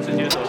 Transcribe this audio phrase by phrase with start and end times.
[0.00, 0.47] 直接走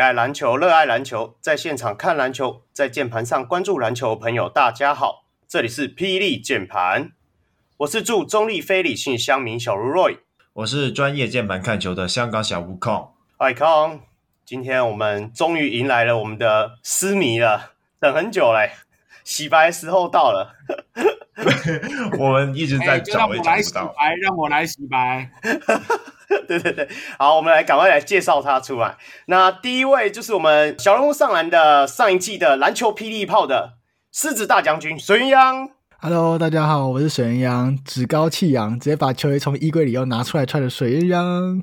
[0.00, 7.12] 爱篮球、热爱篮球，在现场看篮球，在键盘上关注篮球的朋友，大家好，这里是霹雳键盘，
[7.78, 10.18] 我是驻中立非理性乡民小如 Roy，
[10.54, 14.00] 我是专业键盘看球的香港小悟空，嗨康，
[14.46, 18.70] 今天我们终于迎来了我们的狮迷了，等很久嘞，
[19.22, 20.54] 洗白时候到了，
[22.18, 25.30] 我们一直在找，欸、来洗白，让我来洗白。
[26.46, 28.96] 对对对，好，我们来赶快来介绍他出来。
[29.26, 33.74] 那第一位就是我们小人物上篮的上一季的篮球霹雳炮的
[34.12, 35.70] 狮子大将军水鸳鸯。
[36.00, 41.62] Hello，大家好，我是水鸳鸯，趾高气扬，直接把球衣从衣柜里又拿出来穿的水鸳鸯。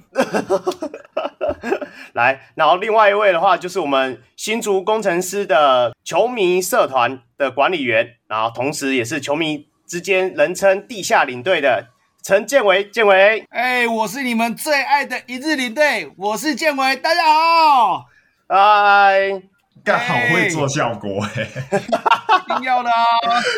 [2.13, 11.87] 来，然后另外一位的话就是我们新竹工程师的球迷社团的管理员，然后同时也是球迷之间人称地下领队的。
[12.23, 18.05] 陈建伟，建伟，哎、欸，我是你们最爱的一日领队，我是建伟，大家好，
[18.49, 19.41] 嗨，
[19.83, 22.95] 干好会做效果，哎、欸，一定要的啊，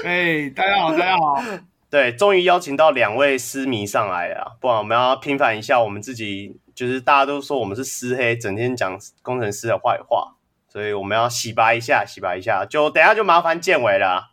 [0.05, 1.43] 哎、欸，大家好，大家好，
[1.89, 10.35] 对，终于邀请到两位狮迷上来了，不然我们要平反一下我们自己，就是大家都说我们是私黑，整天讲工程师的坏话，
[10.67, 14.29] 所以我们要洗白一下，洗白一下，就等一下就麻烦建伟了，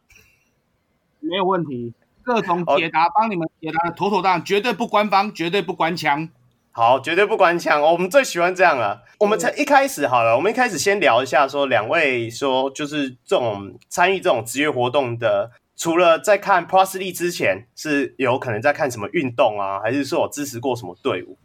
[1.21, 1.95] 没有问题。
[2.27, 6.29] 各种解答帮你们解答的妥妥当，绝对不官方，绝对不官腔。
[6.73, 9.05] 好，绝对不官腔，我们最喜欢这样了。
[9.21, 21.39] 我们才一开始好了，我们一开始先聊一下，说两位说就是这种参与这种职业活动的，除了在看 Plus League 之前，是有可能在看什么运动啊，还是说我支持过什么队伍？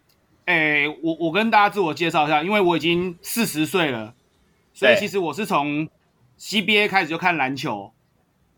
[0.45, 4.15] 哎、欸，我我跟大家自我介绍一下，因为我已经四十岁了，
[4.73, 5.87] 所以其实我是从
[6.39, 7.93] CBA 开始就看篮球。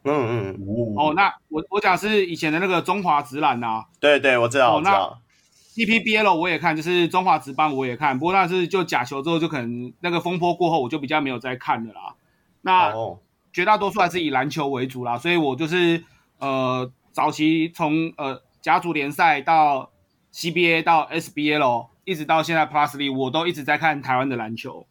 [0.04, 5.20] 嗯嗯哦，那我我讲是以前的那个中华职篮呐，对对，我知道，哦、我知道。
[5.76, 12.14] CPBL 我也看，就是中华职棒我也看，不过那是就假球之后就可能那个风波过后，我就比较没有再看了啦。
[12.62, 13.18] 那、哦、
[13.52, 16.04] 绝大多数还是以篮球为主啦，所以我就是
[16.38, 19.90] 呃早期从呃甲组联赛到
[20.32, 24.86] CBA 到 SBL 一直到现在 Plus League，我都一直在看台湾的篮球。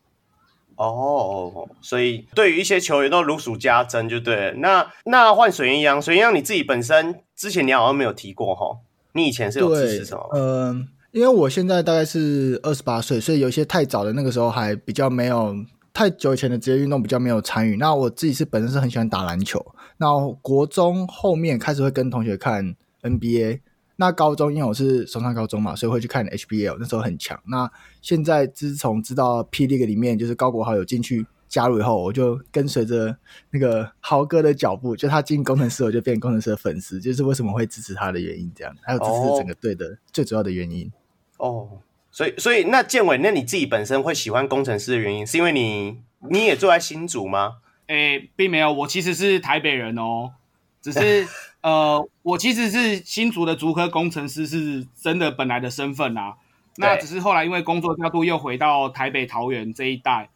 [0.89, 4.53] 哦，所以对于一些球员都如数家珍，就对了。
[4.55, 8.79] 那那换水鸳鸯，水鸳鸯你自己本身之前你好像没有提过哈，
[9.13, 10.29] 你以前是有支持什么？
[10.35, 15.55] 嗯、呃，因为我现在大概是二十八岁，所以有一些太早的那个时候还比较没有
[15.93, 17.77] 太久以前的职业运动比较没有参与。
[17.77, 19.65] 那我自己是本身是很喜欢打篮球，
[19.99, 20.09] 那
[20.41, 23.61] 国中后面开始会跟同学看 NBA。
[23.97, 27.41] 那高中因为我是松山高中嘛，所以会去看 HBL，那时候很强。
[27.47, 27.71] 那
[28.01, 33.17] 现在自从知道 P League 里面就是高国豪有进去加入以后，我就跟随着
[33.51, 40.91] 那个豪哥的脚步，就他进工程师，我就变工程师的粉丝，就是为什么会支持他的原因，这样还有支持整个队的最主要的原因。
[41.37, 41.69] 哦，
[42.11, 47.59] 所以所以那建伟，那你自己本身会喜欢工程师的原因，是因为你你也住在新竹吗？
[47.89, 50.33] 诶、欸，并没有，我其实是台北人哦，
[50.81, 51.29] 只是。
[51.63, 56.35] 呃，我其实是新竹的竹科工程师，是真的本来的身份啊。
[56.77, 60.29] 那只是后来因为工作调度，又回到台北桃园这一带。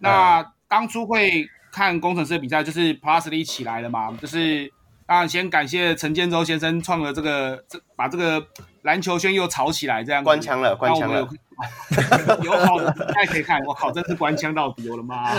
[0.00, 4.12] 那当初会看工程师的比赛，就是 Plus League 起来了嘛。
[4.20, 4.70] 就是
[5.06, 8.44] 当然先感谢陈建州先生创了这个，这把这个
[8.82, 11.26] 篮球圈又炒起来，这样官腔了，官腔了。
[12.42, 15.32] 有好的比赛可以看，我靠，真是官腔到底，我的妈！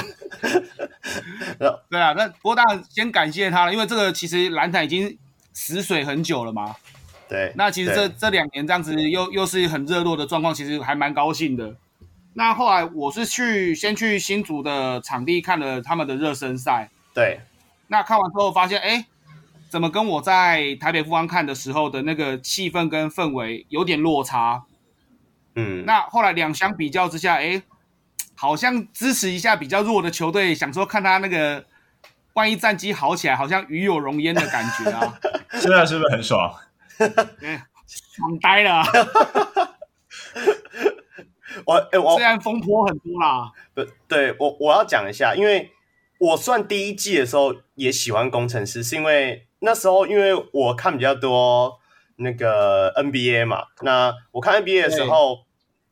[1.90, 5.16] 对啊，那不过当然先感谢他了，因为这个其实篮坛已经。
[5.56, 6.76] 死水很久了嘛？
[7.28, 11.76] 对，那其实这这两年这样子又又是很热络的状况，其实还蛮高兴的。
[12.34, 17.40] 那后来我是去先去新竹的场地看了他们的热身赛，对。
[17.88, 19.06] 那看完之后发现，哎，
[19.70, 24.66] 怎么跟我在台北富邦看的时候的那个气氛跟氛围有点落差？
[25.56, 25.84] 嗯。
[25.86, 27.64] 那后来两相比较之下，哎，
[28.36, 31.66] 好像支持一下比较弱的球队，想说看他那个。
[32.36, 35.20] 万一战绩好起来，好像与有容焉的感觉啊！
[35.54, 36.54] 现 在是不是很爽？
[37.88, 38.82] 爽呆了！
[41.66, 45.72] 我哎，我虽然风波很多啦，不，对我我要讲一下，因为
[46.18, 51.80] 我算第一季的时候也喜欢工程师，是因为那时候因为我看比较多
[52.18, 53.64] 那个 NBA 嘛。
[53.82, 55.45] 那我看 NBA 的时候，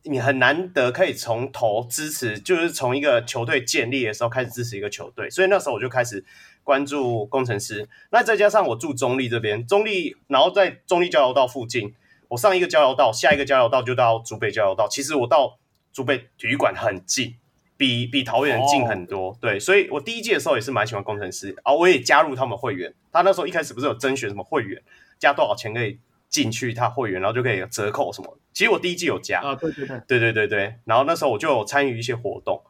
[0.04, 6.24] 你很难得可以从头支持，就是从一个球队建立的时候开始支持一个球队，所以那时候我就开始
[6.62, 7.88] 关注工程师。
[8.10, 11.94] 那再加上我住中立这边，中立，然后在中立交流道附近，
[12.28, 14.86] 我上一个交流道，下一个交流道就到竹北交流道。
[14.88, 15.58] 其实我到
[15.92, 17.36] 竹北体育馆很近。
[17.76, 22.94] 比比桃园近很多对，所以我第一届的时候也是蛮喜欢工程师啊，我也加入他们会员。
[23.12, 24.80] 他那时候一开始不是有甄选什么会员，
[25.18, 25.98] 加多少钱可以
[26.28, 28.38] 进去他会员，然后就可以折扣什么。
[28.52, 30.74] 其实我第一季有加啊，对对对，对对对对。
[30.84, 32.62] 然后那时候我就有参与一些活动，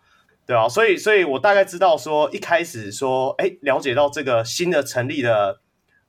[0.47, 5.61] 对啊，所以所以我大概知道说，一开始说，哎，了解到这个新的成立的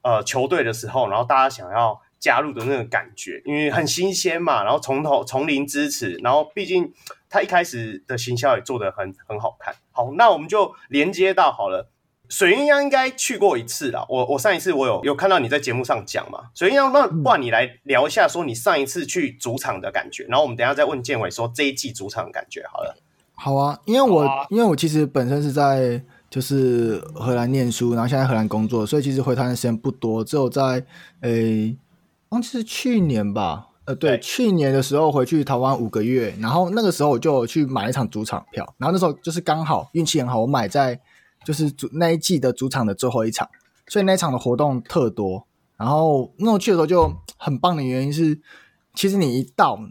[0.02, 6.94] 呃球队的时候，然后大家想要加入的那个感觉，因为很新鲜嘛，然后从头从零支持，然后毕竟。
[7.28, 9.76] 他一开始的行销也做得很很好看。
[9.92, 11.92] 好，那我们就连接到好了。
[12.30, 14.06] 水鸳鸯应该去过一次了。
[14.10, 16.45] 我我上一次我有有看到你在节目上讲嘛。
[16.54, 20.25] 水鸳鸯，那不然你来聊一下，说你上一次去主场的感觉。
[20.25, 22.63] 然后我们等一下再问建伟说这一季主场的感觉。
[22.72, 22.95] 好了，
[23.33, 30.83] 好啊，因为我、啊、因为我其实本身是在就是荷兰念书，然后现在荷兰工作，所以其实回台湾的时间不多，只有在
[31.22, 31.77] 诶，
[32.30, 33.68] 忘记是去年吧。
[33.86, 41.00] 呃，对，去年的时候回去台湾五个月，然后那个时候我就去买一场主场票，然后那时候就是刚好运气很好，我买在
[41.46, 43.48] 就是主那一季的主场的最后一场，
[43.88, 45.48] 所以那一场的活动特多。
[45.78, 48.42] 然后那我去的时候就很棒的原因是，
[48.96, 49.86] 其实你一到，因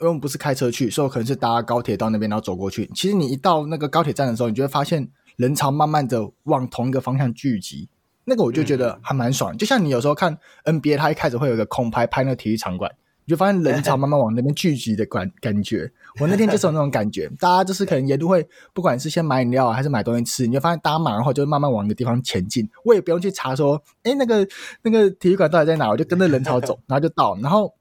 [0.00, 2.90] 为我们不是开车去，所以我可能是搭高铁到那边，然后走过去。
[2.94, 7.88] 其实你一到那个高铁站的时候，你就会发现人潮慢慢的往同一个方向聚集，
[8.24, 9.54] 那个我就觉得还蛮爽。
[9.54, 12.90] 嗯、就像你有时候看 NBA，它一开始会有一个空拍拍那个体育场馆。
[13.30, 24.46] 就发现人潮慢慢往那边聚集的感感觉，我那天就是有那种感觉， 大家就是可能沿路会，不管是先买饮料啊，还是买东西吃，你就发现大家买完后就慢慢往一个地方前进，我也不用去查说，哎，那个
[24.82, 27.36] 那个体育馆到底在哪，我就跟着人潮走， 然后就到。
[27.36, 27.72] 然后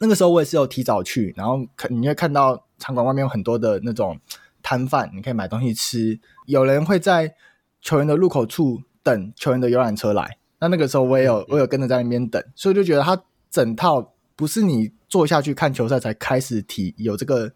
[0.00, 4.20] 那个时候我也是有提早去，然后可你会看到场馆外面有很多的那种
[4.62, 7.34] 摊贩，你可以买东西吃，有人会在
[7.80, 13.20] 球员的入口处等球员的游览车来，那那个时候我也有我有跟着在那边等，所以就觉得他
[13.50, 14.10] 整套。
[14.36, 17.52] 不是你坐下去看球赛才开始体有这个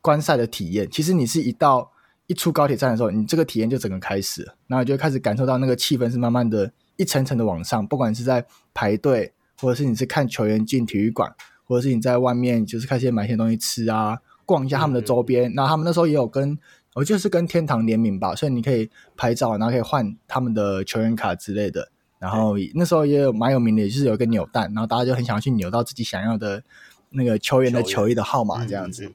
[0.00, 1.92] 观赛的体验，其实你是一到
[2.26, 11.34] 一出高铁站的时候，你这个体验就整个开始了，然后你就开始感受到那个气氛是慢慢的一层层的往上，不管是在排队，或者是你是看球员进体育馆，
[11.64, 16.58] 或者是你在外面就是开始买些东西吃啊，逛一下他们的周边，那、嗯、他们那时候也有跟，
[16.94, 21.90] 我就是跟天堂联名吧，所以你可以拍照，然后可以换他们的球员卡之类的。
[22.26, 26.60] 然后那时候也有蛮有名的，就是有一个扭蛋，然后大家就很想要去扭到自己想要的
[27.10, 29.12] 那个球员的球衣的号码这样子。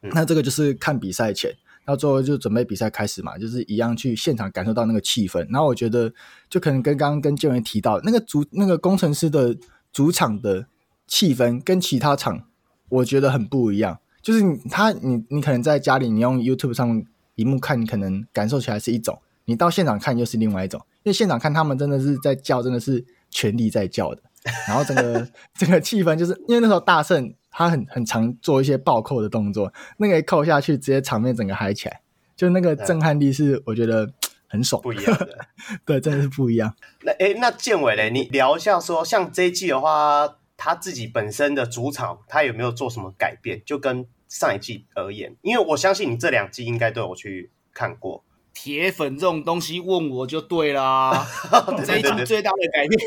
[0.00, 1.52] 那这个就是看比赛前，
[1.84, 5.46] 到最后就准备比赛开始嘛，就是一样去现场感受到那个气氛。
[5.50, 6.12] 然后我觉得
[6.50, 9.56] 就可能跟刚刚跟建文提到那个主那个工程师的
[9.92, 10.66] 主场的
[11.06, 12.42] 气氛跟其他场
[12.88, 17.04] 我觉得很不一样，就是你他你你可能在家里你用 YouTube 上
[17.36, 20.78] 荧幕看，你可能感受起来是一种，你到现场看又是另外一种。
[21.02, 24.22] 因为现场看他们真的是在叫，真的是全力在叫的。
[24.66, 25.26] 然后整个
[25.58, 32.02] 整个气氛，就是因为那时候大圣他很很常做一些暴扣的动作，那个一扣下去，直接场面整个嗨起来，
[32.36, 34.12] 就那个震撼力是我觉得
[34.48, 35.46] 很爽，不一样的。
[35.86, 36.74] 对，真的是不一样。
[37.02, 43.62] 那哎，那建伟嘞，你聊一下说，像这一季的话，他自己本身的主场，他有没有做什么改变？
[43.64, 48.22] 就跟上一季而言，因为我相信你这两季应该都有去看过。
[48.60, 51.24] 铁粉这种东西问我就对啦。
[51.86, 53.00] 这一季最大的改变，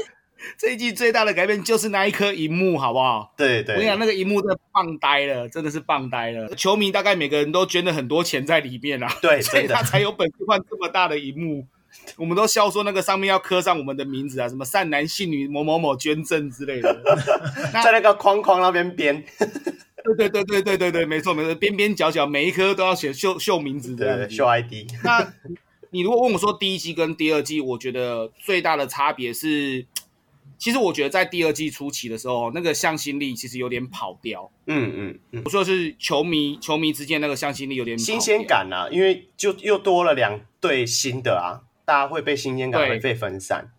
[0.57, 3.33] 这一季最大的改变就是那一颗荧幕，好不好？
[3.35, 6.47] 对对，我跟你讲，那个荧幕真的棒呆了，真的是棒呆了。
[6.55, 11.67] 球迷大概每个人都捐了很多钱在里面啦，对，所以他才有本事换这么大的荧幕。
[12.15, 17.03] 我们都笑说那个上面要刻上我们的名字啊，什么善男信女某某某捐赠之类的，
[17.83, 19.21] 在那个框框那边编。
[20.03, 24.89] 对对对对对对对，没错没错，边边角角每一颗都要写秀秀名字的，对，秀 ID。
[25.03, 25.33] 那
[25.91, 29.85] 你如果问我说第一季跟第二季，我觉得最大的差别是，
[30.57, 34.49] 其实我觉得在第二季初期的时候，那个向心力其实有点跑掉。
[34.67, 37.97] 嗯嗯嗯，我说的是球迷球迷之间那个向心力有点。
[37.99, 43.71] 新鲜感啊，因为就又多了两对新的啊，大家会被新鲜感会被分散。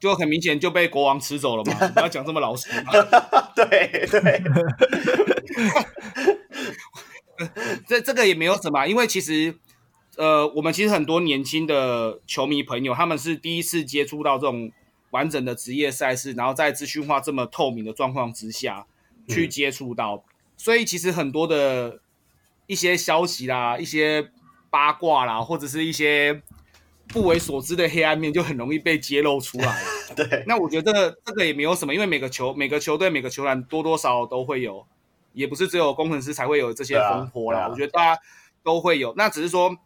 [0.00, 1.74] 就很明显就被国王吃走了嘛？
[1.94, 2.68] 不要讲这么老实。
[3.56, 4.42] 对对，
[7.86, 9.56] 这这个也没有什么，因为其实
[10.16, 14.70] 呃，我们其实很多年轻的球迷朋友，他们是第一次接触到这种
[15.10, 18.86] 完整的职业赛事，然后在资讯化这么透明的状况之下
[19.28, 20.22] 去接触到，嗯、
[20.56, 22.00] 所以其实很多的
[22.68, 24.30] 一些消息啦、一些
[24.70, 26.42] 八卦啦，或者是一些。
[27.08, 29.82] 不为所知的黑暗面就很容易被揭露出来。
[30.14, 34.86] 对，那我觉得这个也没有什么，因为每个球每个球队每个球员多多少少都会有，
[35.32, 37.60] 也不是只有工程师才会有这些风波啦。
[37.60, 38.20] 啊啊、我觉得大家
[38.62, 39.76] 都会有，那只是说，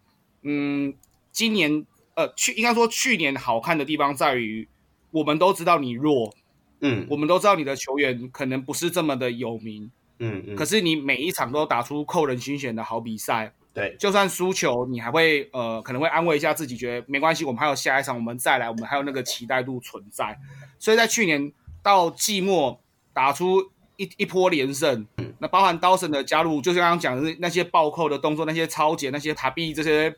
[0.43, 0.95] 嗯，
[1.31, 4.69] 今年呃去应该说去年好看的地方在于，
[5.11, 6.35] 我们都知道你弱，
[6.81, 13.55] 嗯，我们都知道你的球员可能不是这么的有名，嗯嗯，可是你每一场都打出扣人心弦的好比赛。
[13.75, 20.39] 对，就算输球，你还会呃，可能会安慰一下自己，觉得没关系，我们还有下一场，我们再来，我们还有那个期待度存在。
[20.79, 21.51] 所以在去年
[21.83, 22.79] 到季末
[23.15, 25.07] 打出一一波连胜，
[25.39, 30.15] 那包含刀神的加入，就是刚刚讲的那些暴扣的动作，那些抄截，那些塔壁这些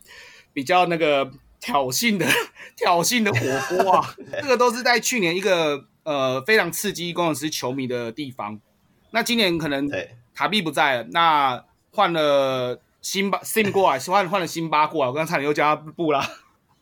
[0.53, 1.31] 比较那个
[1.61, 2.27] 挑衅的
[2.77, 8.61] 挑衅的火锅啊， 这个都是在去年一个呃非常刺激工程师球迷的地方。
[9.13, 9.89] 那今年可能
[10.35, 12.81] 塔壁不在了，那换了。
[13.05, 16.27] 辛巴 Sim 过来， 换换了辛巴过来，我刚才差点又加布啦。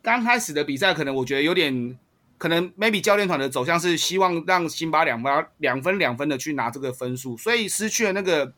[0.01, 1.99] 刚开始的比赛可能我觉得有点，
[2.39, 8.53] 可能 maybe 教练团的走向是希望让辛巴两分两分两分的去拿这个分数，所以失去了那个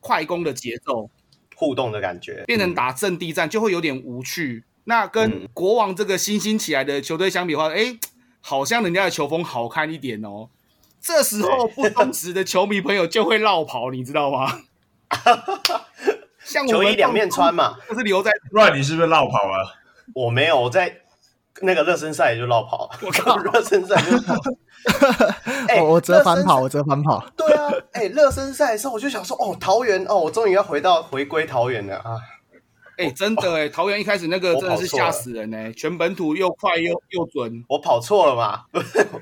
[0.00, 1.10] 快攻的节奏，
[1.56, 4.64] 互动的感觉，变成打阵地战就会有点无趣。
[4.64, 7.98] 嗯、那跟国王这个新兴起来的球队相比的话，哎、欸，
[8.40, 10.48] 好像人家的球风好看一点哦。
[11.00, 14.62] 这时候不忠实的球迷朋友就会绕跑，你知道吗？
[16.46, 18.30] 像球衣两面穿嘛，就是留在。
[18.50, 19.74] 不然你是不是绕跑了？
[20.14, 20.94] 我没有，我在
[21.60, 22.88] 那个热身赛也就绕跑。
[23.02, 24.34] 我靠， 热身赛就跑。
[25.68, 27.26] 哎，我折返跑，我折返跑。
[27.36, 32.20] 对啊，哎，热身赛的时候我就想说，哦，桃园，哦，我终于要回到回归桃园了啊。
[32.96, 37.62] 哎、欸，真的哎、欸，桃园一开始那个真的是吓死人哎、欸，全本土又快又又准。
[37.68, 38.62] 我跑错了嘛？
[38.72, 38.80] 不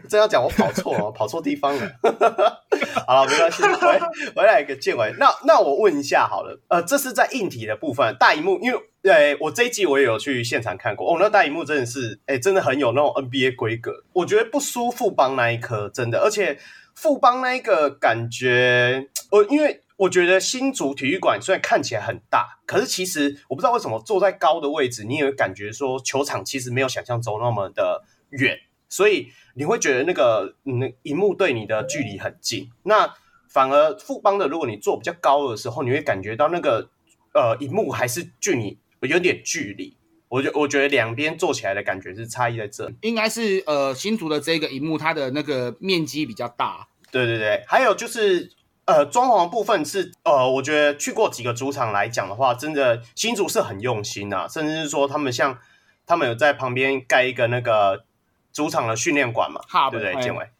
[0.08, 1.90] 真要讲我跑错了，跑错地方了。
[3.04, 4.00] 好了，没关系，回
[4.36, 5.12] 回来一个建伟。
[5.18, 14.04] 那那我问一下好了，呃，这是在硬体的部分，大荧幕，因为呃，我这一季我也有去现场看过，哦，那大荧幕真的是，哎、欸，真的很有那种 NBA 规格。
[14.12, 16.58] 我觉得不输富邦那一颗，真的，而且
[16.94, 19.80] 富邦那一个感觉，我因为。
[19.96, 28.58] 我觉得新竹体育馆虽然看起来很大，可是其实我不知道为什么坐在高的位置，你也会感觉说球场其实没有想象中那么的远，
[28.88, 32.72] 所以你会觉得那个那荧幕对你的距离很近。
[32.82, 33.14] 那
[33.48, 36.90] 反而富邦的，如果你坐比较高的时候，你会感觉到那个
[37.32, 39.96] 呃荧幕还是距你有点距离。
[40.28, 46.88] 我觉我觉得两边坐起来的感觉是差异在这里，应该是呃新竹的这个荧幕它的那个面积比较大。
[47.12, 48.50] 对对对，还有就是。
[48.86, 55.58] 呃，装潢部分是呃，我觉得去过几个主场来讲的话，真的新竹是很用心啊，甚至是说他们像
[56.06, 58.04] 他们有在旁边盖一个那个
[58.52, 59.60] 主场的训练馆嘛，
[59.90, 60.50] 对不对，建伟？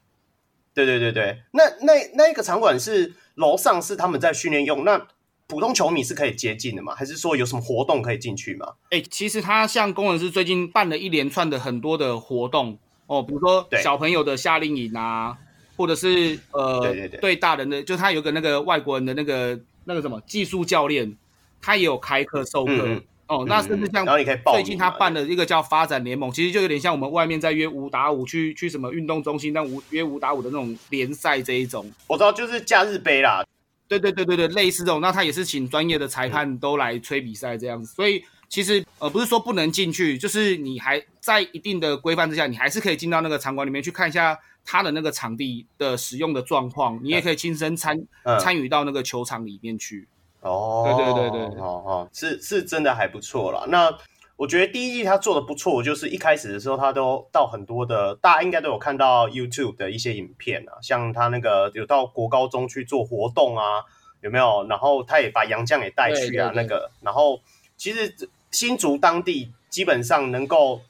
[0.73, 5.05] 对对对对，那那那一个场馆是楼上是他们在训练用，那
[5.45, 6.95] 普通球迷是可以接近的吗？
[6.95, 8.73] 还是说有什么活动可以进去吗？
[8.89, 15.37] 哎、欸，其实他像工人是最近办了一连串的很多的活动哦，比如说小朋友的夏令营啊。
[15.75, 21.15] 或者是呃，对对对，对大人的，就他有个那个外国人的那个那个什么技术教练，
[21.61, 23.43] 他也有开课授课、嗯、哦。
[23.43, 31.91] 嗯、那甚至像最近他办了一个叫发展联盟，其实就有点像我们外面在约五打五去去什么运动中心，但五约五打五的那种联赛这一种。
[32.07, 33.43] 我知道，就是假日杯啦。
[33.87, 34.99] 对对对对对，类似这种。
[34.99, 37.93] 那他也是请专业的裁判都来吹比赛这样子。
[37.93, 44.39] 所以其实呃，不是说不能进去，就是你还在一定的规范之下，你还是可以进到那个场馆里面去看一下。
[44.65, 48.03] 他的那个场地的使用的状况，你也可以亲身参
[48.39, 50.07] 参与到那个球场里面去。
[50.41, 53.65] 哦，对对对对，哦哦，是是真的还不错啦。
[53.67, 53.95] 那
[54.35, 63.83] 我觉得第一季他做的不错，就是一开始的时候他都到很多的，大家应该都有看到 YouTube 的一些影片啊，像他那个有到国高中去做活动啊，
[64.21, 64.67] 有没有？
[64.67, 66.91] 然后他也把杨绛也带去啊，对对对那个。
[67.01, 67.41] 然后
[67.75, 68.13] 其实
[68.51, 70.81] 新竹当地基本上能够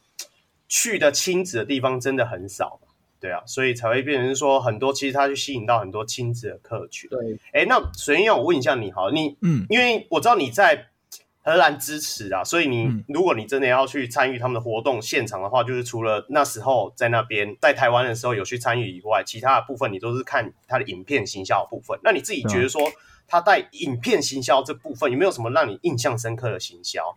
[0.68, 2.80] 去的亲子的地方真的很少。
[3.26, 7.10] 对啊，所以才会变成说很多，其实他就吸引到很多亲子的客群。
[7.10, 10.90] 对，哎，那水英，我问一下你哈，你嗯，因为我知道你在
[11.42, 22.00] 荷兰支持啊，所以你、嗯、如果你真的要去参与他们的活动现场的话，就是除了那时候在那边在台湾的时候有去参与以外，其他的部分你都是看他的影片行销的部分。
[22.04, 22.82] 那你自己觉得说
[23.28, 27.16] 他带影片行销这部分有没有什么让你印象深刻的行销？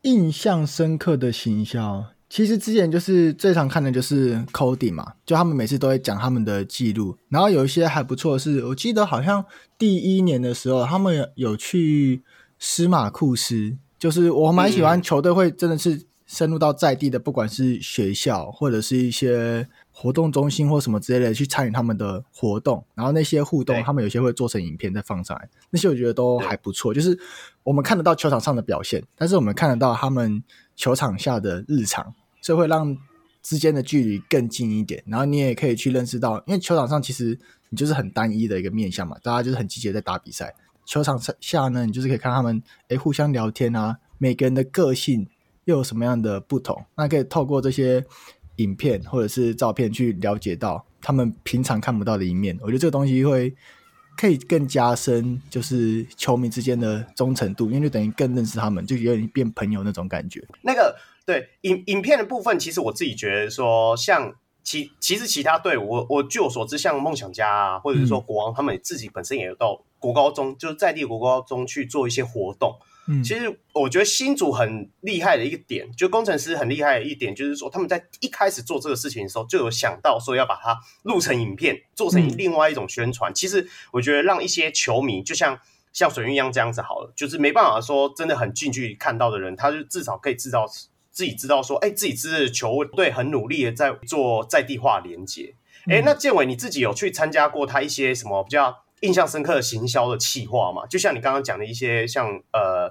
[0.00, 2.06] 印象深刻的行销。
[2.32, 9.44] 其实之前就是最常看的就是 Cody 嘛，就他们每次都会讲他们的记录，然后有一些还不错的是，我记得好像
[9.76, 12.22] 第一年的时候，他们有去
[12.58, 27.18] 司马库斯，就是我蛮喜欢球队会真的是深入到在地的，不管是学校或者是一些活动中心或什么之类的去参与他们的活动，然后那些互动，他们有些会做成影片再放上来，那些我觉得都还不错，就是
[27.62, 30.42] 我们看得到球场上的表现，但是我们看得到他们
[30.74, 32.14] 球场下的日常。
[32.42, 32.98] 这会让
[33.42, 37.38] 之间的距离更近一点，然后你也可以去认识到，因为球场上其实
[37.70, 40.54] 你就是很单一的一个面向嘛，大家就是很积极在打比赛。
[40.84, 45.28] 球场下呢，你就是可以看他们诶互相聊天啊，每个人的个性
[45.64, 48.04] 又有什么样的不同，那可以透过这些
[48.56, 52.58] 影片或者是照片去了解到他们平常看不到的一面。
[52.60, 53.54] 我觉得这个东西会
[54.16, 60.44] 可以更加深，就是球迷之间的忠诚度，因为就等于更认识他们，就有点变朋友那种感觉。
[60.62, 72.76] 那个对影影片的部分，其实我自己觉得说，像其其实其他队伍，我我据我所知，像梦想家啊，或者是说国王，嗯、他们自己本身也有到国高中，就是在地国高中去做一些活动。
[73.08, 83.32] 嗯，其实我觉得新组很厉害的一个点，就工程师很厉害的一点，就是说他们在一开始做这个事情的时候，就有想到说要把它录成影片，做成另外一种宣传。
[83.32, 85.58] 嗯、其实我觉得让一些球迷，就像
[85.92, 90.64] 像水运一样这样子好了，就是没办法说真的很近距离看到的人，他就至少可以知道
[91.12, 95.54] 自己知道说，哎，自己支持球队很努力的在做在地化连接。
[95.86, 98.82] 哎、嗯，那建伟你自己有去参加过他一些什么比较？
[99.02, 102.88] 印象深刻的行销的企划吗，就像你刚刚讲的一些像，像呃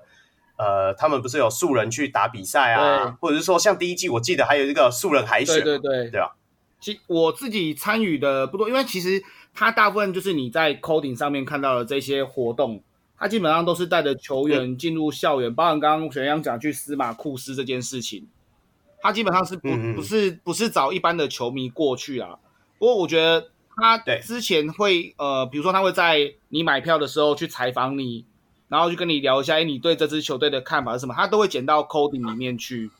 [0.57, 6.35] 呃，他们不是有素人去打比赛啊，或者是说像第一季，我记得还有一个素人海选，对对对，对吧？
[6.81, 9.23] 其我自己参与的不多，因为其实
[9.53, 12.83] 他大部分就是你在 coding 上面看到的这些活动，
[13.21, 18.27] 他基本上都是带着球员进入校园，嗯、包含刚刚学阳讲去司马库斯这件事情，
[18.99, 22.39] 他基本上是不嗯嗯不是不是找一般的球迷过去啊。
[22.77, 23.47] 不过我觉得。
[23.73, 28.25] 他之前会呃，比如说他会在你买票的时候去采访你，
[28.67, 31.13] 然后就跟你聊一下，哎，你对这支球队的看法是什么？
[31.15, 32.91] 他都会剪到 coding 里面去。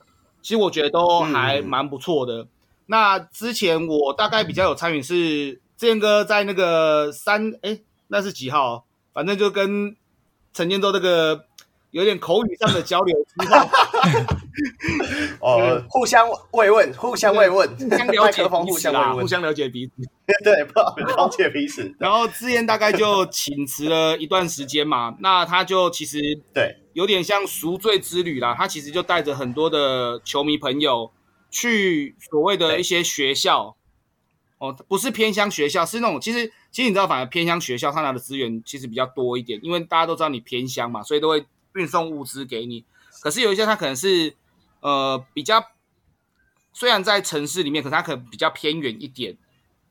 [0.41, 2.43] 其实我觉得都还蛮不错的。
[2.43, 2.47] 嗯、
[2.85, 8.85] 那之前我大概比较有参与是志彦哥在那个三，哎，那是几号？
[9.13, 9.95] 反正就跟
[10.53, 11.45] 陈建州这个。
[11.91, 13.13] 有点口语上的交流
[15.41, 19.91] 哦，互相慰问，互相慰问，互相了解彼此啦，互相了解彼此，
[20.41, 21.93] 对， 不了解彼此。
[21.99, 26.17] 然后志燕大概就请辞了一段时间嘛，那他就其实
[26.53, 28.55] 对，有点像赎罪之旅啦。
[28.57, 31.11] 他其实就带着很多的球迷朋友
[31.49, 33.75] 去所谓的一些学校，
[34.61, 41.45] 哦，不是偏乡学校，是那种其实其实你知道，反而偏乡学校他拿的资源其实比较多一点，因为大家都知道你偏乡嘛，所以都会。
[41.73, 42.83] 运送物资给你，
[43.21, 44.35] 可是有一些他可能是，
[44.81, 45.65] 呃，比较
[46.73, 49.37] 虽然在城市里面，可是他可能比较偏远一点，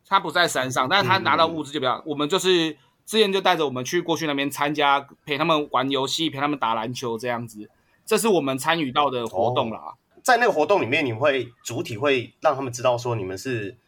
[0.06, 7.70] 他不在山上，但是他拿到物资就比较，我们就是之前就带着我们去过去那边参加，陪他们玩游戏，陪他们打篮球这样子，
[8.04, 9.78] 这是我们参与到的活动啦。
[9.78, 13.78] 哦、在那个活动里面，你会主体会让他们知道说你们是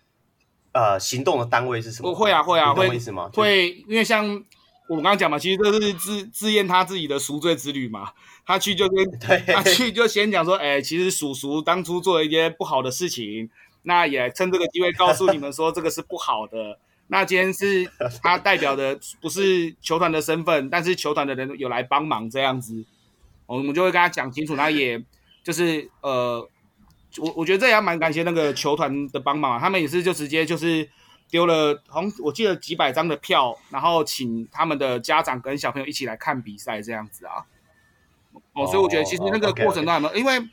[0.73, 2.15] 呃行动的单位是什么？
[2.15, 4.45] 会啊会啊会，会，会，会因为像。
[4.89, 8.13] 我刚刚讲嘛，其实这是自自验他自己的赎罪之旅嘛。
[8.45, 13.49] 他去就跟 他去就先讲说，哎、欸，其实叔叔当初做了一些不好的事情，
[13.85, 16.79] 那也趁这个机会告诉你们说这个是不好的。
[17.07, 17.91] 那今天是
[18.23, 22.85] 他代表的不是球团的身份，但是球团的人有来帮忙这样子，
[23.47, 24.57] 我们就会跟他讲清楚。
[24.57, 25.03] 那也
[25.43, 26.47] 就是呃，
[27.19, 30.89] 我我觉得这也蛮感谢那个球团的帮忙，他们也是就直接就是。
[31.31, 37.47] 丢了，好像我记得几百张的票，然后请他们的家长跟小朋友一起来看比赛，这样子啊。
[38.53, 40.47] 哦，所以我觉得其实那个过程当中，因为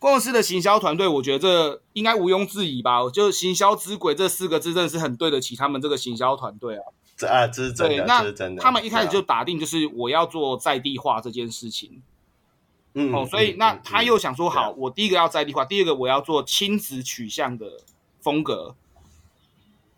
[0.00, 3.08] 公司的行销团队，我觉得这应该毋庸置疑吧。
[3.08, 6.82] 就“行销之鬼”这四个字，真的是很对得起他们这个行销团队啊。
[7.16, 8.60] 这啊，这是真的，这是真的。
[8.60, 12.02] 他们一开始就打定，就是我要做在地化这件事情。
[12.98, 17.66] 嗯，哦，所以那他又想说，好，我第一个要在地化，第二个我要做亲子取向的
[18.20, 18.74] 风格。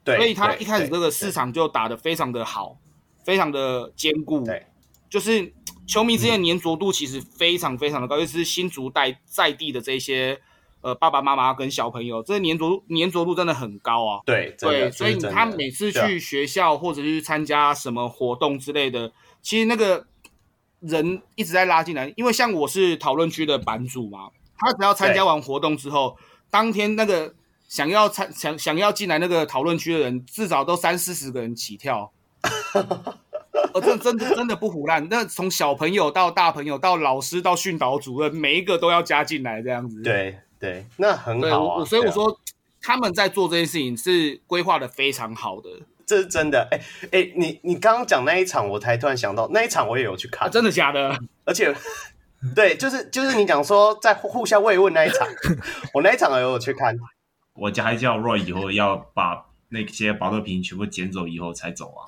[0.04, 2.78] 所以他一开始这个市场就打得非常的好，
[3.24, 4.66] 非常的坚固，对，
[5.10, 5.52] 就是
[5.86, 10.40] 球迷之间的粘着度其实非常非常的高，尤其是新竹带在地的这些
[10.80, 14.22] 呃爸爸妈妈跟小朋友，这个粘着粘着度真的很高啊。
[14.24, 20.06] 对对，所以他每次去学校或者是参加什么活动之类的，其实那个
[20.80, 26.16] 人一直在拉进来，因为像我是讨论区的版主嘛，他只要参加完活动之后，
[26.50, 27.34] 当天那个。
[27.68, 32.10] 想要参想想要进来那个讨论区的人，至少都三四十个人起跳。
[33.74, 35.06] 哦，这真的真的不胡乱。
[35.10, 40.00] 那从小朋友到大朋友到老师到训导主任，每一个都要加进来这样子。
[40.00, 41.84] 对对，那很好啊。
[41.84, 42.40] 所以我说，
[42.80, 45.68] 他们在做这件事情是规划的非常好的。
[46.08, 46.66] 这是真的。
[46.70, 46.80] 哎
[47.12, 50.50] 哎，你你刚刚讲那一场，我才突然想到，那一场我也有去看。
[50.50, 51.14] 真的假的？
[51.44, 51.74] 而且，
[52.54, 55.28] 对，就是就是你讲说在互相慰问那一场，
[55.92, 56.96] 我那一场也有去看。
[57.54, 62.00] 我家还叫 Roy 以后要把那些保乐瓶全部捡走以后才走啊。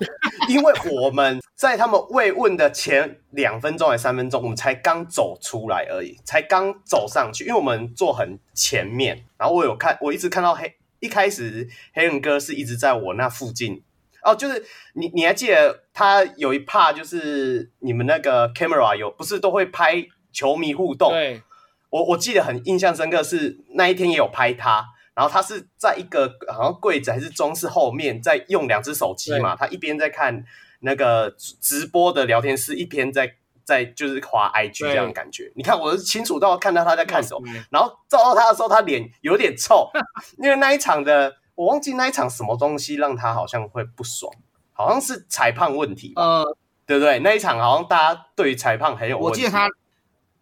[0.49, 9.25] 因为我们在他们慰问的前两分钟还三分钟，我们才刚走出来而已，才刚走上去，因为我们坐很前面。
[9.37, 13.83] 然后我有看，我一直看到黑，一开始黑人哥是一直在我那附近。
[14.23, 21.11] 哦，就是你你还记得他有一 part 就是你们那个 camera 有不是都会拍球迷互动？
[21.11, 21.41] 对，
[21.89, 24.85] 我我记得很印象深刻是那一天也有拍他。
[25.13, 29.57] 然后他是在一个好像柜子还是装饰后面，在用两只手机嘛。
[29.57, 30.41] 他一边在看
[30.79, 35.51] 那个直播的聊天室，一边在在就是滑 IG 这样的感觉。
[35.53, 37.41] 你看，我是清楚到看到他在看什么。
[37.69, 39.91] 然后照到他的时候，他脸有点臭，
[40.41, 44.33] 因为那一场的我忘记那一场什么东西让他好像会不爽，
[44.73, 47.19] 好像是裁判问题，呃，对不对？
[47.19, 49.29] 那一场好像大家对于裁判很有问题。
[49.29, 49.67] 我记得他，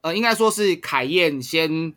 [0.02, 1.94] 呃，应该说是凯燕先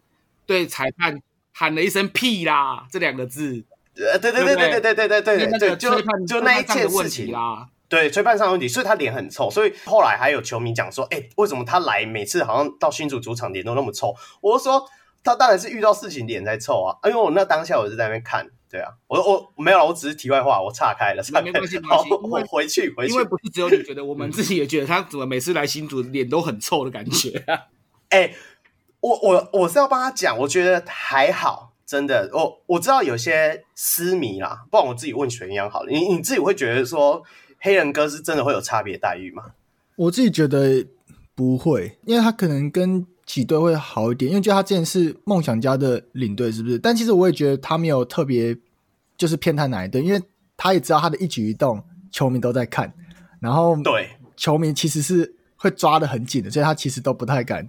[0.46, 1.20] 对裁判。
[1.54, 3.62] 喊了一声“屁啦”这两个字，
[3.94, 14.14] 呃，对对对对对对对对对对，就就那一件事情啦，对，吹判上的问题，所以他脸很臭，所以后来还有球迷讲说，哎，为什么他来每次好像到新竹主场脸都那么臭？
[14.40, 14.88] 我说
[15.22, 27.68] 他当然是遇到事情脸才臭啊，因为我那当下我是在那边看，对啊，我我没有了，我只是题外话，我岔开了，岔开了，没关系， 没关系，我回去回去，因为不是只有你觉得， 我们自己也觉得他怎么每次来新竹脸都很臭的感觉，啊
[28.10, 28.32] 哎。
[29.02, 32.30] 我我我是要帮他讲，我觉得还好，真的。
[32.32, 35.90] 我我知道有些私迷啦，不然我自己问全央好了。
[35.90, 37.20] 你你自己会觉得说
[37.58, 39.42] 黑人哥是真的会有差别待遇吗？
[39.96, 40.86] 我自己觉得
[41.34, 46.78] 不会，因为他可能跟几队会好一点，因为就他之前是梦想家的领队，是不是？
[46.78, 48.54] 但其实我也觉得他没有特别
[49.16, 50.22] 就是偏袒哪一队，因为
[50.54, 52.92] 他也知道他的一举一动球迷都在看，
[53.40, 57.66] 然后对球迷其实是会抓的很紧的，所以他其实都不太敢。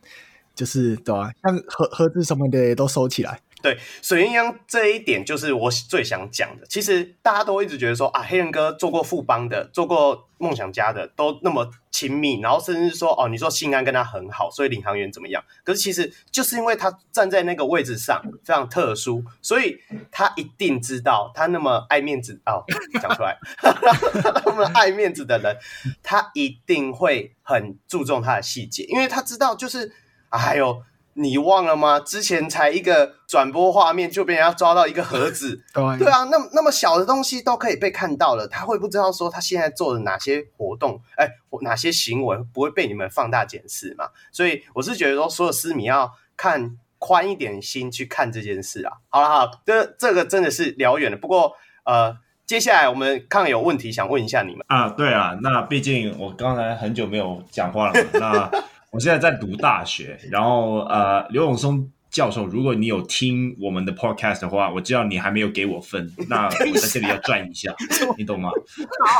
[0.53, 3.39] 就是对啊，像盒盒子什么的都收起来。
[3.63, 6.67] 对，水鸳鸯这一点就是我最想讲的。
[6.67, 15.41] 其实大家都一直觉得说啊，黑人哥做过富邦的，做过梦想家的，都那么亲密，然后甚至说哦，你说信安跟他很好，所以领航员怎么样？
[15.63, 19.79] 可是其实就是因为他站在那个位置上非常特殊，所以
[20.11, 22.65] 他一定知道他那么爱面子哦，
[23.01, 23.37] 讲出来，
[24.45, 25.55] 那么爱面子的人，
[26.03, 29.93] 他一定会很注重他的细节，因为他知道就是。
[30.35, 30.81] 还有、
[31.15, 31.99] 你忘了吗？
[31.99, 41.27] 之前才一个转播画面就被人家抓到一个盒子， 对，对啊，那么那么小的东西都可以被看到了，他会不知道说他现在做的哪些活动，哎，
[41.61, 44.09] 哪些行为不会被你们放大检视嘛？
[44.31, 48.93] 所以我是觉得说，所有私迷要看宽一点心去看这件事啊。
[49.09, 51.17] 好了，好了，这这个真的是聊远了。
[51.17, 51.53] 不过
[51.85, 58.63] 呃，接下来我们看有问题想问一下你们啊，对啊，那毕竟我刚才很久没有讲话了，那。
[58.93, 67.73] 我现在在读大学，然后呃，刘永松教授，如果你有听我们的 podcast 的话，我知道你还没有给我分，那我在这里要赚一下，
[68.17, 68.49] 你懂吗？
[68.49, 69.19] 好，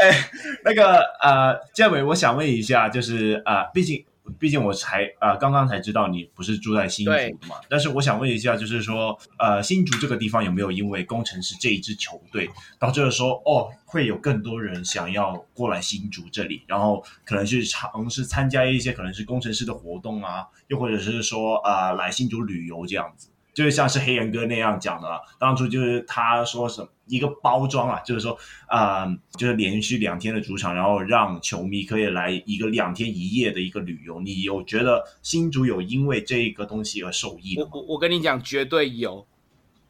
[0.00, 0.30] 哎，
[0.64, 4.04] 那个呃，建伟，我想问一下，就是呃，毕竟。
[4.38, 23.28] 毕竟我才呃刚刚才知道你不是住在新竹的嘛，但是我想问一下，就是说呃新竹这个地方有没有因为工程师这一支球队导致了说哦会有更多人想要过来新竹这里，然后可能去尝试参加一些可能是工程师的活动啊，又或者是说呃来新竹旅游这样子。
[23.54, 28.36] 就是像是黑人哥那样讲的，当初就是他说什么一个包装啊，就是说
[28.66, 34.20] 啊、呃，就是连续两天的主场，然后让球迷可以来一个两天一夜的一个旅游。
[34.20, 37.68] 你有觉得新竹有因为这个东西而受益吗？
[37.72, 39.26] 我我我跟你讲，绝对有，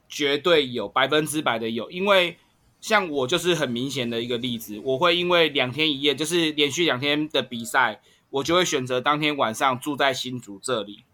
[0.08, 1.90] 绝对有，百分之百的有。
[1.90, 2.36] 因为
[2.80, 11.04] 像我就是很明显的一个例子，我会因为两天一夜，就是连续两天的比赛，我就会选择当天晚上住在新竹这里。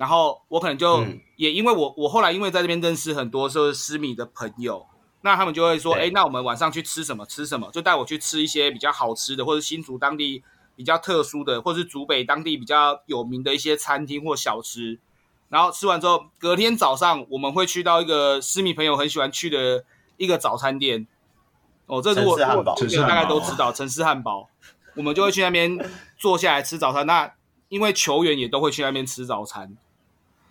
[0.00, 1.04] 然后我可能就
[1.36, 4.86] 也因为我我后来因为在这边认识很多就是私密的朋友，
[5.20, 7.26] 那他们就会说，哎，那我们晚上去吃什么？
[7.26, 7.70] 吃什么？
[7.70, 10.42] 就带我去吃一些比较好吃的，或者新竹当地
[10.74, 14.98] 比较特殊的，或是竹北当地比较有名的一些餐厅或小吃。
[15.50, 19.84] 然后吃完之后，隔天早上我们会去到一个私密朋友很喜欢去的
[20.16, 21.06] 一个早餐店。
[21.84, 22.38] 哦，这是我我
[23.06, 24.48] 大概都知道城市汉堡，
[24.96, 25.78] 我们就会去那边
[26.16, 27.04] 坐下来吃早餐。
[27.06, 27.34] 那
[27.68, 29.76] 因为球员也都会去那边吃早餐。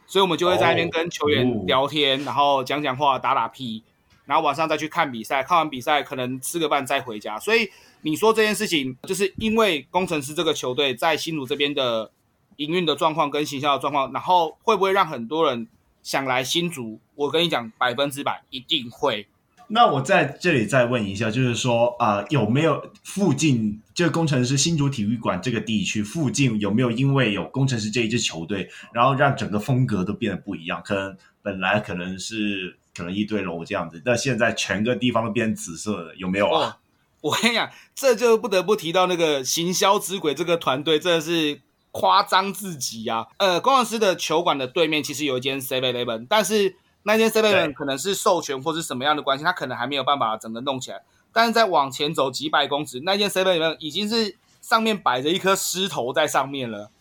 [0.09, 3.83] 所以，我们就会在那边跟球员聊天，oh, 然后讲讲话，打打屁，
[4.25, 5.43] 然后晚上再去看比赛。
[5.43, 7.37] 看完比赛，可能吃个饭再回家。
[7.37, 7.69] 所以，
[8.01, 12.09] 你说这件事情，就是因为工程师这个球队在新竹这边的
[12.55, 15.67] 营运的状况跟行销的状况，然后会不会让很多人
[16.01, 16.99] 想来新竹？
[17.13, 19.27] 我跟你讲，百分之百一定会。
[19.71, 30.81] 那我在这里再问一下，就是说啊、有没有附近这个工程师新竹体育馆这个地区附近有没有因为有工程师这一支球队，然后让整个风格都变得不一样？
[30.83, 36.77] 可能本来可能是可能一堆楼这样子，但现在全个地方都变紫色的，有没有啊？
[37.21, 41.59] 我跟你讲，这就不得不提到那个行销之鬼这个团队，真的是
[41.91, 43.27] 夸张至极啊！
[43.37, 51.01] 呃，工程师的球馆的对面其实有一间 Seven Eleven，但是那间 Seven 可能是授权或是什么样的关系，他可能还没有办法整个弄起来。
[51.31, 56.91] 但是再往前走几百公尺，那间 Seven 已经是上面摆着一颗狮头在上面了。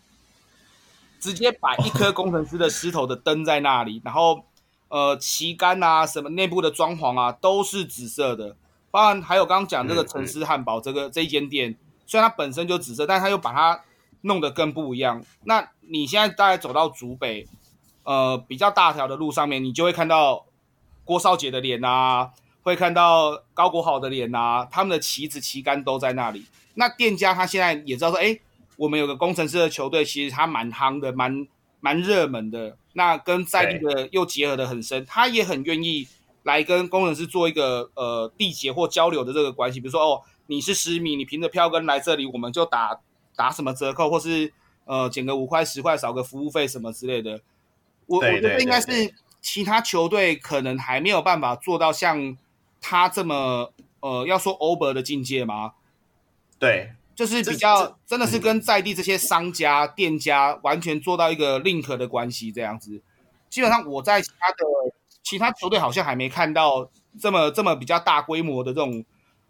[1.20, 4.44] 直接摆一颗工程师的狮头的灯在那里，然后
[4.86, 8.54] 呃旗杆啊什么内部的装潢啊都是紫色的，
[8.92, 13.82] 包含还有刚刚讲这个城市汉堡这个这一间店，虽然它本身就紫色，但它又把它
[14.20, 15.24] 弄得更不一样。
[15.42, 17.48] 那你现在大概走到竹北，
[18.08, 20.46] 呃比较大条的路上面，你就会看到
[21.04, 22.30] 郭少杰的脸啊，
[22.62, 26.46] 会看到高国豪的脸啊，他们的旗子旗杆都在那里。
[26.74, 28.38] 那店家他现在也知道说，哎。
[28.78, 31.48] 我们有个工程师的球队，其实他蛮夯的，蛮
[31.80, 32.76] 蛮热门的。
[32.92, 36.06] 那跟在地的又结合的很深，他也很愿意
[36.44, 39.80] 来跟工程师做一个呃缔结或交流的这个关系。
[39.80, 43.00] 比如说哦，你是十米，你凭着票根来这里，我们就打
[43.34, 44.52] 打什么折扣，或是
[44.84, 47.40] 呃减个五块十块，少个服务费什么之类的。
[48.08, 52.36] 我我觉得应该是其他球队可能还没有办法做到像
[52.80, 55.74] 他这么呃要说 over 的境界吗？
[56.58, 56.94] 对。
[57.14, 63.02] 就是比较真的是跟在地这些商家、嗯、店家完全做到一个 link 的关系，这样子。
[63.50, 64.56] 基本上我在其他的
[65.24, 69.04] 其他球队好像还没看到这么这么比较大规模的这种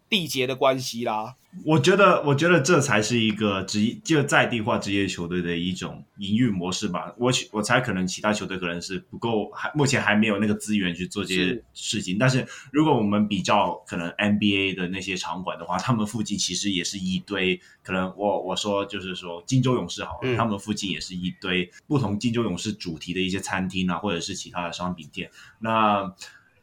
[0.09, 1.35] 缔结的关系啦。
[1.65, 7.11] 我觉得，我觉得这才是一个职业就在地化职业球队的一种营运模式吧。
[7.17, 12.13] 我我猜可能其他球队可能是不够，还目前还没有那个资源去做这些事情。
[12.13, 17.59] 是但是如果我们比较可能 NBA 的那些场馆的话，他们附近其实也是一堆。
[17.81, 25.31] 可能我我说就是说金州勇士好了，嗯、他们附近也是一堆不同金州勇士主题的一些餐厅啊，或者是其他的商品店。
[25.57, 26.13] 那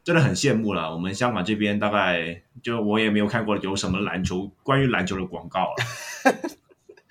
[0.07, 6.33] 真的很羡慕了，我们香港这边大概就我也没有看过有什么篮球关于篮球的广告了。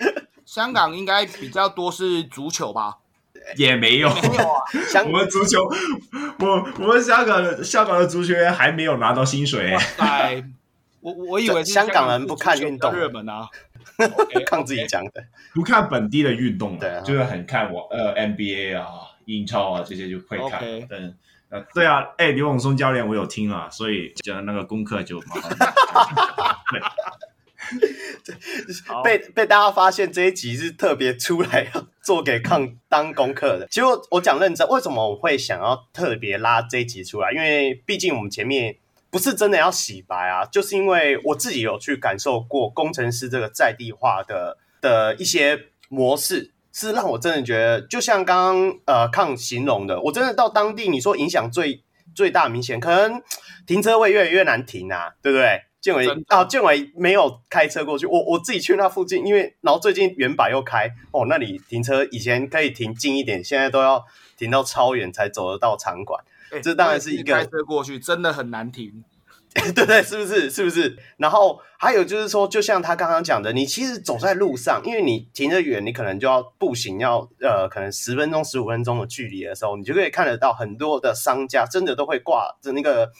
[0.46, 2.96] 香港应该比较多是足球吧？
[3.58, 4.62] 也没有，没有啊。
[5.04, 5.68] 我们足球，
[6.40, 9.76] 我我们香港的香港的足球员还没有拿到薪水。
[9.98, 10.42] 哎，
[11.00, 13.46] 我我以为香港人不看运动热门啊，
[14.46, 18.88] 看自己讲的，不看本地的运动的，就是很看我呃 NBA 啊、
[19.26, 21.14] 英超啊这些就会看，嗯。
[21.48, 25.56] 呃，对啊，哎，刘永松教练，我有听啊，所以讲那个功课就麻烦。
[28.86, 33.66] 好被被大家发现这一集是特别出来要做给抗当功课的。
[33.68, 37.32] 其实我我讲认真，为什么我会想要特别拉这一集出来？
[37.32, 38.76] 因为毕竟我们前面
[39.10, 46.52] 不是真的要洗白啊，就是因为我自己有去感受过工程师这个在地化的的一些模式。
[46.78, 51.82] 是让我真的觉得，就像刚刚呃抗形容的，我真的到当地，你说影响最
[52.14, 53.22] 最大明显，可能
[53.66, 55.62] 停车位越来越难停啊，对不对？
[55.80, 64.04] 建伟啊，建伟没有开车过去，我我自己去那附近，因为然后最近原百又开哦，那里停车以前可以停近一点，现在都要
[64.36, 69.02] 停到超远才走得到场馆，欸、这当然是一个开车过去真的很难停。
[69.74, 70.50] 对对，是不是？
[70.50, 70.96] 是不是？
[71.16, 83.10] 然后还有就是说，就像他刚刚讲的，你其实走在路上，因为你停得远，你可能就要步行要，要呃，可能十分钟、十五分钟的距离的时候，你就可以看得到很多的商家真的都会挂着那个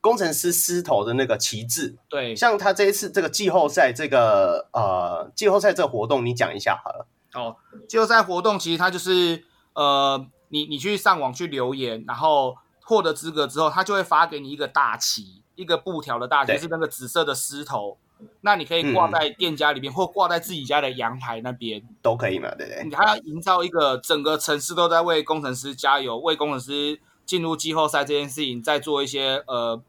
[0.00, 1.96] 工程师狮头的那个旗帜。
[2.08, 7.06] 对，像他这一次这个季后赛这个呃季后赛这个活动，你讲一下好了。
[7.34, 7.56] 哦，
[7.88, 15.43] 季后赛活动其实它就是呃，你你去上网去留言，然后获得资格之后，他就会发给你一个大旗。
[15.54, 17.96] 一个布条的大就是那个紫色的狮头，
[18.40, 22.84] 那你可以挂在店家里面，嗯、或挂在自己家的阳台那边都可以嘛，对不对？
[22.84, 29.80] 你还要营造一个整个城市都在为工程师加油，为工程师进入季后赛这件事情在做一些呃，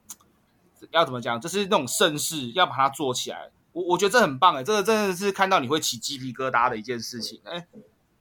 [0.91, 1.39] 要怎么讲？
[1.39, 3.49] 就是那种盛世要把它做起来。
[3.73, 7.67] 我我觉得这很棒哎，这个真的是看到你会起鸡皮疙瘩的一件事情哎。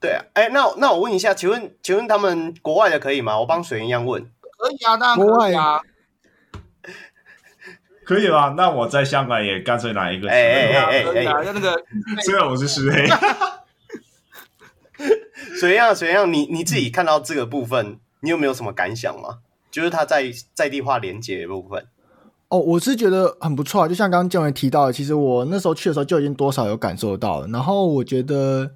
[0.01, 3.39] 对啊，哎，那那我问一下，请问请问他们国外的可以吗？
[3.39, 4.21] 我帮水银一样问。
[4.57, 5.81] 可以啊，当然可以啊。
[8.05, 8.53] 可以吗？
[8.55, 10.29] 那我在香港也干脆拿一个。
[10.29, 11.75] 哎哎哎哎，要那个，
[12.23, 13.07] 虽然我是石黑。
[15.59, 19.39] 水样水样，你你自己看到这个部分，你有没有什么感想吗？
[19.71, 21.85] 就是他在在地化连接的部分。
[22.49, 27.47] 哦，我是觉得很不错啊，就像刚刚建伟提到的，其实我那时候去的时候就已经多少有感受到了。
[27.47, 28.71] 然后我觉得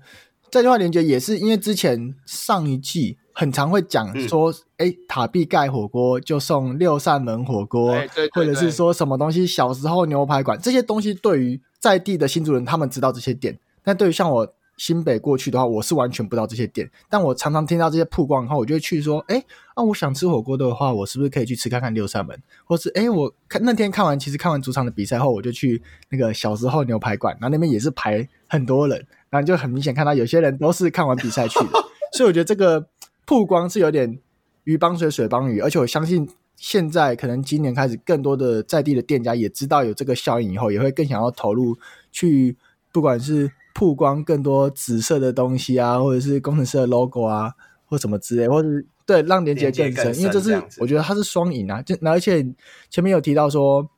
[0.49, 3.17] 在地化连接也是因为之前上一季。
[3.33, 19.43] 很常会讲说，哎、嗯，塔壁盖火锅就送六扇门火锅，对对对对，或者是说什么东西，小时候牛排馆这些东西，对于在地的新竹人，他们知道这些店，但对于像我新北过去的话，我是完全不知道这些店，但我常常听到这些曝光后，我就会去说，哎，
[19.75, 22.41] 那、啊、我想吃火锅的话，我是不是可以去吃看看六扇门？
[22.65, 31.71] 或是，哎，我看那天看完，其实看完主场的比赛后，我就去那个小时候牛排馆，然后那边也是排很多人，然后就很明显看到有些人都是看完比赛去的，
[32.15, 32.87] 所以我觉得这个
[33.29, 34.19] 曝光是有点
[34.63, 41.77] 鱼帮水，水帮鱼，而且我相信现在可能今年开始，更多的在地的店家也知道有这个效应以后，也会更想要投入
[42.11, 42.57] 去，
[42.91, 43.51] 不管是。
[43.71, 47.53] 曝光更多紫色的东西啊，或者是工程师的 logo 啊，
[47.85, 48.67] 或什么之类，或者
[49.05, 51.81] 对让连接更深，因为这是我觉得它是双赢啊。
[51.81, 52.45] 就而且
[52.89, 53.89] 前面有提到说，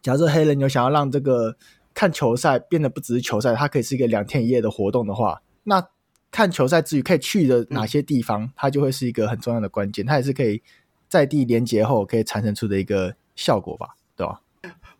[0.00, 1.56] 假设黑人有想要让这个
[1.92, 5.84] 看球赛变得不只是球赛，它可以是一个两天一夜的活动的话，那
[6.30, 10.04] 看球赛之余可以去的哪些地方，嗯、它就会是一个很重要的关键。
[10.06, 10.62] 它也是可以
[11.08, 14.40] 在地连接后可以产生出的一个效果吧，对吧？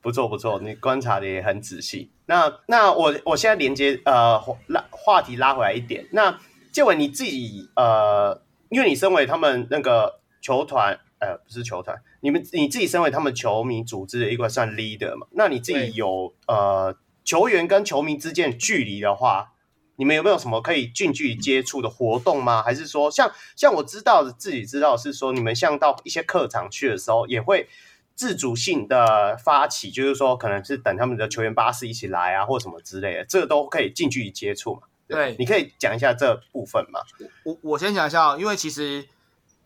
[0.03, 2.11] 不错不错，你观察的也很仔细。
[2.25, 6.07] 那那我我现在连接呃拉话题拉回来一点。
[6.13, 6.39] 那
[6.73, 8.41] 建伟你自己呃，
[8.71, 15.27] 因为你身为他们那个球团呃不是球团，你们你自己身为他们球迷组织的一个算 leader 嘛？
[15.33, 19.53] 那你自己有呃球员跟球迷之间的距离的话，
[20.01, 22.63] 你们有没有什么可以近距离接触的活动吗？
[22.63, 27.69] 还是说像像我知道的自己知道是说你们像到一些客场去的时候也会。
[28.17, 34.83] 自主性的发起，就是说，可能是等他们的球员巴士一起来啊，或什么之类的，这个都可以近距离接触嘛。
[35.09, 37.01] 对，你可以讲一下这部分吗？
[37.45, 39.09] 我我先讲一下，因为其实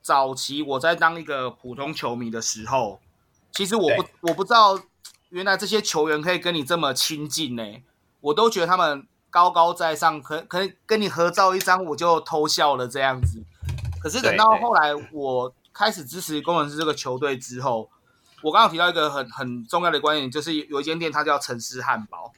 [0.00, 3.00] 早期我在当一个普通球迷的时候，
[3.50, 4.80] 其实我不我不知道
[5.30, 7.64] 原来这些球员可以跟你这么亲近呢。
[8.20, 13.42] 我都觉得他们高高在上，可可能跟你合照一张我就偷笑了这样子。
[14.00, 17.90] 可是等到后来我开始支持工程师这个球队之后。
[18.42, 22.30] 我刚刚提到一个很很重要的观点，就是有一间店，它叫城市汉堡，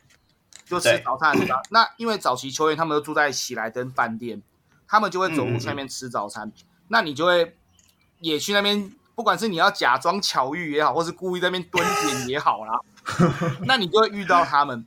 [0.65, 1.61] 就吃早餐的地方。
[1.71, 4.41] 那因为早期球员他们都住在喜来登饭店，
[4.87, 6.47] 他们就会走路去那边吃早餐。
[6.47, 6.53] 嗯、
[6.87, 7.57] 那你就会
[8.21, 12.79] 也去那边，不管是你要假装巧遇也好，或是故意在那边蹲点也好啦，
[13.67, 14.87] 那你就会遇到他们。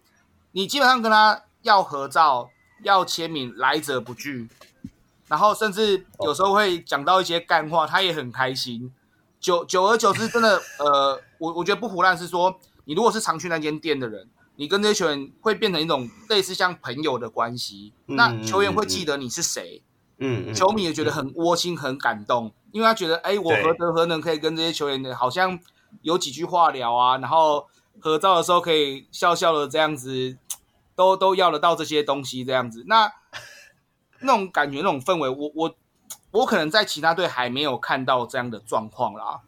[0.53, 2.49] 你基本上跟他要合照、
[2.83, 4.47] 要签名，来者不拒。
[5.27, 8.91] 然后甚至有时候会讲到一些干话，他也很开心。
[9.39, 17.93] 久久而久之，真的，呃，我我觉得不胡乱是说，你如果是常去那间店的人，你跟这些球员会变成一种类似像朋友的关系。
[18.07, 19.81] 嗯、那球员会记得你是谁，
[20.17, 25.57] 嗯，球迷也觉得很窝心、很感动，因为他觉得，哎，我何德何能可以跟这些球员好像
[26.01, 27.65] 有几句话聊啊，然后
[27.99, 30.35] 合照的时候可以笑笑的这样子，
[30.99, 32.83] 都都要得到这些东西这样子。
[32.87, 33.09] 那
[34.19, 35.75] 那种感觉、那种氛围，我我。
[36.31, 39.39] 我可能在其他队还没有看到这样的状况啦，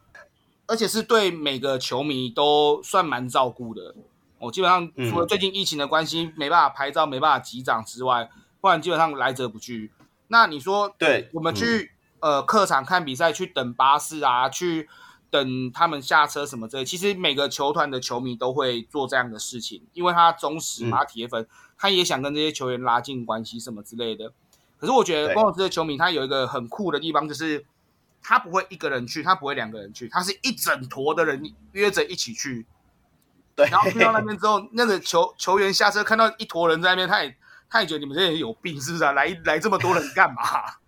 [0.65, 3.93] 而且是对每个球迷都算蛮照顾的。
[4.39, 8.27] 我基本上除了最近疫情的关系没办法拍照、没办法击掌之外，
[8.59, 9.91] 不然基本上来者不拒。
[10.29, 14.89] 那你说，对我们去呃客场看比赛，去等巴士啊，去
[15.31, 24.33] 等他们下车什么之类，其实每个球团的球迷都会做这样的事情，因为他忠实嘛，铁粉，他也想跟这些球员拉近关系什么之类的。
[24.77, 27.65] 可是我觉得，攻城狮的球迷他有一个很酷的地方，就是
[28.21, 31.41] 他不会一个人去，他不会两个人去，他是一整坨的人
[31.71, 32.65] 约着一起去。
[33.55, 37.37] 对，然后去到那边之后，那个球 球员下车看到一坨人在那边，他也
[37.69, 39.13] 他也觉得你们这些人有病是不是啊？
[39.13, 40.41] 来来这么多人干嘛？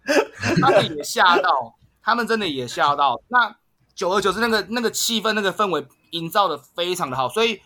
[0.60, 3.22] 他们也吓到，他们真的也吓到。
[3.30, 3.56] 那
[3.96, 7.28] 久而久之，那个那个气氛、那个氛围营造的非常的好。
[7.30, 7.62] 所以，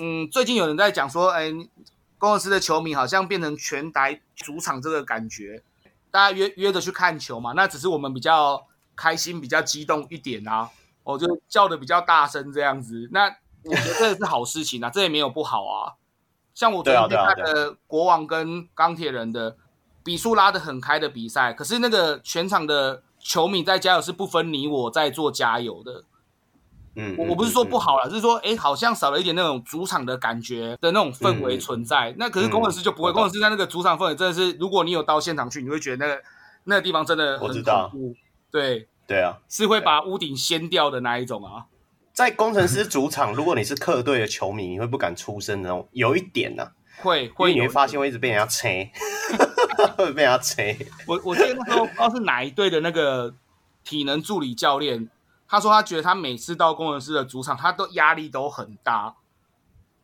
[0.00, 1.52] 嗯，最近有人在讲说，哎。
[2.18, 5.62] 攻城狮的球迷好像变成全台主场这个感觉，
[6.10, 10.70] 大家约约着去看球嘛，那只是我们比较开心、比较激动一点啊，
[11.04, 13.10] 我就叫的比较大声这样子。
[13.12, 13.26] 那
[13.64, 15.92] 我觉得这是好事情啊，这也没有不好啊。
[16.54, 19.58] 像我昨天看的国王跟钢铁人的
[20.02, 26.04] 比数拉得很开的比赛，可是那个全场的球迷在加油是不分你我在做加油的。
[26.94, 32.10] 嗯，我我不是说不好了，嗯、就是说，哎、欸，好像少了一点那种主场的感觉的那种氛围存在。
[32.12, 36.22] 嗯、那可是工程师就不会，工程师在那个主场氛围真的是，如果你有到现场去，你会觉得那个
[36.64, 38.14] 那个地方真的很恐怖。
[38.50, 38.88] 对。
[39.08, 41.66] 对啊，是会把屋顶掀掉的那一种啊。
[42.12, 48.90] 在工程师主场，如果你是客队的球迷，你会不敢出声那种，有一点呢、啊，会会你会发现会一直被人家 吹，
[49.88, 50.76] 会 被人家吹。
[51.06, 53.34] 我我记得那时候不知道是哪一队的那个
[53.84, 55.08] 体能助理教练。
[55.48, 59.14] 他说：“他觉得他每次到工程师的主场，他都压力都很大，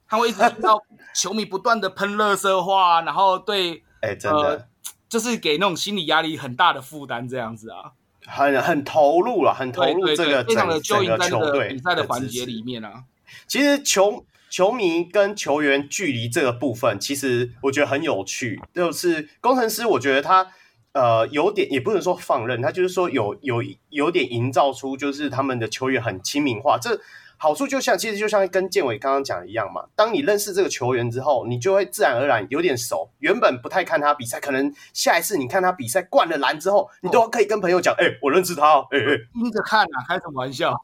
[0.09, 0.80] 他会一直听到
[1.16, 4.68] 球迷不断的喷垃圾话，然后对，哎、欸，真的、呃，
[5.09, 7.91] 就是给那种心理压力很大的负担，这样子啊，
[8.24, 13.03] 很很投入了，很投入这个非常的就在那个比赛的环节里面啊。
[13.49, 18.61] 其实球球迷跟球员距离这个部分，其实我觉得很有趣。
[18.74, 20.46] 就是工程师，我觉得他
[20.92, 26.76] 呃有点，也不能说放任，他就是说有有有点营造出，就是他们的球员很亲民化。
[26.78, 27.00] 这
[27.38, 29.86] 好处就像，其实就像跟建伟刚刚讲的一样嘛。
[29.96, 33.11] 当你认识这个球员之后，你就会自然而然有点熟。
[33.20, 38.86] 原本不太看他比赛，可能下一次你看他比赛灌了篮之后，你都可以跟朋友讲：“哎、我认识他哦。
[38.90, 40.78] 欸”哎哎，盯着看啊，开什么玩笑？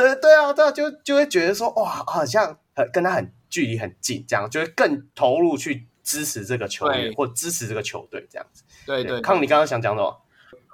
[0.00, 8.62] 对对啊，对啊，就就会觉得说哇，好像很跟他很距离很近，这样就会更投入去支持这个球员或支持这个球队这样子。
[8.86, 10.22] 对对，康，你刚刚想讲什么？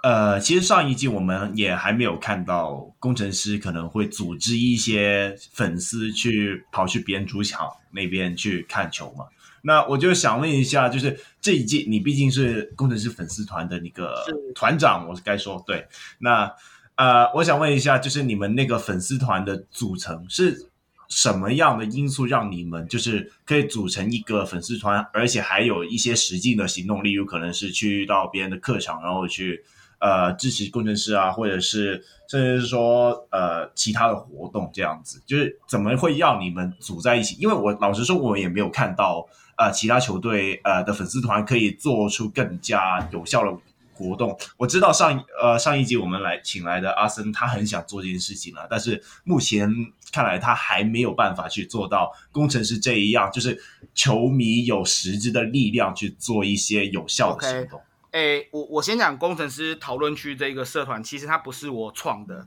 [0.03, 9.27] 呃，其实上一季我们也还没有看到工程师可能会组织一些粉丝去跑去别人主场那边去看球嘛。
[9.63, 14.25] 那我就想问一下，就是这一季你毕竟是工程师粉丝团的那个
[14.55, 16.53] 团长，我是该说对那。
[16.97, 20.71] 呃，我想问一下，就是你们那个粉丝团的组成是
[21.09, 29.63] 什么样的因素让你们就是可以组成一个粉丝团，而且还有一些实际的行动，例如可能是去到别人的客场，然后去
[30.01, 37.37] 呃支持工程师啊，或者是甚至是说呃其他的活动这样子，就是怎么会让你们组在一起？
[37.39, 39.29] 因为我老实说，我也没有看到
[39.59, 43.55] 呃其他球队呃的粉丝团可以做出更加有效的。
[43.97, 49.69] 活动我知道上呃上一集我们来请来的阿森他很想做这件事情了，但是目前
[50.13, 53.59] 看来他还没有办法去做到工程师这一样，就是
[53.95, 57.81] 球迷有实质的力量去做一些有效的行动。
[58.11, 58.41] 哎、okay.
[58.43, 62.47] 欸，我我先讲工程师讨论区这个社团，其实它不是我创的，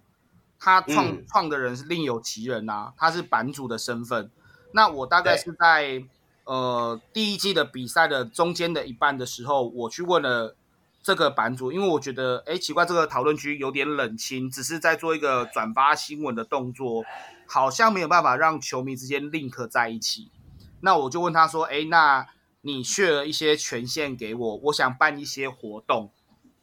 [0.60, 4.30] 他创创、嗯、的人是另有其人呐、啊，他是版主的身份。
[4.74, 6.04] 那我大概是在
[6.44, 10.56] 呃第一季的比赛的中间的一半的时候，我去问了。
[11.02, 17.04] 这个版主，因为我觉得，哎，奇怪，这个讨论区有点冷清，只是在做一个转发新闻的动作，
[17.48, 20.30] 好像没有办法让球迷之间 link 在一起。
[20.82, 22.28] 那我就问他说，哎，那
[22.62, 26.12] 你 share 一些权限给我，我想办一些活动，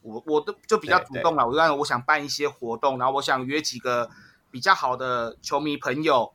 [0.02, 4.10] 我我都就比较主动了，我就我想办一些活动，然后我想约几个
[4.50, 6.32] 比较好的球迷朋友，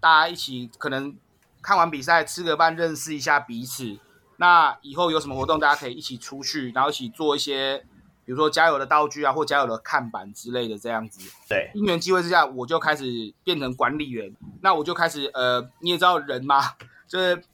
[0.00, 1.16] 大家一起可能
[1.62, 3.98] 看完比赛吃个饭，认识一下彼此。
[4.36, 7.78] 那以后有什么活动，大家可以一起出去，然后一起做一些，
[8.24, 11.20] 比如说加油的道具啊，或加油的看板之类的这样子。
[11.48, 14.34] 对，因缘机会之下，我就开始变成管理员。
[14.60, 16.60] 那我就开始，呃，你也知道人嘛，
[17.06, 17.44] 就是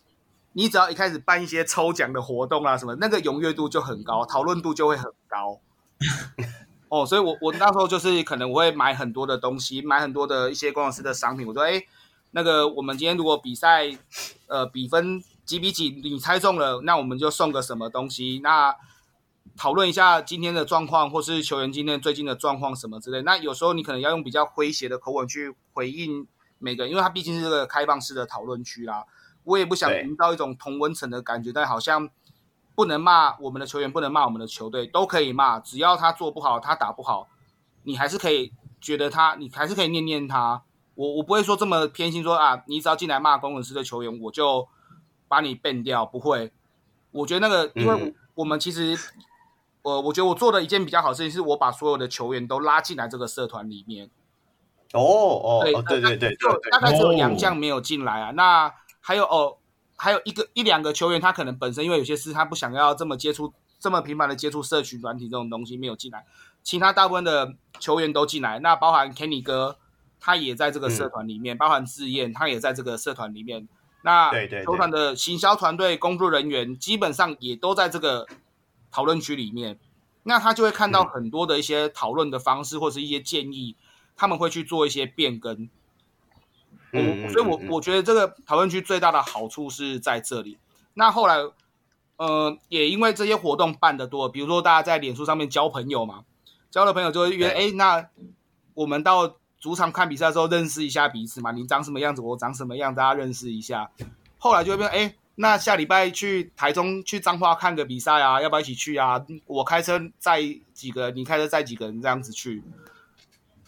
[0.55, 5.61] 你只要一开始办一些抽奖的活动啊什么，那个踊跃度就很高，讨论度就会很高。
[6.89, 11.47] 哦，所以我我那时候就是可能我会买很多的东西，买很多的一些工程师的商品。
[11.47, 11.83] 我说，哎，
[12.31, 13.91] 那个我们今天如果比赛，
[14.47, 15.23] 呃，比分。
[15.51, 15.91] 几比几？
[16.05, 18.39] 你猜中了，那我们就送个什么东西？
[18.41, 18.73] 那
[19.57, 23.21] 讨论一下今天的状况，或是球员今天最近的状况什么之类。
[23.23, 26.25] 那有时候你可能要用比较诙谐的口吻去回应
[26.61, 29.05] 每个人，因为它毕竟是这个开放式的讨论区啦。
[29.43, 32.09] 我也不想营造一种同温层的感觉，但好像
[32.77, 37.27] 不能骂我们的球员，不能骂我们的球队，都可以骂，只要他做不好，他打不好，
[37.83, 40.63] 你还是可以觉得他，你还是可以念念他。
[40.95, 44.69] 我我不会说这么偏心说，说啊，你只要进来骂工程师的球员，我就。
[45.31, 46.51] 把你 ban 掉不会，
[47.13, 48.99] 我觉得那个，因为我们其实，
[49.83, 54.11] 呃、我觉得我做的一件比较好的事情，是我把所有的球员都拉进来这个社团里面。
[54.93, 58.33] 哦哦，对对对对，就大概只有杨将没有进来啊。
[58.33, 59.59] 那还有哦，
[59.97, 66.27] 还有一个一两个球员，他可能本身因为有些事，他不想要这么接触这么频繁的接触社群软体这种东西，没有进来。
[66.65, 69.79] 其他大部分的球员都进来，那包含 Kenny 哥，
[70.19, 73.69] 他也在这个社团里面，嗯、包含志燕，他也在这个社团里面。
[74.03, 74.31] 那
[74.65, 78.27] 球团的行销团队工作人员基本上也都在这个
[78.91, 79.79] 讨论区里面，
[80.23, 83.77] 那他就会看到很多的一些讨论的方式或者是一些建议，
[84.17, 85.69] 他们会去做一些变更。
[86.93, 90.57] 嗯，所以我我觉得这个讨论区最大的好处是在这里。
[90.95, 91.37] 那后来，
[92.17, 96.25] 呃，也因为这些活动办得多，比如说大家在脸书上面交朋友嘛，
[96.71, 98.09] 交了朋友就会约，哎，那
[98.75, 99.37] 我们到。
[99.61, 103.91] 主场看比赛的时候，认识一下彼此嘛，你长什么样子，我长什么样，大家认识一下。
[104.39, 109.23] 后来就会变，哎，那下礼拜去台中去彰化看个比赛啊，要不要一起去啊？
[109.45, 110.41] 我开车载
[110.73, 112.65] 几个，你开车载几个人，这样子去，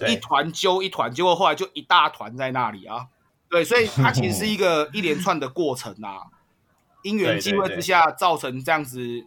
[0.08, 3.08] 一团揪一团，结果后来就一大团在那里啊。
[3.50, 6.32] 对，所以它其实是一个 一连串的过程啊，
[7.02, 9.26] 因缘际会之下造成这样子，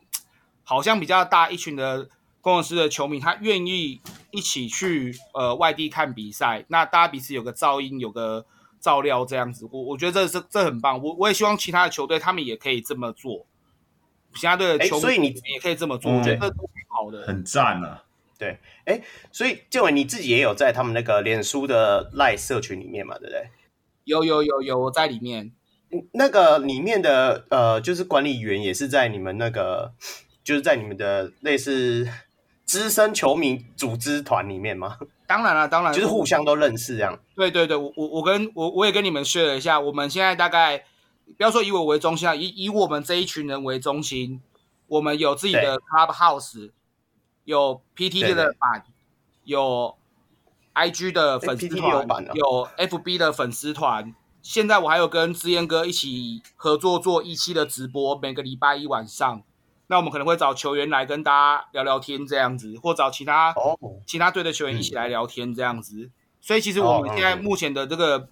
[0.63, 2.09] 好像比较大一群的。
[2.45, 8.45] 工程师的球迷，他愿意一起去呃外地看比赛，那大家彼此有个噪音，有个
[8.79, 11.01] 照料这样子，我我觉得这这这很棒。
[11.01, 13.47] 我我也希望其他的球队他们也可以这么做，
[14.35, 18.03] 其他队的球队也可以这么做，我觉得这都挺好的，很赞啊。
[18.37, 23.49] 对，哎，所以建伟你自己也有在他们那个脸书的赖社群里面嘛，对不对？
[24.03, 25.51] 有有有有，我在里面。
[26.13, 29.93] 那个里面的呃，就是管理员也是在你们那个，
[30.43, 32.07] 就是在你们的类似
[32.65, 34.97] 资深球迷组织团里面吗？
[35.27, 37.17] 当然了，当然，就是互相都认识这样。
[37.35, 40.85] 对对对，我我我跟我我也跟你们 share 了一下，我们现在大概
[41.37, 44.41] 不要说以我为中心啊，以以我们这一群人为中心，
[44.87, 46.71] 我们有自己的 clubhouse，
[47.43, 48.85] 有 PTT 的版，
[49.43, 49.95] 有
[50.75, 54.13] IG 的粉丝团，有 FB 的粉丝团。
[54.43, 59.41] 现在我还有跟志燕哥一起合作做一期的直播，每个礼拜一晚上，
[59.87, 63.77] 那我们可能会找球员来跟大家聊聊天这样子，或找其他、oh.
[64.05, 65.95] 其他队的球员一起来聊天这样子。
[66.03, 66.11] 嗯、
[66.41, 68.29] 所以其实我们现在目前的这个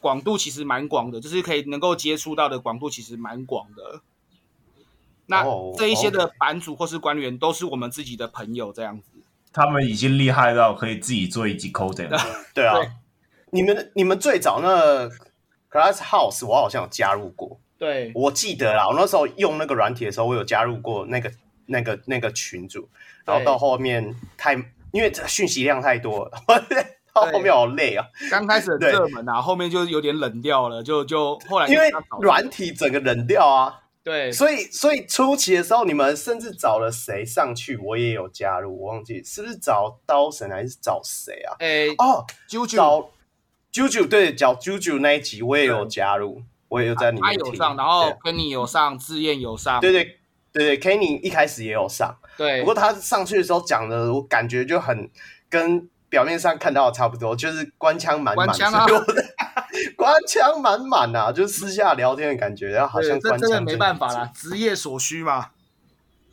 [0.00, 4.00] 广度其实蛮广的，就是可以能够接触到的广度其实蛮广的。
[5.26, 5.44] 那
[5.76, 9.06] 这一些的版主或是官员都是我们自己的朋友这样子，
[9.52, 12.18] 他们已经厉害到可以自己做一集 coding 了。
[12.52, 12.76] 对啊。
[13.54, 15.08] 你们你们最早那
[15.70, 21.28] Class House 我好像有加入过，对，我记得啦，我那时候用那个软体的时候，我有加入过那个
[21.66, 22.88] 那个那个群组，
[23.24, 24.54] 然后到后面太
[24.92, 26.30] 因为这讯息量太多了，
[27.12, 28.06] 到后面好累啊。
[28.30, 33.80] 刚开始很热门啊，后面就有点冷掉了，就就后来因为软体整个冷掉啊。
[34.04, 37.76] 对，所以所以初期的时候，你们甚至找了谁上去？
[37.78, 41.56] 我也有加入，我忘记是不是找刀神还是找谁啊？
[41.58, 43.10] 哎哦，啾啾找。
[43.72, 46.42] JoJo 对，叫 JoJo 那一集我也有加入，
[46.72, 47.38] 我也有在里面听。
[47.38, 49.78] 他有上，然后 Kenny 有上，志燕有上。
[49.78, 50.18] 对对
[50.52, 52.16] 对对，Kenny 一开始也有上。
[52.38, 55.10] 对，不过他上去的时候讲的，我感觉就很
[55.50, 58.46] 跟表面上看到的差不多，就是官腔满满。
[58.46, 58.86] 官腔啊！
[59.96, 63.40] 官腔满满啊，就私下聊天的感觉，然后好像官腔。
[63.40, 65.50] 这真的没办法啦，职业所需嘛。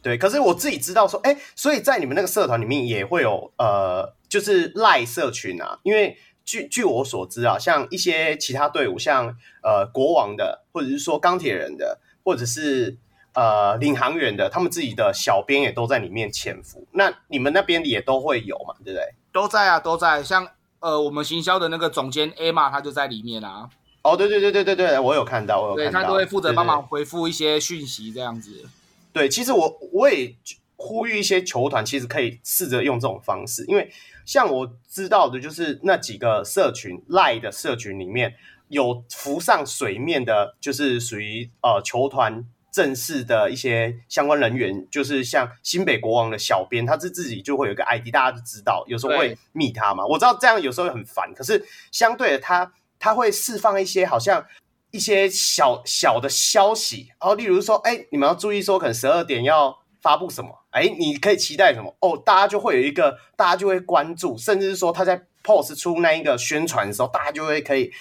[0.02, 6.18] 对，可是我自己知道说，哎，所以在你们那个社团里面也会有呃，就是赖社群啊，因为。
[6.50, 9.28] 据据我所知啊，像一些其他队伍，像
[9.62, 12.97] 呃国王的，或者是说钢铁人的，或者是
[13.34, 16.88] 呃领航员的，他们自己的小编也都在里面潜伏。
[16.93, 18.74] 那你们那边也都会有嘛？
[18.84, 19.14] 对不对？
[19.32, 20.24] 都在啊，都在。
[20.24, 20.47] 像
[20.80, 23.70] 呃我们行销的那个总监 Emma，他就在里面啊。
[24.02, 25.91] 哦，对对对对对对，我有看到，我有看到。
[25.91, 28.68] 对，他都会负责帮忙回复一些讯息，这样子。
[29.14, 30.34] 对，其实我我也
[30.78, 33.91] 呼吁一些球团，其实可以试着用这种方式，因为。
[34.30, 38.36] 像我知道的，就是那几个社群赖的社群里面
[38.67, 50.05] 有浮上水面的，就是属于呃球团正式的一些相关人员，就是像新北国王的小编，他是自己就会有一个 ID，大家都知道，有时候会密他嘛。
[50.05, 54.45] 我知道这样有时候会很烦，可是相对的他他会释放一些好像
[54.91, 59.80] 一些小小的消息，然后例如说，哎，你们要注意说，可能十二点要。
[60.02, 60.50] 发布什么？
[60.72, 61.95] 哎，你可以期待什么？
[62.00, 67.91] 哦，大家就会有一个，大家就会关注，甚至是说他在 post 出那一个宣传的时候，大家就会可以，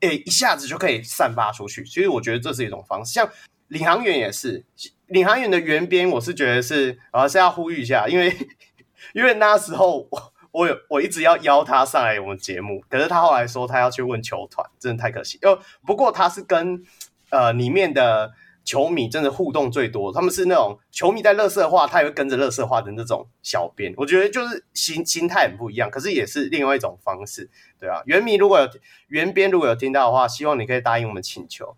[0.00, 1.84] 哎，一下子就可以散发出去。
[1.84, 3.12] 所以我觉得这是一种方式。
[3.12, 3.28] 像
[3.68, 4.64] 领航员也是，
[5.06, 8.34] 领航员的原编，我是觉得是，呃是要呼吁一下，因为
[9.14, 15.38] 因为那时候我我有我一直要邀他上来我们节目，可是他后来说他要去问球团，真的太可惜。
[15.42, 16.82] 哦，不过他是跟
[17.30, 18.32] 呃里面的。
[18.68, 23.94] 球迷真的互动最多，他们是那种球迷在垃圾话，他也会跟着垃圾话的那种小编。
[23.96, 27.48] 我觉得就是心心态很不一样，可是也是另外一种方式，
[27.80, 28.02] 对啊。
[28.04, 28.68] 原迷如果有
[29.06, 31.74] 原编如果有听到的话，希望你可以答应我们请求，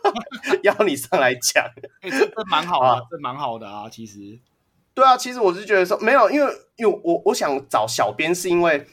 [0.62, 1.64] 邀你上来讲。
[2.02, 4.38] 哎、欸，这这蛮好啊，这蛮好的啊，其实。
[4.92, 8.86] 对啊，其实我是觉得说没有，因为因为我我想找小编是因为。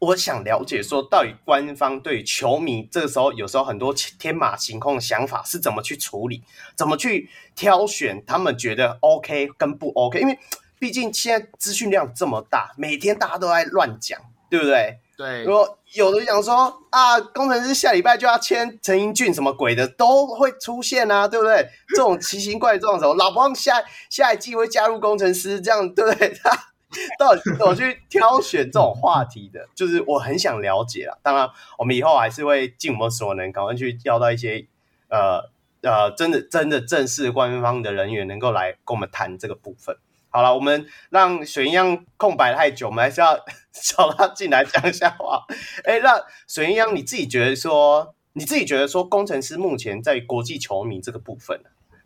[0.00, 6.42] 我想了解说，到底官方对球迷这个时候有时候很多天马行空的想法是怎么去处理，
[6.76, 10.20] 怎么去挑选他们觉得 OK 跟不 OK？
[10.20, 10.38] 因为
[10.78, 14.98] 毕竟现在资讯量这么大，每天大家都在乱讲，对不对？
[15.16, 15.42] 对。
[15.42, 21.68] 如果有的讲说啊，工程师下礼拜就要签陈英俊什么鬼的，都会出现啊，对不对？
[21.88, 26.32] 这种奇形怪状的时候，老王下下一季会加入工程师，这样对不对？
[26.44, 26.56] 他。
[27.18, 29.68] 到底怎么去挑选这种话题的？
[29.74, 31.16] 就是我很想了解啦。
[31.22, 34.66] 当然，我们以后还是会尽我们所能，赶快去要到一些
[35.08, 35.50] 呃
[35.82, 39.96] 呃，真的真的正式官方的人员，能够来跟我们谈这个部分。
[40.30, 43.38] 好了，我们让水鸳鸯空白太久，我们还是要
[43.72, 45.44] 找他进来讲一下话。
[45.84, 51.60] 哎，那水鸳鸯，你自己觉得说，你自己觉得说，工程师目前在国际球迷这个部分，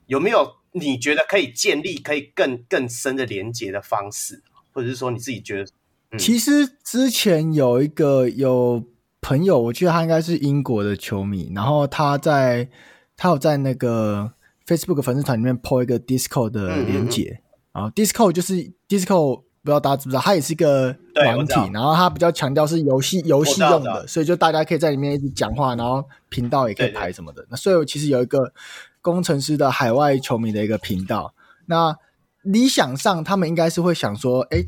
[0.06, 4.42] 有没有你觉得可以建立可以更更深的连接的方式？
[4.72, 5.70] 或者是说你自己觉得，
[6.10, 8.82] 嗯、其实之前有一个有
[9.20, 12.68] 朋友，我记得他应该是英国的球迷，然后他在
[13.16, 14.32] 他有在那个
[14.66, 17.32] Facebook 粉丝团里面 po 一个 Discord 的连结，嗯。
[17.32, 17.38] 嗯嗯
[17.72, 27.46] 然后 Discord 就是 Discord 不知道大家知不知道，它也是一个软体，然后它比较强调是游戏游戏用的，所以就大家可以在里面一直讲话，然后频道也可以排什么的。
[27.48, 28.52] 那所以我其实有一个
[29.00, 31.32] 工程师的海外球迷的一个频道。
[31.64, 31.96] 那
[32.42, 34.64] 理想上，他们应该是会想说，哎，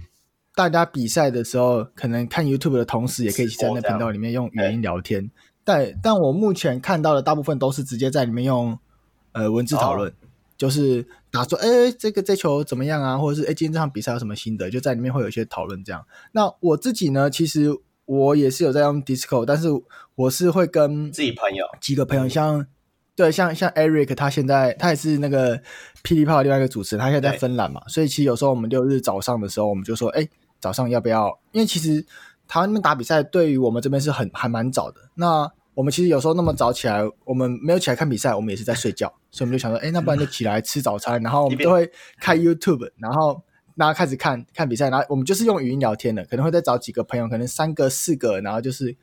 [0.54, 5.30] 大家比赛的时候可能看 YouTube 的同时，也可以在那频道里面用语音聊天。
[5.64, 8.78] 但但我目前看到的大部分都是直接在里面用
[9.32, 10.10] 呃文字讨论。
[10.10, 10.14] 哦
[10.56, 13.18] 就是打说，哎，这个这球怎么样啊？
[13.18, 14.70] 或者是哎，今天这场比赛有什么心得？
[14.70, 16.06] 就在里面会有一些讨论这样。
[16.30, 19.66] 那我自己呢，其实我也是有在用 Discord，但是
[20.14, 22.64] 我是会跟自己朋友几个朋友，像
[23.16, 25.56] 对，像像 Eric，他现在他也是那个
[26.02, 30.28] 霹雳炮的另外一个主持人，他现在在芬兰嘛，所以其实有时候我们六日早上的时候，我们就说，哎，
[30.60, 31.38] 早上要不要？
[31.52, 32.04] 因为其实
[32.48, 35.00] 台湾那边打比赛，对于我们这边是很还蛮早的。
[35.14, 41.90] 那我们其实有时候那么早起来，我们没有起来看比赛，我们也是在睡觉，所以我们就想说，哎，那不然就起来吃早餐，然后我们都会
[42.20, 43.42] 开 YouTube，然后
[43.76, 48.96] 大家开始看看比赛，然后我们就是用语音聊天的，可能会再找几个朋友，可能三个四个，然后就是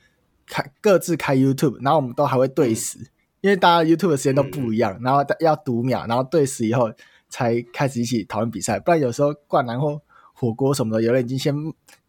[0.48, 3.11] 开各自开 YouTube，然后我们都还会对时，
[3.42, 6.90] 因为大家 YouTube 的时间都不一样，然后要读秒，然后对时以后
[7.30, 10.02] 才开始一起讨论比赛，不然有时候灌篮或
[10.34, 11.54] 火锅什么的，有人已经先。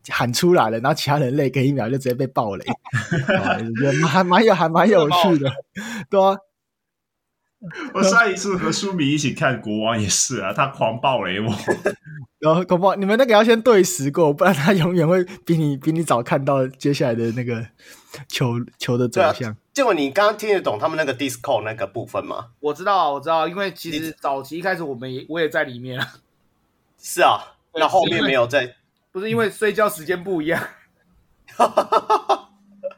[0.09, 2.65] 喊出来了，然后其他人累个一秒就直接被爆雷，
[3.81, 5.49] 也还蛮有还蛮有趣的，
[6.11, 6.37] 对啊。
[7.95, 11.53] 我上一次和书迷一起看国王也是啊，他狂暴雷我，
[12.41, 17.65] 然后恐怖你们那个要先对时过，不然他永远会比你比你早看到接下来的那个
[18.29, 19.57] 球球的走向。
[19.73, 22.49] 结果、啊、你刚刚听得懂他们那个 Discord 那个部分吗？
[22.61, 26.09] 我知道啊，我知道，因为其实早期一开始我们也我也在里面啊。
[27.01, 27.39] 是啊，
[27.75, 28.75] 那后面没有在。
[29.13, 30.61] 不是因为睡觉时间不一样，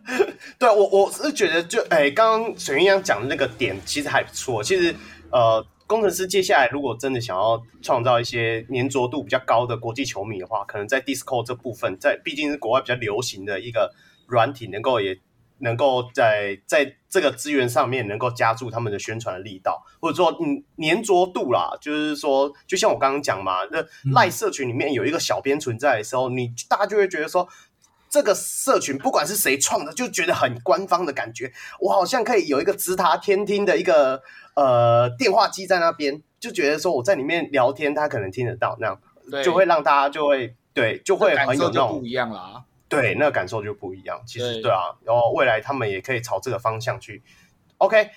[0.59, 4.63] 对我我是觉得就哎，刚刚水云阳讲的那个点其实还不错。
[4.63, 4.95] 其实
[5.31, 13.93] 呃，工程师接下来如果真的想要创造一些粘着度比较高的国际球迷的话，可能在 Discord 这部分，在毕竟是国外比较流行的一个
[14.27, 15.19] 软体，能够也。
[15.59, 23.79] 能够在在这个资源上面能够加注他们的宣传的力道，或者说嗯粘着度啦，就是说，就像我刚刚讲嘛，那
[24.13, 27.49] 赖社群里面有一个小编存在的时候，你大家就会觉得说，
[28.15, 34.23] 这个社群不管是谁创的，就觉得很官方的感觉，我好像可以有一个直达天听的一个
[34.55, 39.01] 呃电话机在那边，就觉得说我在里面聊天，他可能听得到，那样
[39.43, 42.63] 就会让大家就会对就会很有那种不一样啦。
[42.89, 44.23] 对，那个感受就不一样。
[44.25, 47.21] 其实，对啊，然后未来他们也可以朝这个方向去。
[47.79, 48.11] OK，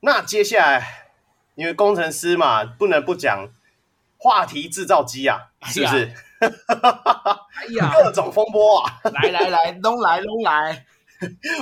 [0.00, 1.06] 那接下来，
[1.54, 3.48] 因为工程师嘛，不能不讲
[4.18, 6.12] 话题制造机啊，是不是？
[7.54, 9.00] 哎呀，各种风波啊！
[9.04, 10.84] 来来来，弄来弄来，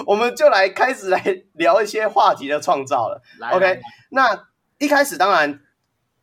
[0.06, 1.22] 我们就来开始来
[1.54, 3.22] 聊一些话题的创造了。
[3.38, 5.60] 来 OK，来那一开始当然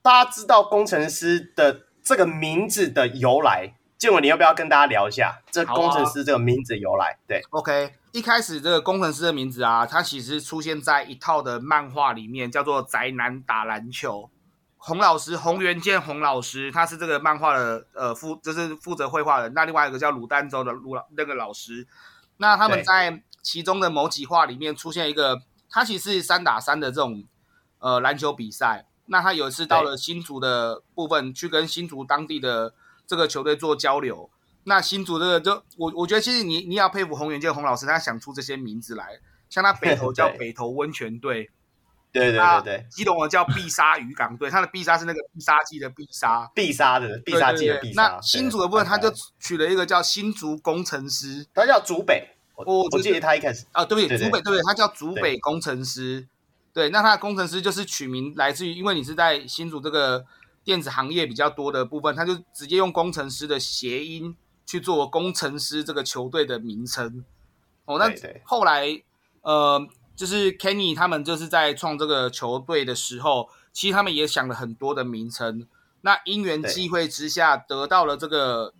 [0.01, 3.73] 大家知道工程师的这个名字的由来。
[3.97, 7.07] 建伟，你要不要跟大家聊一下这工程师这个名字由来？
[7.07, 14.29] 啊、对，OK，一开始这个工程师的名字啊，它其实出现在一套的漫画里面，叫做《宅男打篮球》。
[14.77, 19.49] 洪老师，洪元健洪老师，他是这个漫画的呃负，就是负责绘画的。
[19.49, 21.87] 那另外一个叫鲁丹州的鲁老那个老师，
[22.37, 27.25] 那他们在其中的某几画里面出现一个，他其实是三打三的这种
[27.79, 28.85] 呃篮球比赛。
[29.07, 32.73] 那他有一次到了新竹的部分，去跟新竹当地的。
[33.09, 34.29] 这个球队做交流，
[34.65, 41.49] 那新竹这个就我我觉得其实你你要佩服洪元健洪老师，他想出这些名字来，像他北投 叫北投温泉队，
[42.11, 48.03] 对对对对，基隆的叫必杀渔港队，他的必杀是那个必杀技的必杀，必杀的必杀技的必杀。
[48.03, 54.17] 那新竹的部分他就取了一个叫新竹工程师，他叫竹北，我我记得他一开始啊，对不对？
[54.17, 54.61] 竹北对不对？
[54.63, 56.27] 他叫竹北工程师，
[56.73, 60.25] 对，那他的工程师就是取名来自于，因为你是在新竹这个。
[60.67, 64.35] 电子行业比较多的部分，他就直接用工程师的谐音
[64.65, 67.23] 去做工程师这个球队的名称。
[67.85, 69.01] 哦，那后来
[69.43, 69.79] 呃，
[70.17, 75.67] 就是 Kenny 他们就是在创这个球队的时候，其实他们也想了很多的名称。
[76.01, 78.73] 那因缘际会之下，得到了这个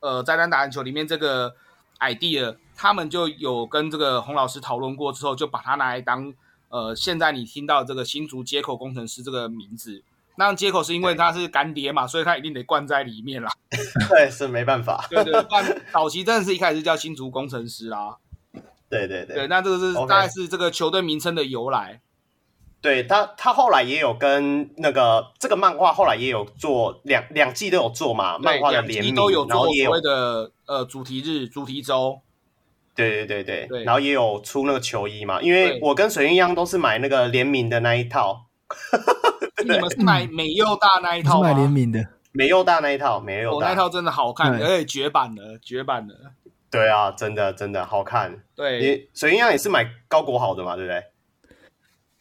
[0.00, 1.54] 呃，宅男打篮球里面这个
[2.00, 6.32] idea，他们就有跟这个洪老师讨论过之后，就把它拿来当
[6.70, 10.02] 呃，现在你听到这个新竹接口工程师这个名字。
[10.36, 13.50] 那接口是因为他是干爹嘛，所以他一定得灌在里面啦。
[14.08, 15.04] 对，是没办法。
[15.10, 18.16] 对对，但早期真的是一开始叫新竹工程师啦。
[18.88, 19.36] 对对对。
[19.36, 22.00] 对，那这个是大概是这个球队名称的由来。
[22.80, 32.20] 对他，他后来也有跟那个这个漫画后来也有做两两季都有做嘛，漫画的联名都有做，然后也有所谓的呃主题日、主题周。
[32.94, 33.66] 对对对对。
[33.66, 33.84] 对。
[33.84, 38.46] 然后也有出那个球衣嘛，因为我跟水印一样都是买那个联名的那一套。
[39.64, 41.48] 你们是买美佑大那一套吗？
[41.48, 46.14] 买联名的，美佑大那一套，美佑大、哦、那一套真的好看，对而且绝版了，绝版了。
[46.70, 48.42] 对啊，真的真的好看。
[48.54, 51.04] 对，你水鸳鸯也是买高国好的嘛，对不对？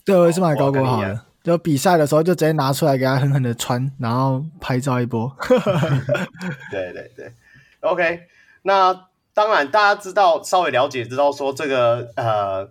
[0.05, 1.23] 对，我也是买高国豪哦我跟你的。
[1.43, 5.33] 就比赛的时候，就直接拿出来给他狠狠的穿，然后拍照一波。
[6.69, 7.31] 对对对
[7.79, 8.21] ，OK。
[8.63, 12.69] 那当然，大家知道稍微了解，知道说这个呃，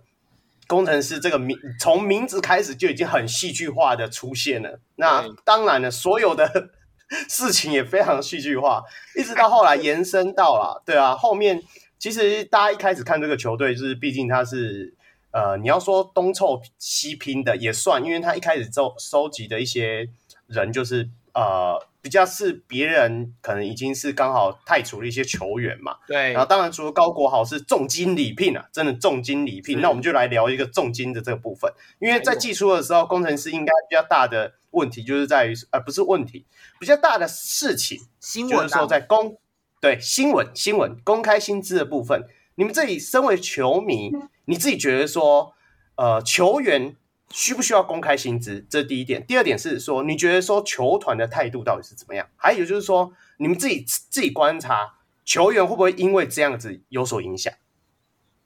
[0.67, 4.79] 工程师这个名从名字开始就已经很戏剧化的出现了。
[4.97, 6.69] 那当然了，所有的
[7.29, 8.83] 事情也非常戏剧化，
[9.15, 11.61] 一直到后来延伸到了，对啊，后面
[11.97, 14.93] 其实大家一开始看这个球队，就是毕竟他是。
[15.29, 20.09] 呃，你要说东凑西拼的也算，因为他一开始收收集的一些
[20.47, 21.77] 人，就是呃
[22.07, 25.97] 比较是别人可能已经是刚好汰除了一些球员嘛。
[26.07, 26.31] 对。
[26.31, 29.81] 然后当然除了高国豪是重金礼聘啊，真的重金礼聘。
[29.81, 36.45] 那我们就来聊一个重金的这个部分，因为在季初的时候，工程师应该比较大的问题就是在于，呃，不是问题，
[36.79, 39.37] 比较大的事情，新闻就是说在公
[39.81, 42.23] 对新闻新闻公开薪资的部分。
[42.55, 44.11] 你们这里身为球迷，
[44.45, 45.53] 你自己觉得说，
[45.95, 46.95] 呃，球员
[47.29, 48.65] 需不需要公开薪资？
[48.69, 49.25] 这是第一点。
[49.25, 52.27] 第二点是说，你觉得说球团的态度到底是怎么样？
[52.35, 57.53] 还有就是说，你们自己自己观察，球员会不会因为这样子有所影响？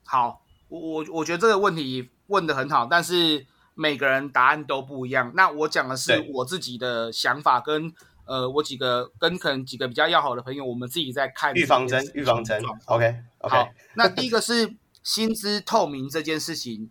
[0.03, 5.32] 好，我我我觉得这个问题问的很好，但是每个人答案都不一样。
[5.36, 7.93] 那我讲的是我自己的想法跟。
[8.23, 12.63] 呃，我几个跟可能几个比较要好的朋友，我们自己在看预防针，预防针。
[12.86, 13.19] OK，OK。
[13.39, 14.73] 好，那第一个是
[15.03, 16.89] 薪资透明这件事情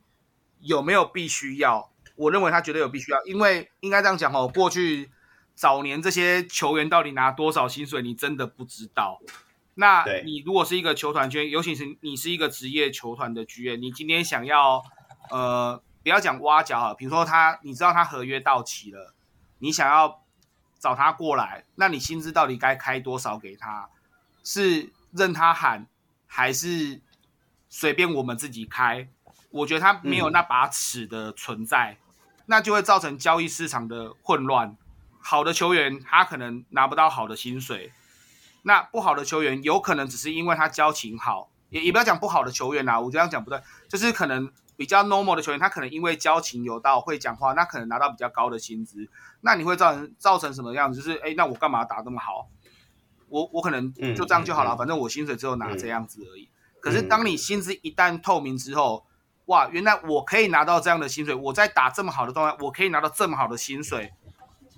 [0.61, 1.90] 有没有必须要？
[2.16, 5.11] 我认为他绝对有必须要，因为应该这样讲哦，过去
[5.54, 9.20] 早年这些球员到底拿多少薪水，你真的不知道。
[9.74, 14.82] 那你如果是一个球团圈，尤其是你是一个职业球团的局员，你今天想要
[15.30, 19.14] 呃，不要讲挖角啊，比如说他，你知道他合约到期了，
[19.58, 20.20] 你想要。
[20.80, 23.90] 找他过来，那你薪资到底该开多少给他？
[24.42, 25.86] 是任他喊，
[26.26, 27.02] 还是
[27.68, 29.06] 随便我们自己开？
[29.51, 34.76] 我觉得他没有那把尺的存在，嗯、那就会造成交易市场的混乱。
[35.20, 37.92] 好的球员他可能拿不到好的薪水，
[38.62, 44.51] 那不好的球员有可能只是因为他交情好，也也不要讲不好的球员啊，我这样讲不对，就是可能。
[44.76, 49.07] 比较 normal 的球员，他可能因为交情有道，会讲话，那可能拿到比较高的薪资。
[49.42, 51.03] 那你会造成造成什么样子？
[51.03, 52.48] 就是哎，那我干嘛打这么好？
[53.28, 56.44] 我我可能就这样就好了，反正我薪水只有拿这样子而已。
[56.44, 59.05] 嗯、可是当你薪资一旦透明之后，
[59.51, 64.12] 哇，原来我可以拿到这样的薪水，我在打这么好的状态，我可以拿到这么好的薪水。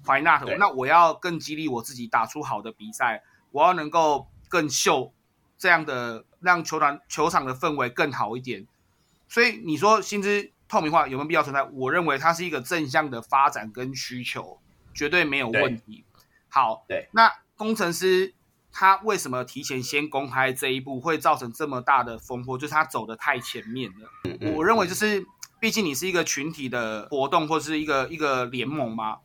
[0.07, 0.43] Why not？
[0.59, 5.13] 那我要更激励我自己，打出好的比赛，我要能够更秀
[5.59, 8.67] 这样的，让球团球场的氛围更好一点。
[9.29, 11.63] 所以你说薪资透明化有没有必要存在？
[11.65, 14.59] 我认为它是一个正向的发展跟需求，
[14.95, 16.07] 绝对没有问题。
[16.49, 18.33] 好，对，那工程师
[18.73, 22.57] 他为什么提前先公开这一步，会造成这么大的风波？
[22.57, 24.51] 就是他走的太前面了。
[24.57, 25.27] 我认为就是，
[25.61, 29.19] 毕竟你是一个群体的活动，或是一个一个联盟嘛，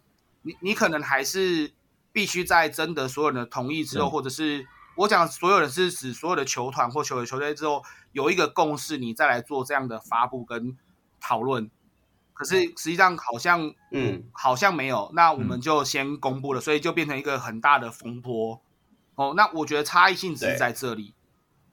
[0.43, 1.73] 你你可能还是
[2.11, 4.67] 必须在征得所有人的同意之后，嗯、或者是。
[4.97, 7.83] 我讲所有人是指所有的球团或球队球队之后
[8.13, 10.75] 有一个共识，你再来做这样的发布跟
[11.21, 11.69] 讨论。
[12.33, 18.59] 可是实际上好像嗯好像没有，那我们就先公布了，所以就变成一个很大的风波。
[19.18, 21.15] 哦，那我觉得差异性只是在这里，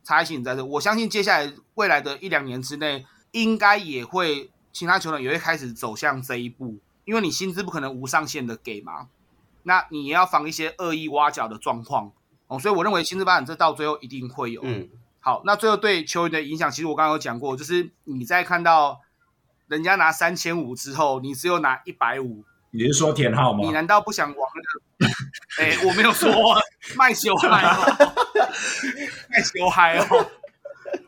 [0.03, 0.65] 差异性在这。
[0.65, 9.09] 我相信接下来未来的一两年之内，应该也会其他球队也会开始走向这一步，因为你薪资不可能无上限的给嘛，
[9.65, 12.13] 那你也要防一些恶意挖角的状况。
[12.47, 14.63] 哦，所以我认为薪资发展这到最后一定会有。
[14.65, 14.89] 嗯，
[15.21, 19.01] 好，那最后对球员的影响，其实我刚刚有讲过，就是你在看到
[19.69, 23.61] 人家拿三千五之后，你只有拿一百五，你是说田浩吗？
[23.63, 24.51] 你难道不想往
[24.99, 25.15] 那个？
[25.63, 26.29] 哎、我没有说
[26.97, 28.25] 卖球嗨哦，
[29.31, 30.31] 卖球嗨哦。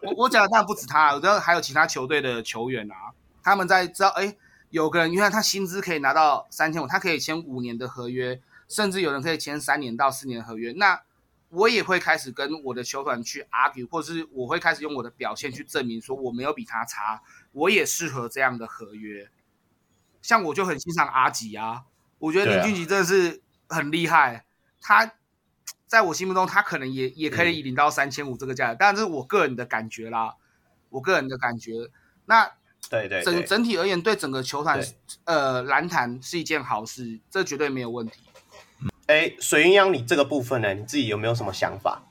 [0.01, 3.11] 我我讲的当然不止他，我知道还有其他球队的球员啊，
[3.43, 4.37] 他们在知道，哎、
[4.71, 11.03] 有个人原来他薪资可以拿到三千五，他可以签五年的合约，甚至有人可以签三年到四年的合约，那。
[11.51, 19.29] 我也会开始跟我的球团去 argue，或是我会开始用我的表现去证明说我没有比他差，我也适合这样的合约。
[20.27, 21.85] 像我就很欣赏阿吉啊，
[22.19, 24.35] 我觉得林俊杰真的是很厉害。
[24.35, 24.43] 啊、
[24.81, 25.13] 他
[25.87, 30.35] 在我心目中，他可能也也可以领到三千五这个价，当然这是我个人的感觉啦，
[30.91, 31.91] 我个人的感觉。
[32.25, 32.45] 那
[32.91, 34.85] 对对，对，整整体而言，对整个球团
[35.27, 38.23] 呃篮坛是一件好事，这绝对没有问题。
[39.07, 40.75] 哎，水云阳，你这个部分呢？
[40.75, 42.03] 你自己有没有什么想法？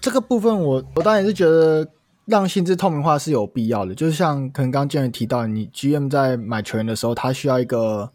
[0.00, 1.88] 这个部分我，我我当然是觉得
[2.24, 3.94] 让薪资透明化是有必要的。
[3.94, 8.10] 就是像可能刚刚建宇提到，你 GM 在买球员的时候，他需要一个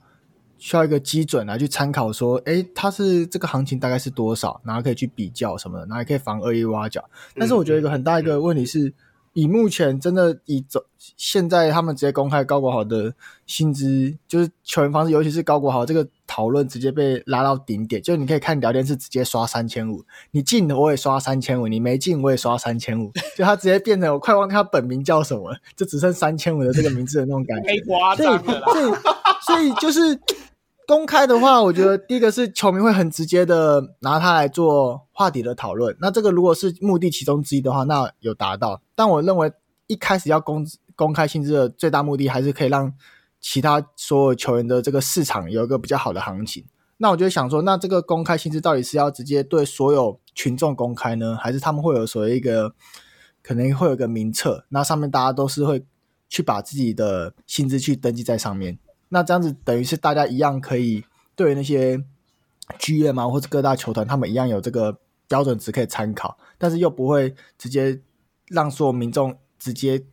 [0.57, 7.03] 需要一个基准来去参考，说，哎，他是这个行情大概是多少，然后可以去比较什么的，然后也可以防恶意挖角。
[7.35, 8.93] 但是我觉得一个很大一个问题是。
[9.33, 13.13] 以目前真的以走现在他们直接公开高国豪的
[13.45, 27.69] 薪资，就是球员方式，尤其是高国豪这个讨论直接被拉到顶点，就是你可以看聊天室直接刷三千五，你进我也刷三千五，你没进我也刷三千五， 就他直接变成我快忘记他本名叫什么了，就只剩三千五的这个名字的那种感觉，
[28.15, 28.93] 所以所以
[29.41, 30.19] 所以就是。
[30.89, 35.93] 公开的话，我觉得第一个是球迷会很直接的拿它来做话题的讨论。
[35.99, 38.81] 那这个如果是目的其中之一的话，那有达到。
[38.95, 39.51] 但我认为
[39.87, 40.65] 一开始要公
[40.95, 42.93] 公开性质的最大目的，还是可以让
[43.49, 46.65] 其他所有球员的这个市场有一个比较好的行情。
[46.97, 52.75] 那我就想说，那这个公开薪资到底是要直接对所有群众公开呢，还是他们会有所谓一个
[53.41, 55.85] 可能会有一个名册，那上面大家都是会
[56.27, 58.77] 去把自己的薪资去登记在上面。
[59.07, 62.03] 那这样子等于是大家一样可以对那些
[62.77, 68.01] 剧院嘛，或者各大球团，他们一样有这个标准值可以参考，但是又不会直接
[68.47, 70.03] 让所有民众直接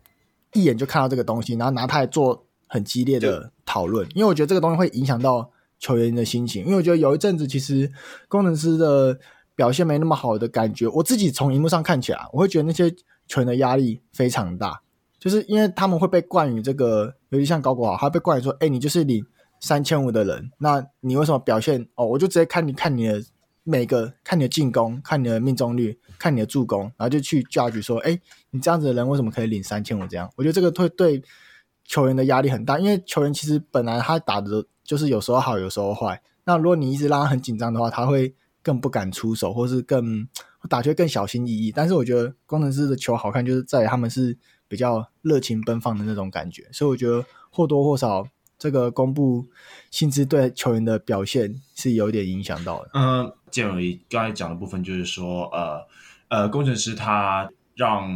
[0.53, 4.05] 一眼就看到这个东西，然后拿它来做很激烈的讨论。
[4.17, 5.49] 因为我觉得这个东西会影响到
[5.79, 6.65] 球员的心情。
[6.65, 7.93] 因为我觉得有一阵子其实
[8.27, 9.17] 工程师的
[9.55, 12.91] 表现没那么好的感觉，我自己从荧幕上看起来，我会觉得那些
[13.29, 14.83] 球员的压力非常大。
[15.21, 19.25] 就是因为他们会被冠以这个，尤其像高国豪，他被冠以说：“哎，你就是领
[19.61, 21.89] 三千五的人，那你为什么表现？
[21.95, 23.25] 哦，我就直接看你看你的
[23.63, 28.21] 每个，看你的进攻，看你的命中率，看你的助攻，然后就去 judge 说：哎，
[28.51, 30.07] 你这样子的人为什么可以领三千五？
[30.07, 31.23] 这样，我觉得这个会对
[31.85, 36.21] 球员的压力很大，因为球员其实本来他打的就是有时候好，有时候坏。
[36.45, 40.29] 那如果你一直让他很紧张的话，他会更不敢出手，或是更
[40.69, 41.71] 打球更小心翼翼。
[41.71, 44.39] 但是我觉得工程师的球好看，就是在于他们是。
[44.67, 48.27] 比较热情奔放的那种感觉，所以我觉得或多或少
[48.59, 49.45] 这个公布
[49.91, 52.91] 薪资对球员的表现是有点影响到的。
[52.95, 55.87] 嗯，建伟刚才讲的部分就是说，呃
[56.29, 58.11] 呃，工程师他让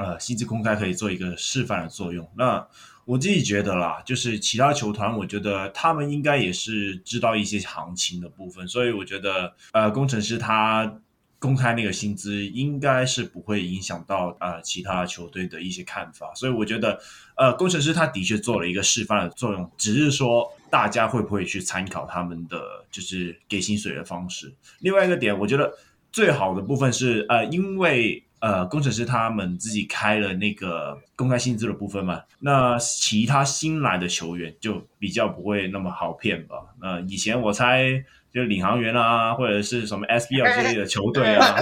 [0.00, 2.26] 呃薪资公开可以做一个示范的作用。
[2.36, 2.66] 那
[3.04, 11.00] 我自己觉得啦，就是其他球团，我觉得他们应该也是知道一些行情的部分，所以我觉得呃工程师他。
[11.42, 17.00] 公开那个薪资应该是不会影响到呃其他球队的一些看法，所以我觉得
[17.34, 24.52] 呃工程师他的确做了一个示范的作用，只是说大家会不会去参考他们的就是给薪水的方式。
[24.80, 25.72] 另外一个点，我觉得
[26.12, 36.56] 最好的部分是呃因为呃工程师他们自己开了那个公开薪资的部分嘛，那其他新来的球员就比较不会那么好骗吧。
[36.80, 38.04] 那以前我猜。
[38.32, 41.56] 就领航员啊，或者是什么 SBL 之类的球队啊，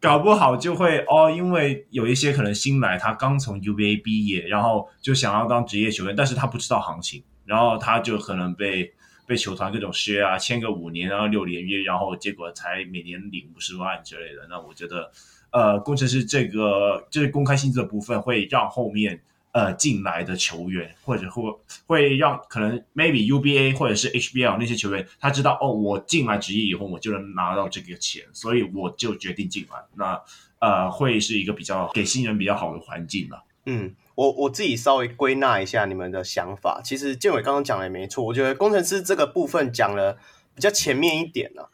[0.00, 8.92] 搞不好就会哦，因为有一些可能新来，他刚从 UVA 毕业，然后就想要当职业球员，但是他不知道行情，然后他就可能被
[9.26, 14.46] 被球团各种削啊，签个五年然后六年约，然后结果才每年领五十万之类的。
[14.48, 15.10] 那我觉得，
[15.50, 19.20] 呃，工程师这个就是公开薪资的部分，会让后面。
[19.54, 21.44] 呃，进来的球员，或者会
[21.86, 29.78] 会让可能 maybe UBA 或者是 HBL 那些球员，他知道哦，我进来职业以后，我就能拿到这个钱，所以我就决定进来。
[29.94, 30.20] 那
[30.58, 33.44] 呃，会是一个比较给新人比较好的环境了。
[33.66, 36.80] 嗯，我我自己稍微归纳一下你们的想法。
[36.84, 40.18] 其实建伟刚刚讲的也没错，我觉得工程师这个部分讲了
[40.54, 41.70] 比较前面一点了。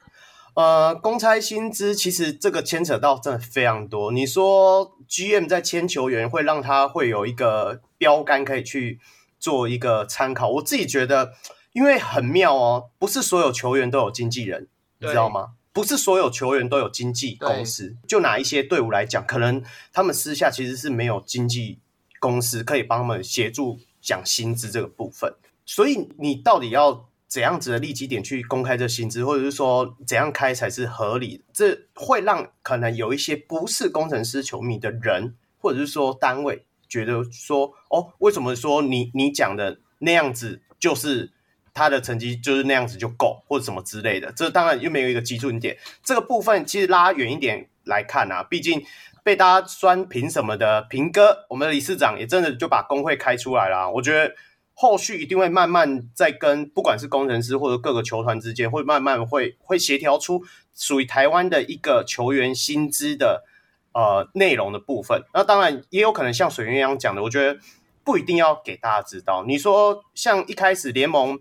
[0.54, 4.10] 呃，公差薪资其实这个牵扯到真的非常多。
[4.10, 8.98] 你说 GM 在签球员会让他会有一个标杆可以去
[9.38, 11.34] 做一个参考，我自己觉得，
[11.72, 14.66] 因为很妙哦，不是所有球员都有经纪人，
[14.98, 15.50] 你知道吗？
[15.72, 17.96] 不是所有球员都有经纪公司。
[18.08, 19.62] 就拿一些队伍来讲，可能
[19.92, 21.78] 他们私下其实是没有经纪
[22.20, 25.34] 公司可以帮他们协助讲薪资这个部分。
[25.66, 27.08] 所以你到底要？
[27.30, 31.44] 怎样子的利基点去公开这薪资，或者是说怎样开才是合理的？
[31.52, 41.30] 这会让可能有一些不是工程师球迷的人，或者是说单位觉得说，哦，为什么说你你讲的那样子就是
[41.72, 44.32] 他的成绩就是那样子就够，或者什么之类的？
[44.32, 45.78] 这当然又没有一个基准点。
[46.02, 48.82] 这个部分其实拉远一点来看啊，毕竟
[49.22, 53.90] 被大家酸评什么的平哥，我们的理事长也真的就把工会开出来了。
[53.92, 54.34] 我觉得。
[54.72, 60.42] 后续一定会慢慢在跟不管是工程师或者各个球团之间，会慢慢会会协调出
[60.74, 63.44] 属于台湾的一个球员薪资的
[63.92, 65.22] 呃内容的部分。
[65.34, 67.60] 那当然也有可能像水鸳鸯讲的，我觉得
[68.04, 69.44] 不一定要给大家知道。
[69.46, 71.38] 你说像一开始联盟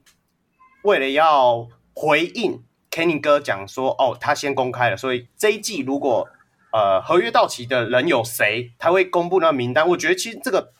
[0.84, 1.66] 为了要
[1.96, 2.62] 回应
[2.92, 6.28] Kenny 哥讲说，哦，他先公开了，所以这一季如果
[6.72, 9.88] 呃合约到期的人有谁，他会公布那名单。
[9.90, 10.74] 我觉得其实这个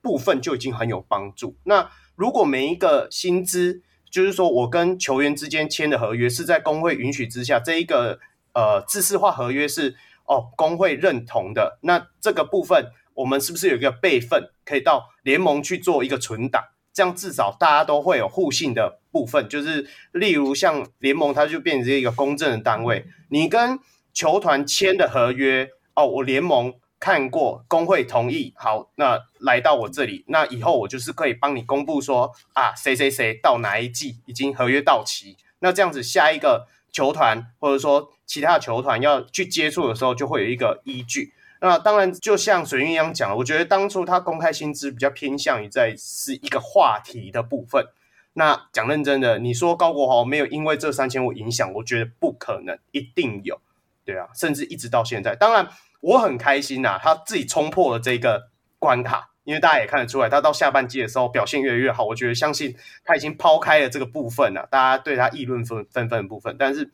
[0.00, 1.56] 部分就已经很有帮助。
[1.64, 8.20] 那如果每一个薪资就是说我跟球员之间签的合约是在工会允许之下，这一个
[8.52, 16.62] 呃制式化合约是哦工会认同的，那这个部分我们是不是有一个备份，可以到联盟去做一个存档？
[16.92, 23.04] 这样至少大家都会有互信的部分，就是例如像联盟，它就变成一个公正的单位。
[23.30, 23.80] 你跟
[24.14, 41.34] 球团签的合约，哦，我联盟看过，工会同意，好，那来到我这里，那以后我就是可以帮你公布说啊，谁谁谁到哪一季已经合约到期，那这样子下一个球团或者说其他球团要去接触的时候，就会有一个依据。
[41.60, 47.86] 那当然，就像水云一样讲了，我觉得当初他公开薪资比较偏向于在是一个话题的部分。
[48.34, 53.60] 那讲认真的，你说高国豪没有因为这三千五影响，我觉得不可能，一定有，
[54.04, 55.34] 对啊，甚至一直到现在。
[55.34, 55.68] 当然，
[56.00, 62.04] 我很开心呐、他自己冲破了这个关卡，因为大家也看得出来，他到下半季的时候表现越来越好。
[62.04, 66.56] 我觉得相信他已经抛开了这个部分了、大家对他议论纷纷纷的部分。
[66.58, 66.90] 但是，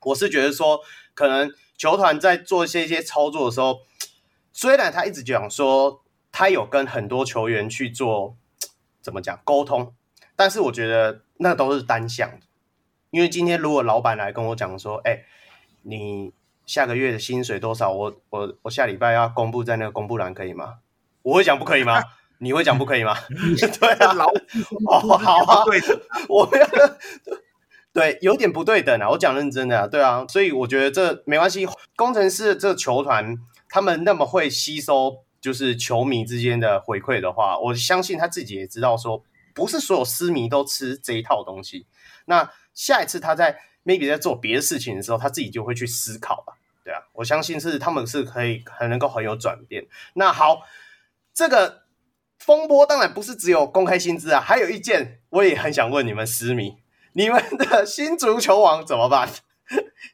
[0.00, 0.80] 我是觉得说，
[1.14, 3.80] 可能球团在做一些一些操作的时候。
[4.50, 8.36] 虽然他一直讲说他有跟很多球员去做
[9.00, 9.94] 怎么讲沟通，
[10.34, 12.46] 但是我觉得那都是单向的。
[13.10, 15.22] 因为今天如果老板来跟我讲说，哎，
[15.82, 16.32] 你
[16.68, 17.90] 下个月的薪水多少？
[17.90, 20.76] 我我我下礼拜要公布在那个公布栏，可以吗？
[21.22, 22.00] 我会讲不可以吗？
[22.38, 23.16] 你会讲不可以吗？
[23.80, 26.66] 对啊，老哦好啊，对的， 我要
[27.92, 29.10] 对有点不对等啊。
[29.10, 31.66] 我讲认真的啊，对啊，所以我觉得这没关系。
[31.96, 33.36] 工程师这个球团。
[33.70, 39.22] 他们那么会吸收，就是球迷之间的回馈的话，我相信他自己也知道说，
[39.54, 41.86] 不是所有私迷都吃这一套东西。
[42.24, 43.58] 那下一次他在
[43.88, 46.52] maybe 在做别的事情的时候，他自己就会去思考吧，
[46.84, 49.86] 对啊，我相信是他们是可以很能够很有转变。
[50.12, 50.60] 那好，
[51.32, 51.84] 这个
[52.38, 56.76] 风波当然不是只有公开薪资啊，还有一件我也很想问你们狮迷，
[57.14, 59.28] 你们的新足球王怎么办？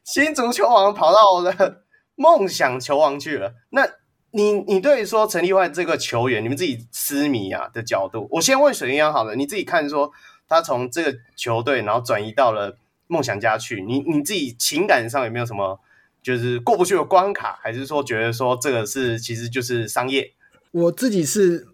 [0.05, 1.83] 新足球王跑到我的。
[2.17, 3.85] 梦想球王去了，那
[4.31, 10.09] 你你对于说陈立焕这个球员，你们自己狮迷啊的角度，我先问水鸳鸯好了，你自己看说
[10.47, 12.77] 他从这个球队然后转移到了
[13.07, 15.79] 梦想家去，你你自己情感上有没有什么
[16.21, 20.33] 就是过不去的关卡，还是说觉得说这个是其实就是商业？
[20.71, 21.67] 我自己是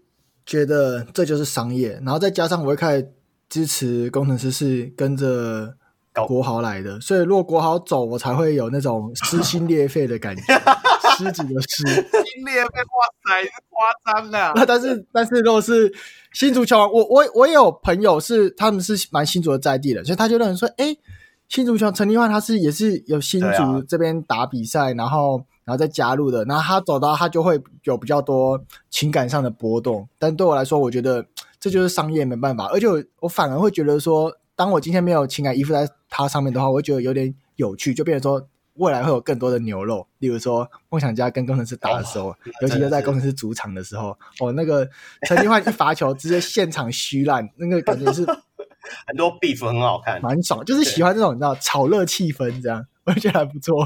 [0.46, 3.12] 觉得这就是商业，然后再加上我会开始
[3.48, 5.76] 支持工程师是跟着。
[6.26, 10.42] 国豪来的，所以如果国豪走，我才会有那种撕心裂肺的感觉，
[11.16, 14.52] 狮子的狮，心裂肺，哇塞，夸张了。
[14.54, 15.90] 那但是但是如果是
[16.34, 20.98] 新足球王，我我我也有朋友是他们是蛮新竹的在地的，所以他就认为说，哎、欸，
[21.52, 30.08] 新足球陈立焕他是也是有新竹这边打比赛，啊、然后然后再加入的，然后他走到他就会有比较多情感上的波动。
[30.18, 31.26] 但对我来说，我觉得
[31.60, 32.68] 这就是商业，没办法。
[32.68, 34.34] 而且我我反而会觉得说。
[34.54, 40.06] 当我今天没有情感依附在他上面的话，我会觉得有点有趣，就变成说未来会有更多的牛肉。
[40.18, 44.88] 例如说，梦想家跟工程师打的时候，哦、尤其是在工程师主场的时候，哦，那个
[45.26, 48.26] 陈立焕一罚球，直接现场虚烂，那个感觉是
[49.06, 53.84] 很多 beef 很好看，蛮爽，就是喜欢这种你知道炒热气氛这样，我觉得还不错，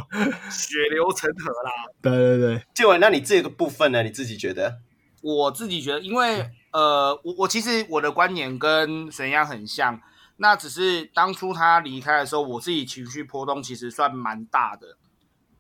[0.50, 1.70] 血流成河啦。
[2.02, 4.02] 对对对，建伟，那你这个部分呢？
[4.02, 4.78] 你自己觉得？
[5.22, 10.00] 我自己觉得，因为呃，我我其实我的观点跟沈阳很像。
[10.38, 14.98] 那只是当初他离开的时候，我自己情绪波动其实算蛮大的，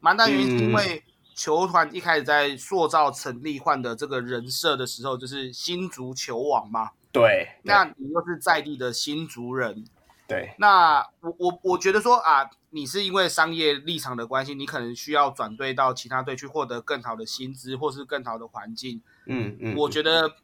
[0.00, 1.02] 蛮大原因是因为
[1.34, 6.90] 球团一开始在塑造陈立焕的这个人设的时候，就是新足球王嘛。
[7.20, 7.48] 对。
[7.62, 9.84] 那你又是在地的新竹人。
[10.28, 10.54] 对。
[10.58, 19.00] 那我我我觉得说啊，你是因为商业立场的关系，你可能需要转队到其他队去获得更好的薪资或是更好的环境。
[19.26, 19.74] 嗯嗯。
[19.76, 20.36] 我觉得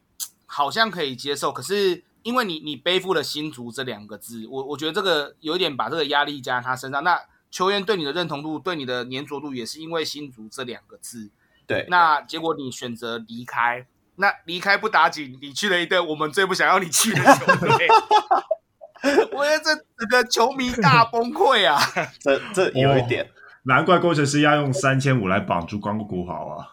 [0.45, 2.03] 好像可以接受，可是。
[2.23, 7.03] 因为你你背负了新竹这两个字，我我觉得这个有一点把这个压力加在他身上。
[7.03, 7.19] 那
[7.51, 11.29] 球员对你的认同度、对你的粘着度，也是因为新竹这两个字。
[11.67, 13.85] 对，那结果你选择离开，
[14.15, 17.87] 那离开不打紧，你去了一队我们最不想要你去的球队。
[19.33, 21.77] 我觉得这整个球迷大崩溃啊！
[22.21, 23.29] 这这有一点，
[23.63, 26.69] 难怪工程师要用三千五来绑住光谷好啊。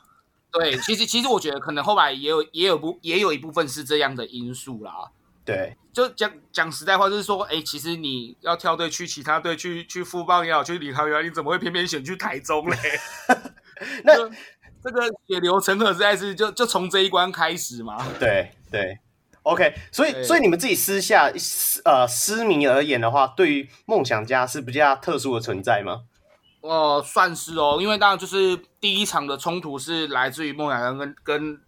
[0.53, 5.11] 对，其实其实我觉得可能后来也有也有不也有一部分是这样的因素啦。
[5.45, 12.77] 对，就讲讲实在话，就是说，哎，其实你要跳队去其他队，去去富邦也好，去领航员，你怎么会偏偏选去台中嘞？
[14.05, 14.29] 那
[14.83, 18.05] 这个血流成河，实在是就就从这一关开始嘛。
[18.19, 18.99] 对对
[19.43, 21.31] ，OK，所以所以你们自己私下
[21.85, 26.03] 呃私密而言的话，对于梦想家是比较特殊的存在吗？
[26.63, 31.61] 哦、呃，算是哦，因为当然就是第一场的冲突是来自于梦想家跟跟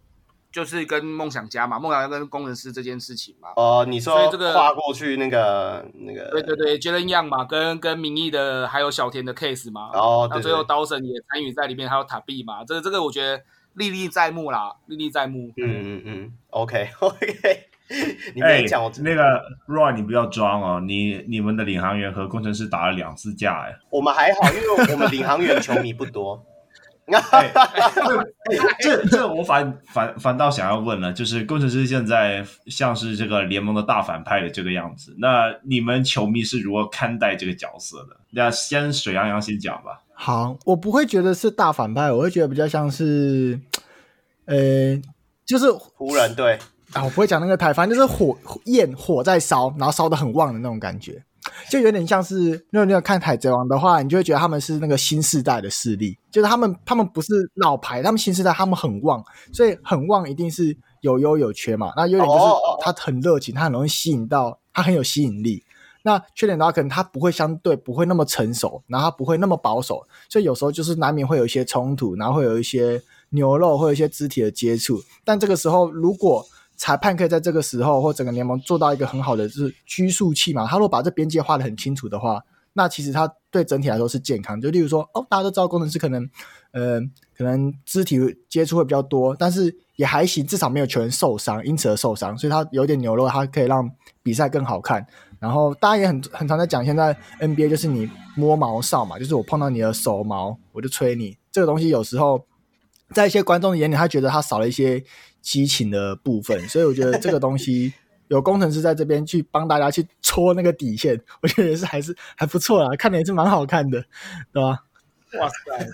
[0.53, 3.49] 就是跟梦想家嘛，梦想家跟工程师这件事情嘛。
[3.55, 9.89] 哦，你说所以这个跨过去那个那个，对对对，Jalen Young 嘛，跟跟民意的还有小田的 case 嘛。
[9.93, 13.43] 哦，那最后刀神也参与在里面，还有塔比嘛，这个这个我觉得
[13.73, 15.51] 历历在目啦，历历在目。
[15.57, 17.69] 嗯嗯嗯，OK OK。
[18.33, 19.21] 你没讲、欸、那个
[19.67, 23.75] Roy，你不要装哦，你你们的领航员和工程师打了两次架哎。
[23.89, 26.43] 我们还好，因为我们领航员球迷不多。
[27.07, 27.53] 欸欸、
[28.81, 38.17] 这 这我反反反倒想要问了，就是工程师现在像是这个联盟的大反派的这个样子，那你们球迷是如何看待这个角色的？
[38.31, 40.01] 那先水羊羊先讲吧。
[40.13, 43.59] 好，我不会觉得是大反派，我会觉得比较像是，
[44.45, 45.01] 呃，
[45.45, 46.57] 就是湖人队。
[46.93, 51.23] 啊，我不会讲那个台，反正就是火焰火在烧，然后烧的很旺的那种感觉，
[51.69, 61.93] 就有点像是，如果你有看海贼王的话，你就会觉得他们是那个新世代的势力，就是他们他们不是老牌，他们新世代他们很旺，所以很旺一定是有优有缺嘛。
[61.95, 62.43] 那优点就是
[62.81, 65.63] 他很热情，他很容易吸引到，他很有吸引力。
[66.05, 75.01] 那缺点的话，可能他不会相对不会那么成熟，然后他不会那么保守，所以有时候就是难免会有一些冲突，然后会有一些牛肉，会有一些肢体的接触。
[75.23, 76.45] 但这个时候如果
[76.83, 84.59] 裁判可以在这个时候或整个联盟做到一个很好的就是拘束器嘛，他如果把这边界画得很清楚的话，那其实他对整体来说是健康。
[84.59, 86.29] 就例如说，哦，大家都知道工程师可能，
[86.71, 86.99] 呃，
[87.37, 88.19] 可能肢体
[88.49, 93.89] 接触会比较多，但是也还行，至少没有球员受伤，因此而受伤，所以他有点牛肉，他可以让
[94.21, 95.07] 比赛更好看。
[95.39, 101.37] 然后大家也很很常在讲，现在 NBA 就是你摸毛哨嘛，就是我碰到你的手毛，我就吹你。
[101.49, 102.45] 这个东西有时候
[103.13, 105.01] 在一些观众的眼里，他觉得他少了一些。
[105.43, 107.93] 激情的部分，所以我觉得这个东西
[108.29, 114.03] 有工程师在这边去帮大家去戳那个底线，我觉得也是还是还不错啦，看的也是蛮好看的，
[114.51, 114.83] 对吧？
[115.39, 115.87] 哇塞！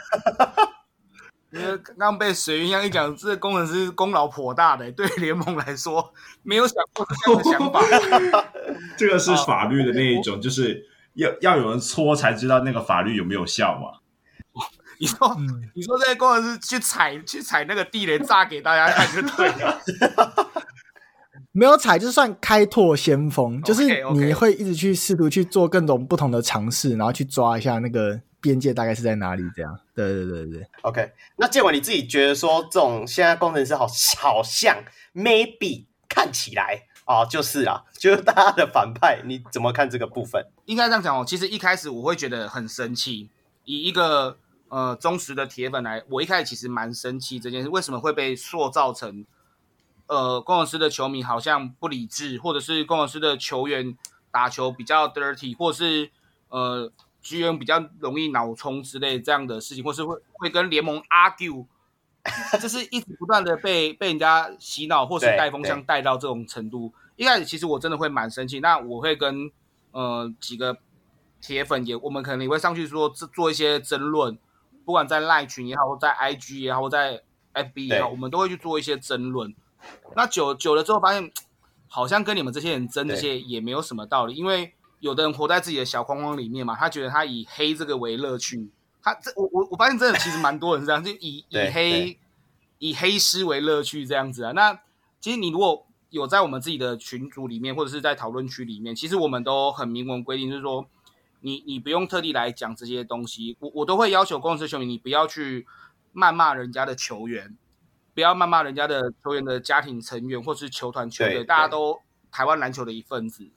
[1.51, 8.45] 因为刚刚被水云一样一讲，这个工程师功劳颇大的，对联盟来说没有想过这样的想法。
[8.95, 10.85] 这个是法律的那一种，就是
[11.15, 13.98] 要要有人搓才知道那个法律有没有效嘛。
[14.99, 19.81] 你说，嗯、你说这些工程师去踩去踩那个地雷炸给大家看就对了，
[21.53, 23.65] 没有踩就算开拓先锋，okay, okay.
[23.65, 29.79] 就是你会一直去试图去做各种不同的尝试，然后去抓一下那个边界大概是在哪里，这样。
[29.95, 31.13] 对对对对，OK。
[31.37, 33.87] 那建伟你自己觉得说，这种现在工程师好
[34.17, 34.83] 好像
[35.15, 40.45] maybe 看起来哦，就是啊，就是大家的反派，你怎么看这个部分？
[40.65, 43.29] 应该这样讲哦，其实一开始我会觉得很生气，
[43.63, 44.37] 以一个。
[44.69, 49.25] 呃，忠实的铁粉来，我一开始其实蛮生气这件事，为什么会被塑造成，
[50.05, 53.97] 呃，工程师的球迷好像不理智，或者是工程师的球员
[54.29, 56.11] 打球比较 dirty，或是
[56.49, 61.65] 呃球员比较容易脑冲之类这样的事情，或是会会跟联盟 argue，
[62.61, 66.93] 就是一直不断的被被人家洗脑，或是带风向带到这种程度。
[67.15, 69.49] 一开始其实我真的会蛮生气，那我会跟
[69.93, 70.77] 呃几个
[71.41, 74.37] 铁粉也，我们可能也会上去说做一些争论。
[74.89, 77.21] 不管在赖群也好，或在 IG 也好，或在
[77.53, 79.53] FB 也好，我们都会去做一些争论。
[80.15, 81.31] 那久久了之后，发现
[81.87, 88.71] 好像跟你们这些人争这些也没有什么道理，因为有的人活在自己的小框框里面嘛，他觉得他以黑这个为乐趣。
[89.03, 92.19] 他这我我我发现真的其实蛮多人是这样，就以以黑
[92.79, 94.53] 以黑丝为乐趣这样子啊。
[94.53, 94.73] 那
[95.21, 100.83] 其实你如果有在我们自己的群组里面，或者是在讨论区里面，其实我们都很明文规定，就是说。
[101.41, 105.65] 你你不用特地来讲这些东西，我我都会要求工程师球迷，你不要去
[106.13, 107.57] 谩骂人家的球员，
[108.13, 113.47] 不要谩骂人家的球员的家庭成员或是球团球队，大家都台湾篮球的一份子，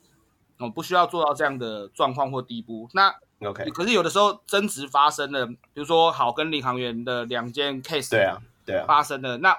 [0.59, 2.89] 我不需要做到这样的状况或地步。
[2.93, 3.13] 那
[3.45, 9.59] OK，可是有的时候争执发生了，比如说好跟领航员的两件 case，对啊对啊发生了，那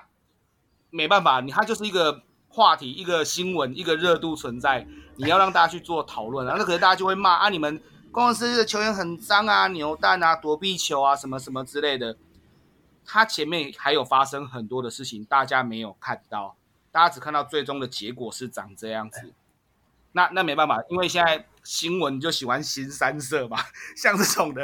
[0.90, 7.82] 没办法，你他就是一个话题，一个新闻，一个热度存在，你要让大家去做讨论啊，那可能大家就会骂啊你们。
[8.14, 12.16] 工程师的球员很脏啊，扭蛋啊，躲避球啊，什么什么之类的。
[13.04, 16.56] 他前面还有发生很多的事情，大家没有看到，
[16.92, 19.34] 大家只看到最终的结果是长这样子。
[20.12, 23.58] 那那没办法，因为现在新闻就喜欢新三色嘛，
[23.98, 24.64] 像这种的，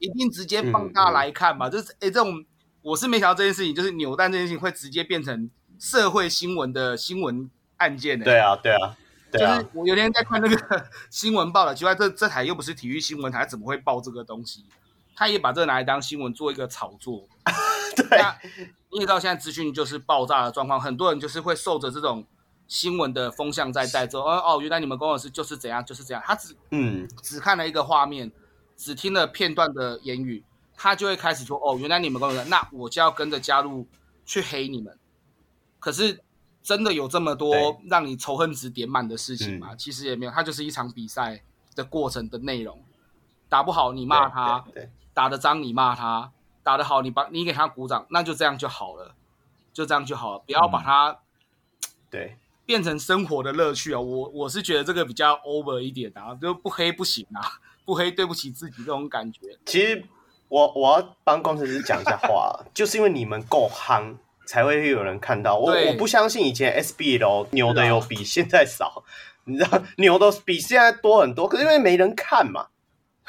[0.00, 1.68] 一定直接放大来看嘛。
[1.68, 2.44] 嗯嗯、就是哎，这种
[2.82, 5.48] 我是没想到这件事情，就是扭蛋这件事情会直接变成
[5.78, 8.24] 社会新闻的新闻案件的。
[8.24, 8.96] 对啊，对啊。
[9.32, 14.64] 就是我有天在看那个 新闻报了，奇怪，这这台又不是体育新闻台，怎么会报这个东西？
[15.14, 17.26] 他也把这个拿来当新闻做一个炒作。
[17.96, 18.18] 对，
[18.90, 22.24] 因为到现在资讯就是爆炸的状况，很多人就是会受着这种
[22.68, 24.22] 新闻的风向在带走。
[24.22, 26.22] 哦哦，原来你们工程师就是怎样，就是这样。
[26.24, 28.30] 他只嗯只看了一个画面，
[28.76, 30.44] 只听了片段的言语，
[30.76, 33.86] 他就会开始说：哦，原来你们工程师，那我就要跟着加入
[34.24, 34.96] 去黑你们。
[35.78, 36.20] 可是。
[36.68, 39.68] 真的有这么多让你仇恨值点满的事情吗？
[39.70, 41.42] 嗯、其实也没有，它就是一场比赛
[41.74, 42.78] 的过程的内容。
[43.48, 44.62] 打不好你骂他，
[45.14, 46.30] 打得脏你骂他，
[46.62, 49.14] 打得好你帮你给他鼓掌，那就这样就好了，
[49.72, 51.16] 就这样就好了，不要把它、嗯、
[52.10, 52.36] 对
[52.66, 53.98] 变成生活的乐趣啊！
[53.98, 57.40] 我我是觉得这个比较 over 一点啊，就不黑不行啊，
[57.86, 59.58] 不黑对不起自己这种感觉。
[59.64, 60.04] 其实
[60.48, 64.14] 我我要帮工程师讲一下话， 就是因为你们够夯，
[64.48, 65.58] 才会有人看到。
[65.58, 69.04] 我我不相信以前 SBL 牛的有比现在少，
[69.44, 72.68] 你知道牛的比现在多很多，可是因为没人看嘛。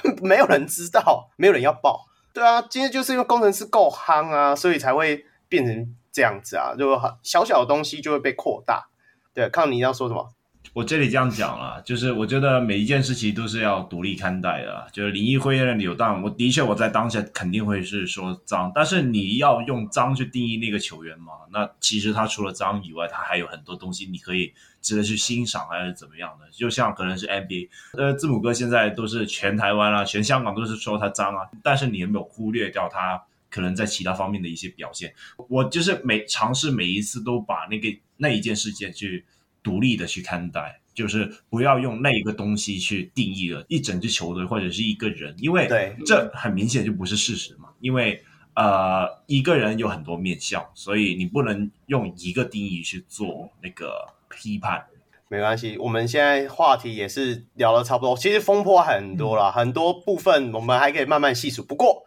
[0.23, 8.87] 没有人知道，没有人要报，对啊，今天就是因为工程师够夯啊，所以才会变成这样子啊，就小小的东西就会被扩大。
[9.33, 10.31] 对，看你要说什么？
[10.79, 14.87] 我这里这样讲了，就是我觉得每一件事情都是要独立看待的。
[14.93, 21.33] 就是林毅辉的扭蛋，我的确我在当下肯定会是说脏，但是你要用脏去定义那个球员嘛？
[21.51, 26.45] 那其实他除了脏以外，他还有很多东西你可以值得去欣赏，还是怎么样的？
[26.49, 35.13] 就像可能是 NBA，呃，字母哥现在都是全台湾啊，全香港都是说他脏啊，但是你有没有忽略掉他可能在其他方面的一些表现？
[35.49, 39.25] 我就是每尝试每一次都把那个那一件事件去。
[39.69, 45.69] 独立的去看待，就是不要用那一个东西去定义了一整支球队或者是一个人，因为
[46.05, 47.69] 这很明显就不是事实嘛。
[47.79, 48.23] 因为
[48.55, 53.91] 呃，一个人有很多面相，所以你不能用一个定义去做那个
[54.27, 54.83] 批判。
[55.29, 61.63] 没关系，我们现在话题也是聊得差不多，其实风波很多了，嗯、很多部分我们还可以慢慢细数。
[61.63, 62.03] 不过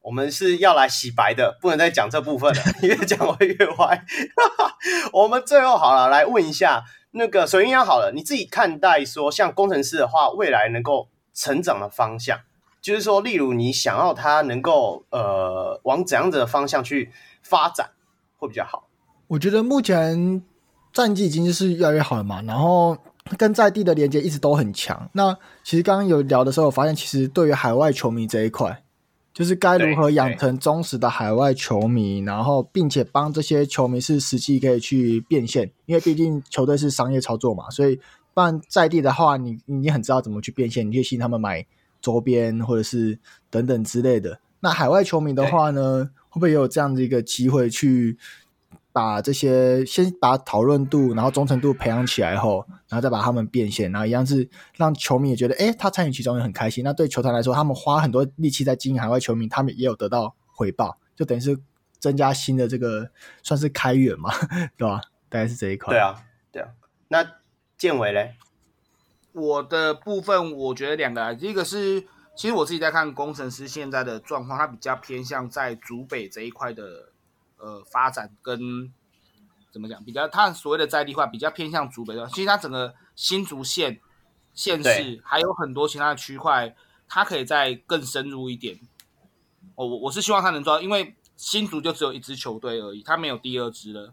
[0.00, 4.04] 我们是要来洗白的，不能再讲这部分了， 越讲会越歪。
[5.12, 6.82] 我们最后好了，来问一下
[7.12, 12.40] 那个水鸳鸯好了，你自己看待说，像工程师的话，未来能够成长的方向，
[12.80, 17.12] 就是说，例如你想要他能够呃往怎样子的方向去
[17.42, 17.90] 发展
[18.38, 18.88] 会比较好？
[19.28, 20.42] 我觉得目前
[20.92, 22.96] 战绩已经是越来越好了嘛，然后
[23.36, 25.08] 跟在地的连接一直都很强。
[25.12, 28.82] 那其实刚刚有聊的时候，我发现其实对于海外球迷这一块。
[29.32, 37.98] 就是该如何养成忠实的海外球迷，然后并且帮这些球迷是实际可以去变现，因为毕竟球队是商业操作嘛，所以
[38.34, 41.64] 不然在地的话，你你很知道怎么去变现，你可以吸引他们买
[42.00, 43.18] 周边或者是
[43.50, 44.38] 等等之类的。
[44.60, 48.18] 那海外球迷的话呢，会不会也有这样的一个机会去？
[48.92, 56.84] 把这些先把讨论度，然后忠诚度培养起来后，然后再把他们变现，然后一样是让球迷也觉得，诶，他参与其中也很开心。
[56.84, 61.58] 那对球团来说，他们花很多力气在经营海外球迷，他们也有得到回报，就等于是
[61.98, 63.10] 增加新的这个
[63.42, 64.30] 算是开源嘛，
[64.76, 65.00] 对吧？
[65.30, 65.94] 大概是这一块。
[65.94, 66.68] 对啊，对啊。
[67.08, 67.26] 那
[67.78, 68.34] 建伟嘞？
[69.32, 72.02] 我的部分我觉得两个，第一个是
[72.36, 77.11] 其实我自己在看工程师现在的状况，他比较偏向在主北这一块的。
[77.62, 78.92] 呃，发展跟
[79.70, 84.00] 怎么讲比较，它所谓的在地化比较偏向竹北的，其实它整个新竹县
[84.52, 86.74] 县市还有很多其他的区块，
[87.06, 88.80] 它可以再更深入一点。
[89.76, 94.12] 哦我我是希望他能做到，因为新竹就只有一支球队而已，他没有第二支了。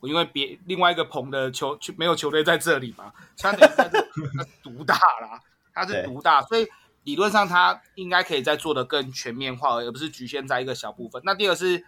[0.00, 4.04] 我因为别另外一个棚的球没有球队在这里嘛，它等于在这
[4.68, 5.40] 独大啦，
[5.72, 6.66] 它是独大，所以
[7.04, 11.22] 理论上它应该可以再做的更全面化，而不是局限在一个小部分。
[11.24, 11.86] 那第二是。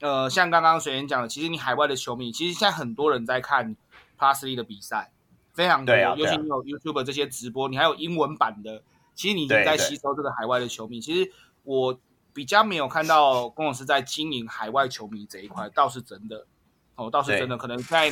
[0.00, 3.76] 呃，像刚刚水源讲的，其实你海外的球迷，其实现在很多人在看
[4.18, 5.12] Plus 里的比赛，
[5.52, 8.82] 非常多，啊啊、尤其你有 YouTube 这些直播，你还有英文版的，
[9.14, 11.02] 其实你已经在吸收这个海外的球迷。
[11.02, 11.30] 其实
[11.64, 12.00] 我
[12.32, 16.46] 比较没有看到公老师在经营海外球迷这一块，倒是真的，
[16.94, 18.10] 哦，倒是真的，可能在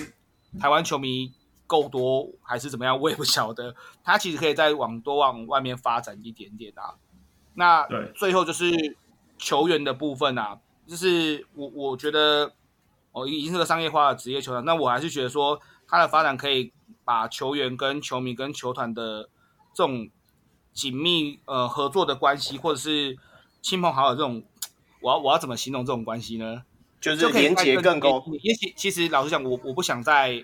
[0.60, 1.32] 台湾球迷
[1.66, 3.74] 够多还是怎么样，我也不晓得。
[4.05, 6.97] 他其实可以再往多往外面发展一点点啊。
[7.55, 8.97] 那最后就是
[9.39, 10.60] 球员的部分啊。
[10.89, 12.51] 就是我我觉得，
[13.12, 16.73] 哦，已经是个商业化的职业球团，那我还是觉得说，它的发展可以
[17.05, 19.28] 把球员跟球迷跟球团的
[19.74, 20.09] 这种
[20.73, 23.19] 紧密呃合作的关系，或者是
[23.60, 24.43] 亲朋好友这种，
[25.02, 26.62] 我要我要怎么形容这种关系呢？
[26.98, 28.24] 就是连接更高。
[28.40, 30.43] 也许其实老实讲，我我不想再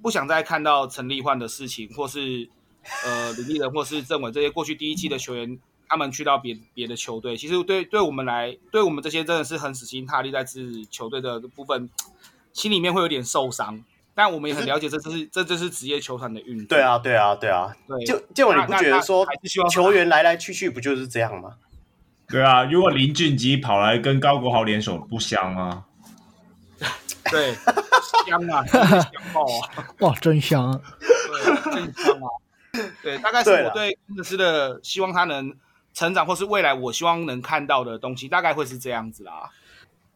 [0.00, 2.48] 不想再看到陈立焕的事情，或是
[3.04, 5.60] 呃李立人或是郑伟这些过去第一季的球员。
[5.88, 11.88] 他们去到别别的球队，其实对对我们来，对我们这些真的是很死心塌地在支持球队的部分，
[12.52, 13.82] 心里面会有点受伤。
[14.14, 16.66] 但我们也很了解，这就是这就是职业球团的运作。
[16.76, 17.72] 对啊，对啊，对啊。
[17.86, 19.24] 对，就就你不觉得说
[19.70, 21.54] 球员来来去去不就是这样吗？
[22.28, 25.84] 对啊，如果林俊杰跑来跟高国豪联手，不香吗？
[27.30, 27.54] 对，
[28.26, 29.86] 香啊，香爆啊！
[30.00, 30.80] 哇，真香！
[31.00, 32.26] 对，真香啊！
[33.02, 35.54] 对，大概是我对工程师的希望，他能。
[35.98, 39.50] 成长或是未来，我希望能看到的东西，大概会是这样子啦。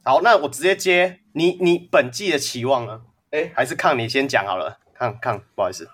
[0.05, 3.03] 好，那我直接接你，你本季的期望呢？
[3.33, 5.91] 哎，还是看你先讲好了，看看，不好意思。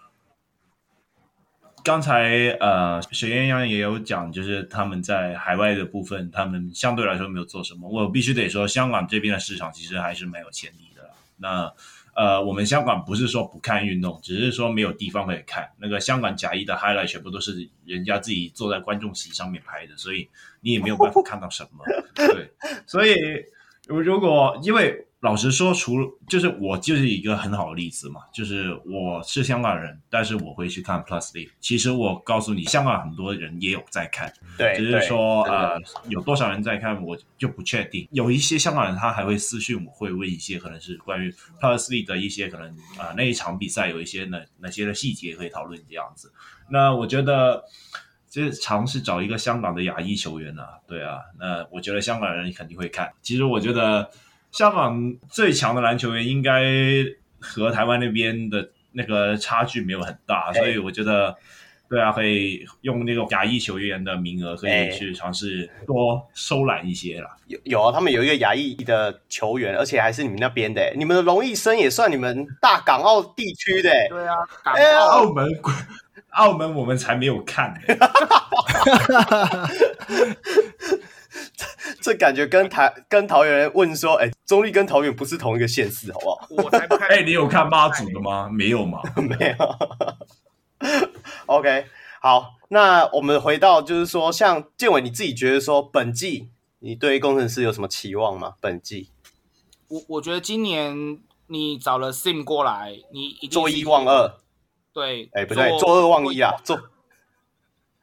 [1.82, 7.88] 刚才呃，水鸳鸯也有讲，就是他们在海外的部分，他们相对来说没有做什么。
[7.88, 11.08] 我必须得说，香港这边的市场其实还是蛮有潜力的。
[11.38, 11.72] 那
[12.18, 15.70] 呃，我们香港不是说不看运动，只是说没有地方可以看。
[15.78, 20.28] 那个香港甲一的 highlight 全部都是人家自己坐在观众席上面拍的，所以
[20.60, 21.84] 你也没有办法看到什么。
[22.14, 22.50] 对，
[22.86, 23.14] 所以
[23.86, 25.04] 如果因为。
[25.20, 31.50] 老实说，除了就是我就是一个很好的例子嘛，就是我是香港人，但是我会去看 Plus League。
[31.58, 35.76] 其实我告诉你，香港很多人也有在看，对，只是说呃
[36.08, 38.06] 有多少人在看，我就不确定。
[38.12, 46.32] 有一些香港人他还会私讯我，会问一些可能是关于 Plus League 的一些可能啊、呃、那一场比赛有一些哪哪些的细节可以讨论这样子。
[46.70, 47.64] 那我觉得。
[48.30, 53.10] 就是尝试找一个香港的亚裔球员啊，对啊，那我觉得香港人肯定会看。
[53.22, 54.08] 其实我觉得。
[54.50, 56.64] 香港最强的篮球员应该
[57.38, 61.36] 和台湾那边的那个差距没有很大，所以我觉得，
[61.88, 67.36] 对啊，可以用那个亚裔球员的名额，可以去尝试多收揽一些啦。
[67.46, 73.90] 有有啊，他们有一个亚裔的球员，而且还是你们那边的，你们的龙毅生也算你们大港澳地区的。
[74.08, 74.34] 对啊，
[74.64, 75.46] 港澳，澳门，
[76.30, 77.80] 澳门我们才没有看呢。
[82.02, 86.46] 这感觉跟台跟桃园问说，哎，中立跟桃园不是同一个县市，好不好？
[86.50, 87.08] 我才不看。
[87.08, 88.48] 哎，你有看妈祖的吗？
[88.52, 89.00] 没有吗？
[89.16, 90.88] 没有。
[91.46, 91.86] OK，
[92.20, 96.50] 好，那我们回到就是说，像建伟你自己觉得说，本季
[96.80, 98.54] 你对工程师有什么期望吗？
[98.60, 99.10] 本季，
[99.88, 104.34] 我我觉得今年你找了 Sim 过来，你一做一忘二。
[104.92, 106.78] 对，哎，不对，做二忘一啊，做。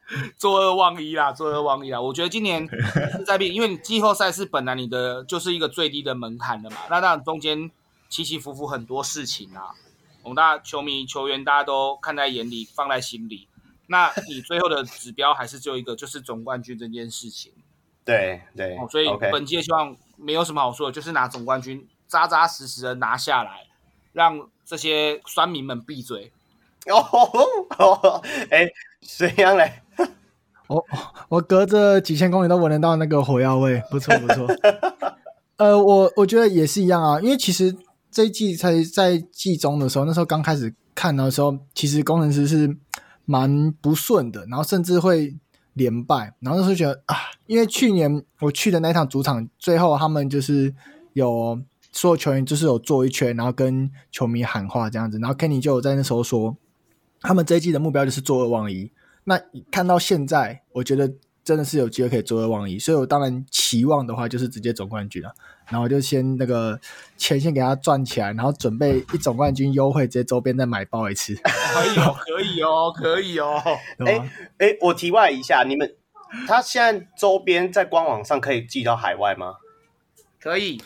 [0.38, 1.99] 做二忘一啦，做二忘一啦。
[1.99, 6.77] 我觉得今年是在变，因为你季后赛是本来你的就是一个最低的门槛的嘛。
[6.90, 7.72] 那当然中间
[8.10, 9.73] 起起伏伏很多事情啊，
[10.22, 13.48] 我们大家球迷球员大家都看在眼里，放在心里。
[13.88, 17.52] 那你最后的指标还是只有一个，就是总冠军这件事情。
[18.03, 23.68] 对对、哦，所以本届希望没有什么好说的，就是拿总冠军，扎扎实实的拿下来，
[24.14, 26.32] 让这些酸民们闭嘴。
[26.88, 26.99] 哦，
[27.80, 28.22] 哦，
[28.52, 28.68] 哎，
[29.02, 29.82] 谁样嘞？
[30.67, 30.85] 我
[31.29, 34.47] 我隔着几千公里都闻得到那个火药味，不错不错。
[35.57, 37.75] 呃，我我觉得也是一样啊，因为其实
[38.11, 42.75] 这一季才在季中的时候，那时候刚开始看的时候，其实工程师是
[43.25, 45.35] 蛮不顺的，然后甚至会
[45.73, 47.15] 连败，然后那时候觉得啊，
[47.47, 50.73] 因为去年我去的那场主场，最后他们就是
[51.13, 51.57] 有
[51.91, 56.57] 所有球员就是有坐一圈，然后跟球迷喊话这样子，然后 Kenny 就有在那时候说，
[57.21, 58.91] 他们这一季的目标就是做二望一。
[59.26, 59.39] 那
[59.69, 61.11] 看到现在，我觉得
[61.43, 65.34] 真的是有机会可以坐二望一，所以我当然期望的话就是直接总冠军了。
[65.68, 66.80] 然后就先那个
[67.18, 71.34] 钱先给他赚起来，然后准备一总冠军优惠，直接周边再买包一次。
[71.35, 73.61] 可以哦，可以哦，可以哦。
[74.06, 75.95] 哎哎，我题外一下，你们
[76.47, 79.56] 他现在周边在官网上可以寄到海外吗？
[80.39, 80.80] 可以，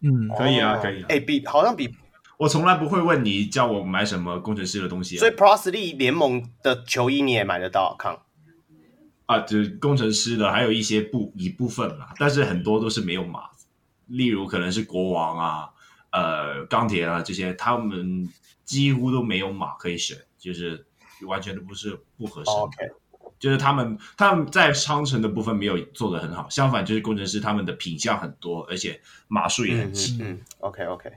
[0.00, 1.02] 嗯，可以啊，可以。
[1.08, 1.94] 哎，比好像比。
[2.40, 8.18] 我从来不会问你叫我买什么工程师的东西，啊，所以 League 联盟的球衣你也买得到，看
[9.26, 13.42] 啊，就是工程师的，还有一些部一部分啦，但是很多都是没有码，
[14.06, 15.68] 例如可能是国王啊、
[16.12, 18.26] 呃钢铁啊这些，他们
[18.64, 20.86] 几乎都没有码可以选，就是
[21.26, 22.50] 完全都不是不合适。
[22.52, 22.76] OK，
[23.38, 28.98] 就是他们他们在商城的部分没有做得很好，相反就是工程师他们的品相很多，而且
[29.28, 30.14] 码数也很齐。
[30.14, 31.12] 嗯，嗯，嗯，OK OK。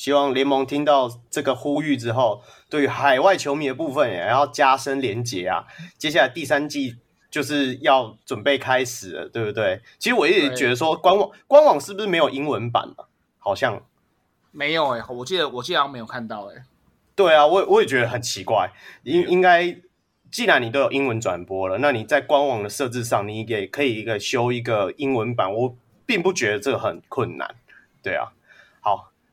[0.00, 5.66] 希望联盟听到这个呼吁之后，对于海外球迷的部分也要加深连结啊。
[5.98, 6.96] 接下来第三季
[7.30, 9.82] 就是要准备开始了，对不对？
[9.98, 13.04] 其实我也觉得说，官网官网是不是没有英文版啊？
[13.38, 13.82] 好像
[14.50, 16.62] 没有哎、欸，我记得我记得好像没有看到哎、欸。
[17.14, 18.72] 对啊，我我也觉得很奇怪。
[19.02, 19.76] 应应该
[20.30, 25.52] 既然你都有英文转播了，那你在官网的设置上，你也可以一个修一个英文版。
[25.52, 27.54] 我并不觉得这个很困难。
[28.02, 28.32] 对啊，好。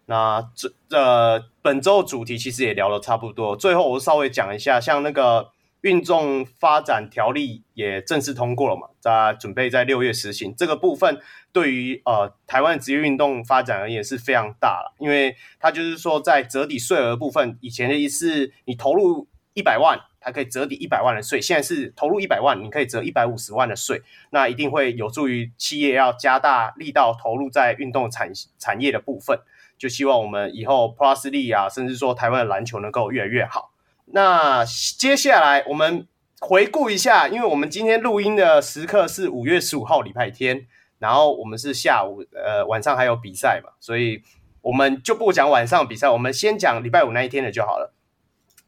[0.10, 3.56] 那这呃，本周主题其实也聊了差不多。
[3.58, 5.52] 最后我稍微讲一下，像那个
[5.82, 10.56] 运动发展条例也正式通过了嘛，在准备在六月实行。
[10.56, 11.20] 这个部分
[11.52, 29.38] 对于呃台湾职业运动发展而言是非常大了，因为它就是说在折抵税额部分，以前的意思你投入一百万，它可以折抵一百万的税，现在是投入一百万，你可以折一百五十万的税，那一定会有助于企业要加大力道投入在运动产产业的部分。
[29.78, 33.72] 就希望我们以后 Plus League 啊，甚至说台湾的篮球能够越来越好。
[34.08, 34.66] 那
[34.98, 36.08] 接下来我们
[36.40, 40.66] 回顾一下，因为我们今天录音的时刻是五月十五号礼拜天，
[40.99, 44.24] 然后我们是下午呃晚上还有比赛嘛，所以
[44.62, 47.94] 我们就不讲晚上比赛，我们先讲礼拜五那一天的就好了。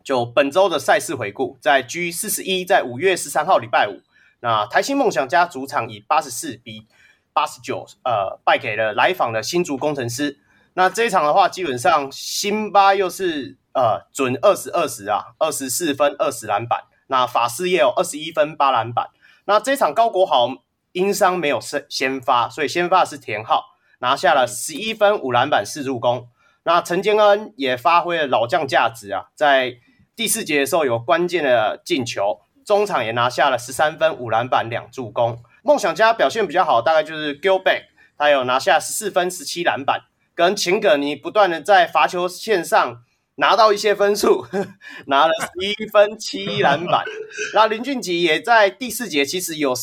[0.03, 4.02] 就本周的赛事回顾，在 G 四十一，在五月十三号礼拜五，
[4.41, 6.88] 那台新梦想家主场以八十四比
[7.31, 10.40] 八十九，呃，败给了来访的新竹工程师。
[10.74, 16.84] 那这一场的话，基本上辛巴又是呃准二十二十啊，二十四分二十篮板。
[17.08, 19.10] 那法师也有二十一分八篮板。
[19.46, 20.48] 那这一场高国豪
[20.91, 23.66] 因伤没有先先发，所以先发的是田浩，
[24.00, 26.30] 拿下了十一分五篮板四助攻。
[26.64, 29.78] 那陈建恩也发挥了老将价值啊，在
[30.16, 35.41] 第四节的时候有关键的进球，中场也拿下了十三分五篮板两助攻。
[35.64, 37.86] 梦想家表现比较好，大概就是 Gilbeck，
[38.18, 40.02] 他有拿下十四分十七篮板，
[40.40, 43.03] 跟秦葛尼不断的在罚球线上
[43.36, 44.48] 拿到一些分数，
[45.07, 47.03] 拿了十一分七篮板。
[47.53, 49.74] 然后林俊杰也在第四节其实有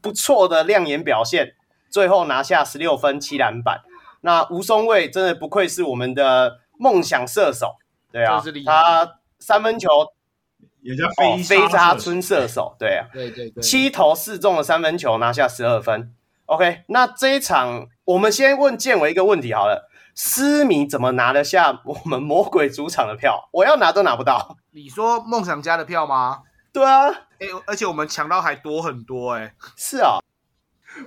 [0.00, 1.54] 不错的亮眼表现，
[1.88, 3.82] 最后拿下十六分七篮板。
[4.22, 7.76] 那吴松蔚真的不愧是我们的梦想射手，
[8.10, 9.88] 对啊，他三分球
[10.82, 16.12] 也叫飞飞沙村射手，对啊，对对对，七投四中的三分球拿下十二分。
[16.46, 23.48] OK，那这一场我们先问建伟一个问题好了，思迷怎么拿得下我们魔鬼主场的票？
[23.52, 24.58] 我要拿都拿不到。
[24.72, 26.42] 你说梦想家的票吗？
[26.72, 27.08] 对啊，
[27.38, 29.54] 哎，而且我们抢到还多很多哎、欸。
[29.76, 30.18] 是啊。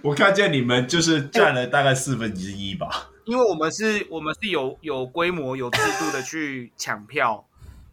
[0.02, 7.46] 我看见你们就是占了大概四分之一吧，因为我们是，我们是有有规模、有制度的去抢票，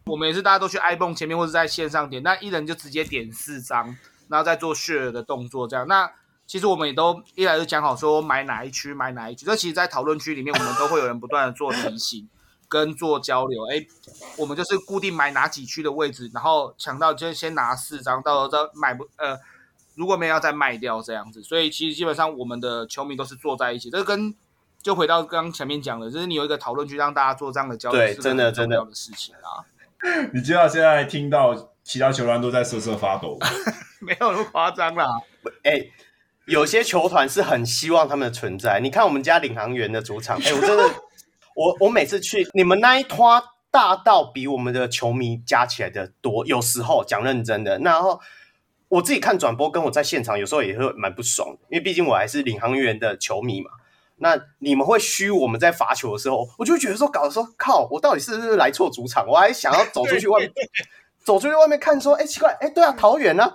[0.05, 3.95] 我们也是大家都去 iPhone 前面或者在线上点，那一人就直接点四张，
[4.27, 5.87] 然后再做 share 的动作，这样。
[5.87, 6.11] 那
[6.47, 12.27] 其实我们也都一来就讲好说买哪一区买哪一区，这其实，在讨论区里面，我们都会有人不断的做提醒
[12.67, 13.65] 跟做交流。
[13.71, 13.85] 哎，
[14.37, 19.37] 我们就是固定买哪几区的位置，然后抢到就先拿四张，到时候再买不呃。
[19.95, 23.89] 如果没有要再卖掉这样子，所以其实基本上我们的球迷都是坐在一起。
[23.89, 24.35] 这个跟
[24.81, 29.63] 就回到刚刚前面讲的，就是你有一个讨论区让大家做这样的交流，对，真的真的的事情啊。
[30.33, 33.47] 你知道现在听到其他球员都在瑟瑟发抖吗？
[34.01, 35.05] 没有那么夸张啦。
[35.63, 35.93] 哎、欸，
[36.45, 38.79] 有些球团是很希望他们的存在。
[38.79, 40.83] 你看我们家领航员的主场，哎、欸，我真的，
[41.55, 43.19] 我我每次去你们那一摊
[43.71, 48.19] 大到比我们的球迷加起来的多，有时候讲认真的，然后。
[48.87, 53.71] 我自己看转播，跟我在现场有时候也会蛮不爽的，因为毕竟我还是领航员的球迷嘛。
[54.17, 59.27] 那你们会虚我们在罚球的时候，我就觉得说，搞得说靠，我到底是不是来错主场？
[59.27, 60.51] 我还想要走出去外面，
[61.25, 63.51] 走出去外面看，说，哎、欸，奇怪，哎、欸，对啊，桃园呢？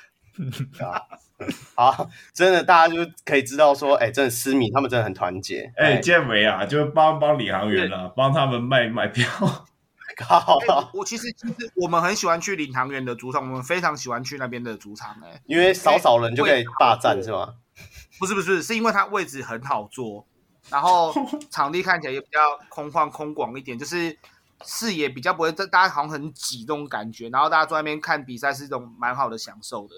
[0.80, 1.00] 啊，
[1.74, 5.72] 好，真的，大家就可以知道说，哎、欸，真的思敏他们真的很团结。
[5.76, 9.26] 哎、欸，建伟啊，就帮帮领航员啊，帮他们卖卖票。
[10.26, 17.54] 好、欸，我其实其实我们很喜欢去领航员的主场，我们非常喜欢去那边的主场哎、欸，因为少少人就可以霸占是吗？
[18.20, 20.26] 不是不是，是因为它位置很好坐，
[20.68, 21.14] 然后
[21.50, 22.38] 场地看起来也比较
[22.68, 24.18] 空旷空广一点，就是
[24.62, 29.94] 视野比较不会，大家好像很挤这种感觉，然后大家坐在那边看比赛是一种蛮好的享受的。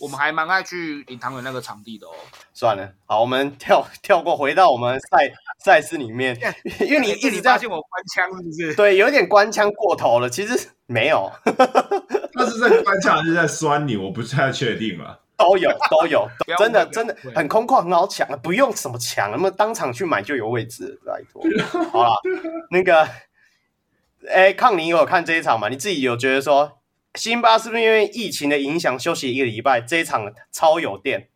[0.00, 2.12] 我们还蛮爱去领航员那个场地的哦。
[2.52, 5.32] 算了，好，我们跳 跳过，回到我们赛
[5.64, 6.36] 赛事里面，
[6.80, 8.74] 因为你一直在发现我官腔是不是？
[8.74, 10.28] 对，有点官腔过头了。
[10.28, 13.96] 其实没有， 他是在官腔还是在酸你？
[13.96, 15.20] 我不太确定了。
[15.36, 21.42] 都有都有，真的真的很空旷，很好抢，不用什么抢，那么当场去买就有位置，拜托。
[21.90, 22.14] 好了，
[22.70, 23.08] 那个，
[24.28, 25.68] 哎，康宁有看这一场吗？
[25.68, 26.78] 你自己有觉得说？
[27.14, 29.80] 辛巴是不是因为疫情的影响休息一个礼拜？
[29.80, 31.28] 这一场超有电？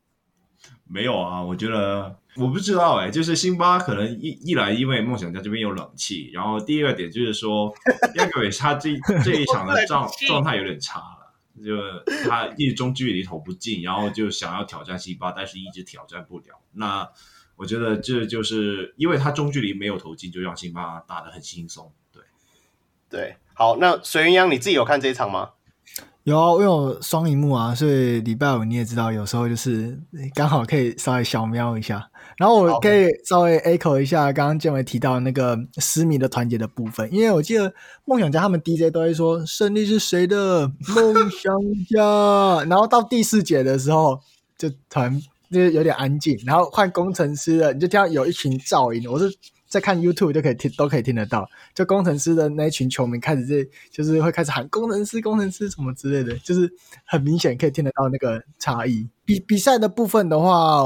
[0.90, 7.72] 没有啊，我觉得我不知道哎、欸，就是辛巴可能一一来因为梦想家这边有冷气，然后第二个点就是说，
[8.16, 8.90] 亚格伟他这
[9.22, 11.76] 这一场的状状态有点差了，就
[12.28, 16.58] 他一直中距离投不进，然后就想要挑战辛巴，但是一直挑战不了。
[16.72, 17.08] 那
[17.56, 21.92] 我觉得这就是因为他中距离没有投进，就让辛巴打得很轻松。
[22.10, 22.22] 对
[23.10, 25.50] 对，好，那水云央你自己有看这一场吗？
[26.28, 29.98] 有啊，我有双荧幕啊，所以礼拜五你也知道，有时候就是
[30.34, 32.10] 刚好可以稍微小瞄一下。
[32.36, 37.72] 然后我可以稍微 echo 一下刚刚建伟提到那个狮迷的团结的部分，因为我记得
[38.04, 41.50] 梦想家他们 DJ 都会说胜利是谁的梦想
[41.88, 44.20] 家， 然后到第四节的时候
[44.58, 45.18] 就团
[45.50, 49.34] 就是有点安静，然后换工程师了，你就听到有一群噪音，我是。
[49.68, 51.48] 在看 YouTube 就可以听，都可以听得到。
[51.74, 56.72] 就工程师的那一群球迷开始这，就是会开始喊工程师、工程师什么之类的，就是
[57.04, 59.06] 很明显可以听得到那个差异。
[59.26, 60.82] 比比赛的部分的话，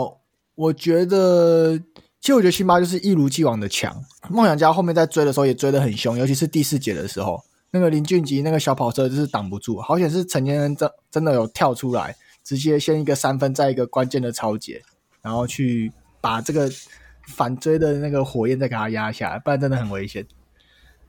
[0.57, 1.79] 我觉得，
[2.21, 4.03] 其实我觉得辛巴就是一如既往的强。
[4.29, 7.41] 梦想家后面在追的时候也追得很凶，尤其是第四节的时候，
[7.71, 14.83] 那个林俊杰那个小跑车就是挡不住，好险是陈建恩真真的有跳出来，直接先一个三分，再一个关键的超节，
[15.23, 16.69] 然后去把这个。
[17.29, 20.27] 反追的那个火焰再给他压下来，不然真的很危险，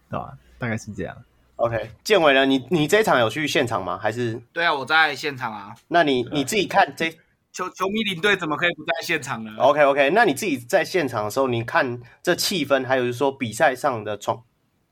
[0.10, 0.34] 对吧？
[0.58, 1.16] 大概是这样。
[1.58, 2.46] OK，建伟呢？
[2.46, 3.98] 你你这一场有去现场吗？
[3.98, 4.42] 还是？
[4.52, 5.76] 对啊，我在现场啊。
[5.88, 7.10] 那你你自己看这
[7.52, 14.44] 球球迷领队怎么可以不在现场呢？OK OK，那你自己在现场的时候，你看这气氛，还有就是说比赛上的状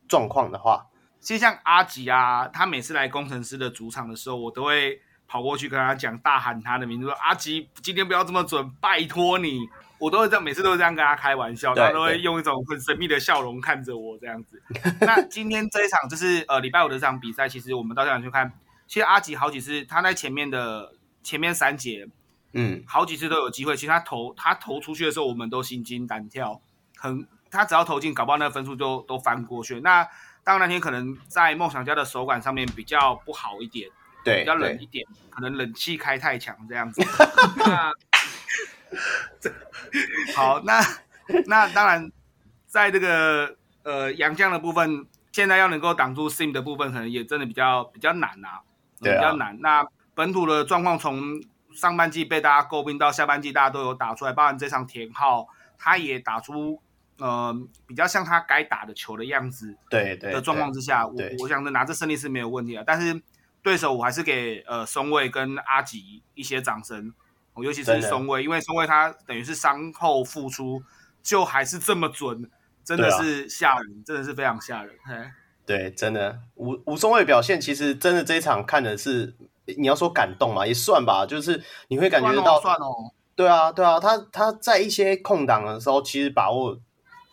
[0.07, 0.85] 状况的话，
[1.19, 9.67] 其实像阿吉啊，他每次来工程师的主场的时候，我都会跑过去跟他讲，大喊他的名字，说阿吉，今天不要这么准，拜托你。
[10.01, 14.59] 我都会这样，每次都是这样跟他开玩笑，他都会用一种很神秘的笑容看着我这样子。
[15.01, 18.51] 那今天这一场就是呃礼拜五的这场比赛，其实我们到现场去看，
[18.87, 20.91] 其实阿吉好几次他在前面的
[21.21, 22.07] 前面三节，
[22.53, 23.75] 嗯，好几次都有机会。
[23.75, 26.59] 其实他投他投出去的时候，我们都心惊胆跳，
[26.97, 29.79] 很他只要投进，搞不好那个分数就都翻过去。
[29.81, 30.03] 那
[30.43, 33.87] 当然那天可能在梦想家的手感上面比较不好一点，
[34.25, 36.99] 对，比较冷一点，可能冷气开太强这样子。
[37.57, 37.91] 那
[40.35, 40.81] 好，那
[41.45, 42.11] 那当然，
[42.67, 48.61] 在这个呃洋将的部分，现在要能够挡住 Sim 的部分，可能也真的比较比较难啊，
[49.01, 49.57] 对啊，比较难。
[49.61, 51.41] 那本土的状况，从
[51.73, 54.33] 上半季被大家诟病到下半季，大家都有打出来。
[54.33, 55.47] 包含这场田浩，
[55.77, 56.81] 他也打出
[57.17, 57.57] 呃
[57.87, 59.77] 比较像他该打的球的样子。
[59.89, 62.83] 对对的状况之下，我我想着拿这胜利是没有问题的。
[62.83, 63.21] 但是
[63.63, 67.13] 对手我还是给呃松卫跟阿吉一些掌声。
[67.63, 70.81] 尤其是松卫，因为松卫他等于是伤后复出，
[71.21, 72.49] 就还是这么准，
[72.83, 74.95] 真的是吓人，啊、真的是非常吓人。
[75.65, 79.35] 对，真的吴吴松卫表现，其实真的这一场看的是，
[79.77, 86.77] 你要说感动嘛，也算吧，就是你会感觉到，算哦，对啊，对啊，他他在一些空档的时候，其实把握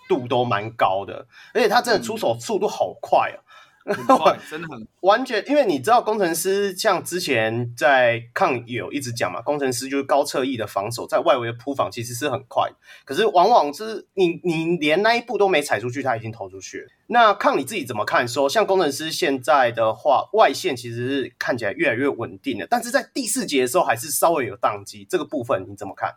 [0.09, 3.39] 度都蛮高的，而且他真的出手速度好快啊。
[3.41, 3.48] 嗯
[4.51, 12.71] 真的很完全，因为你知道，工程师像之前在抗有一直讲嘛，工程师就是高侧翼的防守，在外围的扑防其实是很快，
[13.05, 16.89] 可是往往是你你连那一步都没踩出去，他已经投出去了。
[17.09, 18.39] 那抗你自己怎么看说？
[18.39, 26.15] 说像工程师现在的话，外线其实是看起来越来越稳定了，但是在第四节的时候还是稍微有宕机，这个部分你怎么看？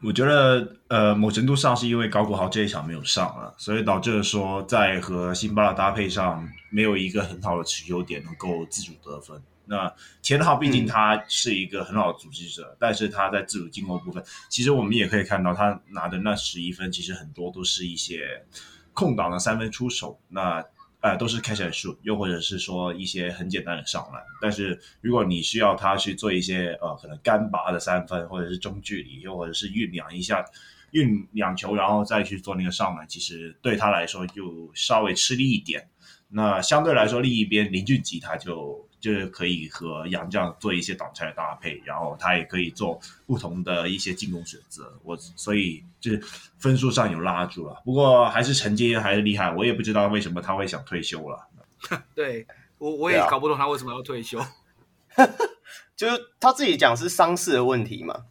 [0.00, 9.42] 我觉得，呃，某程度上是因为高国豪这一场没有上了，所以导致说在和辛巴的搭配上没有一个很好的持球点能够自主得分。
[9.64, 9.92] 那
[10.22, 18.44] 田浩毕竟他是一个很好的组织者，但是他在自主进攻部分，其实我们也可以看到他拿的那十一分，其实很多都是一些
[18.94, 20.18] 空档的三分出手。
[20.28, 20.64] 那
[21.00, 24.22] 呃，都是 catch and shoot，又或者是说一些很简单的上篮。
[24.40, 30.44] 但是如果你需要他去做一些呃，可能干拔的三分，或者是中距离，又或者是酝酿一下
[30.92, 35.88] 酝酿球，然后再去做那个上篮，其实对他来说就稍微吃力一点。
[36.28, 38.86] 那相对来说，另一边林俊杰他就。
[39.00, 44.92] 就是可以和杨绛做一些挡拆的搭配，然后他也可以做不同的一些进攻选择。
[45.04, 46.22] 我所以就是
[46.58, 49.50] 分数上有拉住了，不过还是成绩还是厉害。
[49.52, 51.48] 我也不知道为什么他会想退休了。
[52.14, 52.46] 对
[52.78, 54.38] 我我也搞不懂他为什么要退休。
[55.96, 58.24] 就是他自己讲是伤势的问题嘛，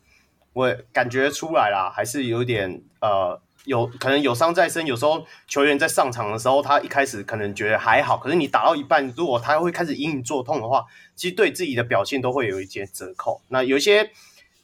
[0.54, 3.42] 我感觉出来啦，还是有点呃。
[3.66, 10.86] 有可能有伤在身，有时候球员在上场的时候，他一开始可能觉得还好，可是你打到一半，如果他会开始隐隐作痛的话，
[11.18, 13.42] 其实对自己的表现都会有一些折扣。
[13.50, 14.10] 那有一些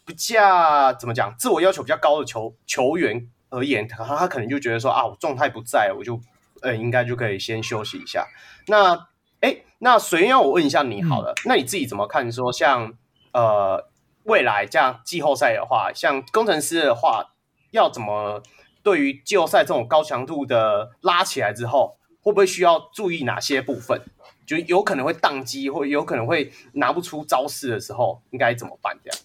[0.05, 6.19] 比较怎么讲，自我要求比较高的球球员而言，他他可能就觉得说啊，我状态不在，我就
[6.61, 8.27] 呃应该就可以先休息一下。
[8.67, 9.07] 那
[9.41, 12.93] 哎，那谁要我问一下你好了，嗯、那你自己怎么看说像
[13.34, 13.89] 呃
[14.23, 17.34] 未来这样季后赛的话，像工程师的话
[17.71, 18.41] 要怎么？
[18.84, 24.01] 对于季后赛这种高强度的拉起来之后，会不会需要注意哪些部分？
[24.45, 28.99] 就有可能会宕机，或有可能会拿不出招式的时候，应该怎么办？
[29.01, 29.17] 这样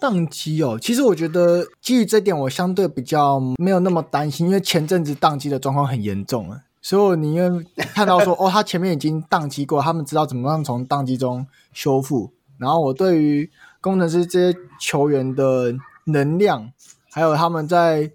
[0.00, 12.32] 宕机哦，其实我觉得基于这点，我相对比较没有那么担心，因为前阵子宕机的状况很严重了，所以我宁愿看到说 哦，他前面已经宕机过，他们知道怎么样从宕机中修复。
[12.58, 13.50] 然后我对于
[13.80, 16.72] 工程师这些球员的能量，
[17.10, 18.10] 还有他们在。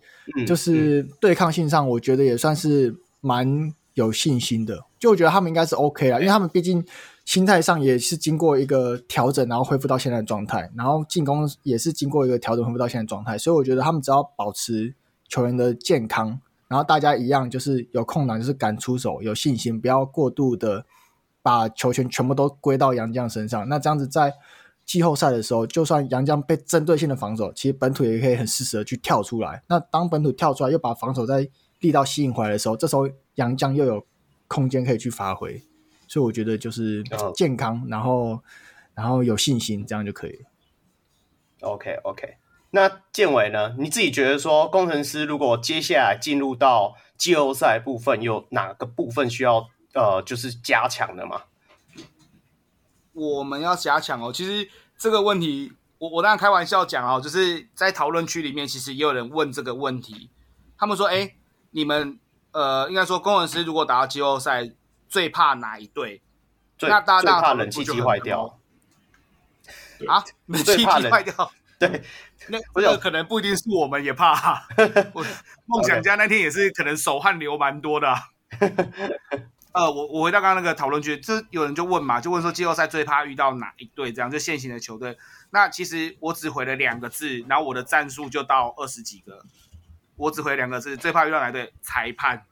[0.47, 4.85] 就是对抗性上，我觉得也算是蛮有信心的。
[4.97, 6.81] 就我觉得他们应该是 OK 了，因为他们毕竟
[7.25, 13.37] 心态上也是经过一个调整，然后恢复到现在的状态，然后进攻也是经过一个调整恢复到现在的状态。
[13.37, 14.93] 所以我觉得他们只要保持
[15.27, 20.85] 球员的健康，然后大家一样就是有空档就是敢出手，有信心，不要过度的
[21.41, 23.67] 把球权全部都归到杨绛身上。
[23.69, 24.33] 那这样子在。
[24.85, 29.63] 季后赛的时候，就算杨绛被针对性的防守，其实本土也可以很适时的去跳出来。
[29.69, 31.47] 那当本土跳出来，又把防守再
[31.79, 34.05] 力道吸引回来的时候，这时候杨绛又有
[34.49, 35.63] 空间可以去发挥。
[36.13, 37.03] 所以我觉得就是
[37.35, 38.39] 健康，然后
[38.93, 40.45] 然后有信心，这样就可以。
[41.61, 42.35] OK OK，
[42.69, 43.73] 那建伟呢？
[43.79, 51.45] 你自己觉得说，工程师如果接下来进入到季后赛部分，有哪个部分需要呃，就是加强的吗？
[53.13, 54.31] 我们要加强哦。
[54.31, 60.29] 其实这个问题，我我当然开玩笑讲哦，就是在讨论区里面，其实也有人问这个问题。
[60.77, 61.33] 他们说：“哎，
[61.71, 62.19] 你们
[62.51, 64.69] 呃，应该说工程师如果打到季后赛，
[65.13, 66.23] 最怕哪一队？
[66.79, 68.59] 那大家最怕冷气机坏掉
[70.07, 70.23] 啊？
[70.47, 71.51] 冷气机坏掉？
[71.77, 72.01] 对。”
[72.49, 74.65] 那这个可能不一定是我们也怕，
[75.13, 75.23] 我
[75.67, 78.19] 梦想家那天也是可能手汗流蛮多的、啊。
[79.73, 84.11] 呃，我我回到刚刚那个讨论区，这有人就问嘛，就问说季后赛最怕遇到哪一队？
[84.11, 85.15] 这样就现行的球队。
[85.51, 89.45] 那其实我只回了两个字，然后我的战术就到二十几个。
[90.15, 91.71] 我只回两个字，最怕遇到哪一队？
[91.81, 92.45] 裁判。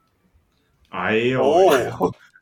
[0.90, 1.68] 哎呦，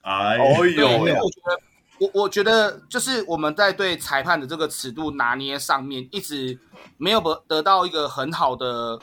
[0.02, 1.60] 哎呦，因为我觉得。
[2.01, 6.59] 我我觉得就是我们在对裁判的这个尺度拿捏上面，一直
[6.97, 8.98] 没有得得到一个很好的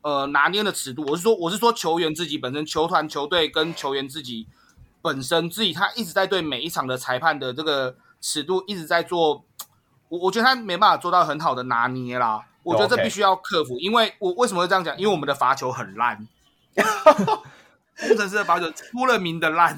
[0.00, 1.04] 呃拿捏的尺度。
[1.04, 4.46] 我是说，我是说球员自己本身，球团、球队跟球员自己
[5.02, 9.44] 本身自己，他一直在对每一场的裁判的这个尺度一直在做。
[10.08, 12.46] 我我觉得他没办法做到很好的拿捏啦。
[12.62, 14.96] 我觉得这必须要克服因为我为什么会这样讲？
[14.96, 16.26] 因为我们的罚球很烂，
[18.08, 19.76] 工程师的罚球出了名的烂。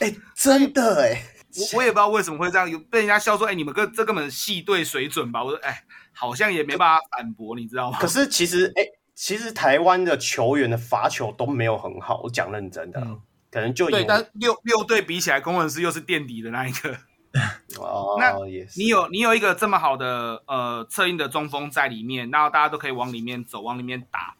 [0.00, 1.24] 哎、欸，真的哎、欸。
[1.72, 5.42] 我我也不知道为什么会这样，有被人家笑说，哎、欸，你们跟这根本系队水准吧？
[5.42, 7.98] 我说，哎、欸，好像也没办法反驳，你知道吗？
[8.00, 13.20] 可是其实，哎、欸，其实台湾的球员的罚球都没有很好，我讲认真的，嗯、
[13.50, 16.96] 可能就对，但六六队比起来，工程师又是垫底的那一个。
[17.78, 18.80] 哦， 那也是。
[18.80, 24.34] 你有你有一个这么好的呃策应的中锋在里面，然后大家都可以往里面走，往里面打。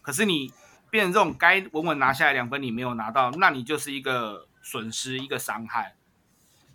[0.00, 0.52] 可是你
[0.88, 5.94] 变成这种该稳稳拿下来两分，你没有拿到，那你就是一个损失，一个伤害。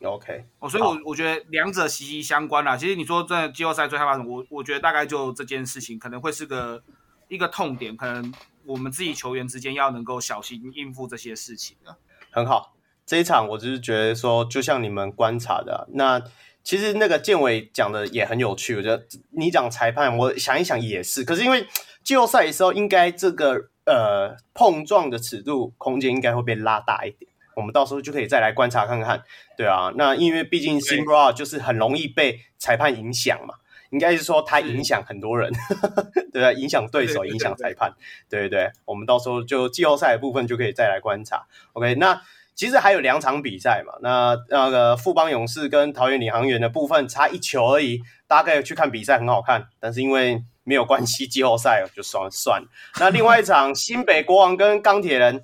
[0.01, 2.77] OK，哦，所以我，我我觉得两者息息相关啦。
[2.77, 4.37] 其实你说在季后赛最害怕什么？
[4.37, 6.81] 我我觉得大概就这件事情可能会是个
[7.27, 8.33] 一个痛点，可能
[8.65, 11.97] 我们自己球员之间要能够小心应付这些事情的。
[12.31, 12.73] 很好，
[13.05, 16.23] 这一场我只是觉得说，就像你们观察的，那
[16.63, 18.77] 其实那个建伟讲的也很有趣。
[18.77, 21.25] 我觉得你讲裁判，我想一想也是。
[21.25, 21.67] 可是因为
[22.03, 27.30] 季后赛的时候，应该这个呃碰撞的尺度空间应该会被拉大一点。
[27.55, 29.21] 我们到时候就可以再来观察看看，
[29.57, 33.55] 对啊，那因为毕竟 Simba 就是很容易被裁判影响嘛，
[33.89, 35.51] 应该是说他影响很多人，
[36.31, 37.93] 对啊，影响对手，影响裁判，
[38.29, 41.45] 对对对，我们到时候就季后赛的部分就可以再来观察。
[41.73, 42.21] OK，那
[42.55, 52.67] 其实还有两场比赛嘛，那那个富邦勇士跟桃园领航员的部分差一球而已，大概去看比赛，很好看，但是因为没有关系，季后赛就算了算了。
[52.99, 55.43] 那另外一场新北国王跟钢铁人。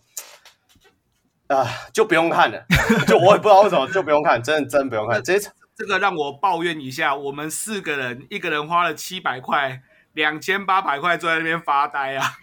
[1.47, 2.65] 啊，就不用看了，
[3.07, 5.23] 就我也不知道为什么就不用看，真的真不用看。
[5.23, 5.39] 这
[5.75, 9.81] 这个让我抱怨一下，我们四个人，一个人花了七百块，
[10.13, 12.33] 两千八百块坐在那边发呆啊。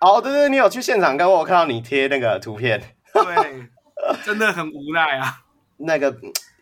[0.00, 2.82] 哦，对对，你有去现场跟我看到你贴那个图片，
[3.14, 3.68] 对，
[4.22, 5.38] 真的很无奈啊。
[5.78, 6.14] 那个，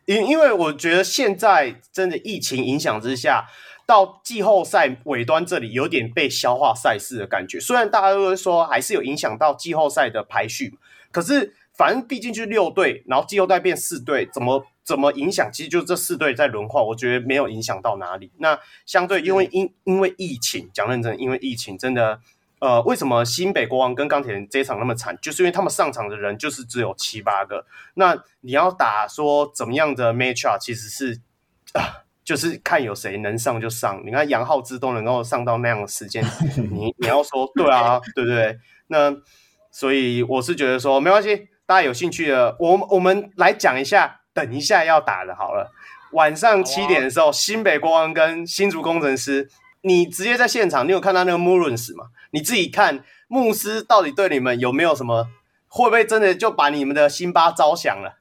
[0.04, 3.46] 因因为我觉得现在真的疫情影响之下，
[3.84, 7.58] 到季后赛尾端这里有点被消化赛事的感觉。
[7.58, 10.78] 虽然大家都会说还是有影响到季后赛的排序，
[11.10, 11.56] 可是。
[11.76, 15.50] 反正毕竟就是六队，然后季后赛变四队，怎么怎么影响？
[15.52, 18.30] 其实就这四队在轮换，我觉得没有影响到哪里。
[18.38, 18.56] 那
[18.86, 22.20] 相对因为因因为疫情，讲认真，因为疫情真的，
[22.60, 25.18] 呃，为什么新北国王跟钢铁人这一场那么惨？
[25.20, 27.66] 就是因为他们上场的人就是只有七八个。
[27.94, 31.20] 那你要打说怎么样的 matchup，其实是
[31.72, 34.00] 啊，就是看有谁能上就上。
[34.06, 36.24] 你看杨浩之都能够上到那样的时间，
[36.70, 38.60] 你你要说对啊，对不对？
[38.86, 39.12] 那
[39.72, 41.48] 所以我是觉得说没关系。
[41.66, 45.72] 大家有兴趣的，我我们来讲一下，等一下要打的，好了。
[46.12, 49.50] 晚上七点的时候，新北国王跟新竹工程师，
[49.80, 52.08] 你直接在现场，你有看到那个穆伦斯吗？
[52.30, 55.28] 你自己看，牧师到底对你们有没有什么？
[55.66, 58.18] 会不会真的就把你们的辛巴招降了？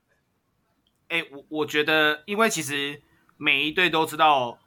[1.10, 3.02] 哎、欸，我我觉得，因为其实
[3.38, 4.58] 每一队都知道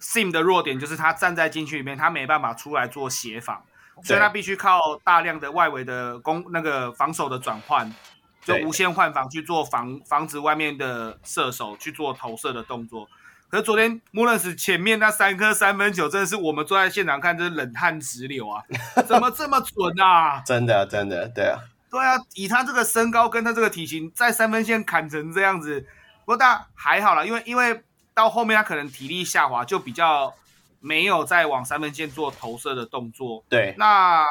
[0.00, 3.64] ，Sim 的弱点就是他站在禁区里面，他没办法出来做协防。
[4.02, 7.92] 所以他必须靠大量的外围的攻那个防守的转换，
[8.42, 13.08] 就无限换防去做防防止外面的射手去做投射的动作。
[13.48, 18.62] 可是昨天穆伦斯前面那三颗三分球，真的是我们坐在现场看，真是冷汗直流啊！
[19.06, 20.42] 怎么这么准啊？
[20.44, 21.58] 真的真的对啊，
[21.90, 25.80] 对啊，以他这个身高跟他这个体型，在三分线砍成这样子，
[26.24, 30.34] 不过但还好啦，因为因为到后面他可能体力下滑，就比较。
[30.80, 34.24] 没有再往三分线做投射的动作，对，那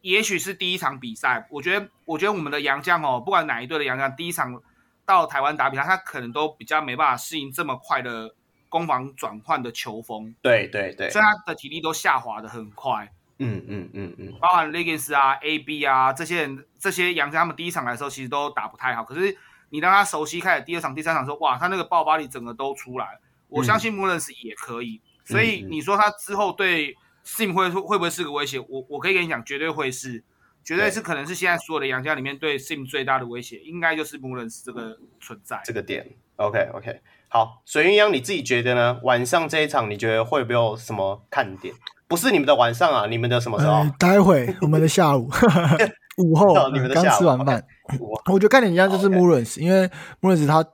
[0.00, 1.46] 也许是第一场比赛。
[1.50, 4.60] 我觉得，我觉得我们的洋将哦，不管哪一队的洋将，第一场
[5.04, 8.34] 到台湾打比赛，他可能都比较没办法适应这么快的
[8.68, 13.10] 攻防转换的球风，对对对，所以他的体力都下滑的很快。
[13.38, 19.36] 嗯嗯嗯嗯，包含 Legends 啊、AB 啊这些人，这些洋将他们第一场来的时候其实都打不太好，可是
[19.70, 23.20] 你让他熟悉开始第二场、第三场的时候，哇，他那个爆发力整个都出来。
[23.48, 26.94] 我相信 Mullins 也可以，嗯、所以你说他之后对
[27.24, 28.58] Sim 会会不会是个威胁？
[28.58, 30.24] 我我可以跟你讲，绝对会是，
[30.64, 36.06] 绝对是可能是现在所有的洋家里面对 Sim 最大的威胁，应该就是 Mullins 这个存在这个点。
[36.36, 39.00] OK OK，好，水鸳鸯你自己觉得呢？
[39.02, 41.74] 晚上这一场你觉得会不会有什么看点？
[42.06, 43.72] 不是你们的晚上啊，你们的什么时候？
[43.72, 45.28] 呃、待会我们的下午
[46.16, 47.62] 午后，你们的下午刚吃完饭。
[47.88, 48.32] Okay.
[48.32, 49.60] 我觉得看点一样就是 Mullins，Okay.
[49.60, 49.90] 因为
[50.22, 50.64] Mullins 他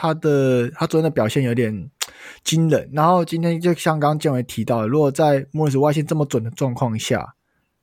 [0.00, 1.90] 他的他昨天的表现有点
[2.44, 7.34] 惊人，然后今天就像刚刚建伟提到的，如果在 Mullins 外线这么准的状况下，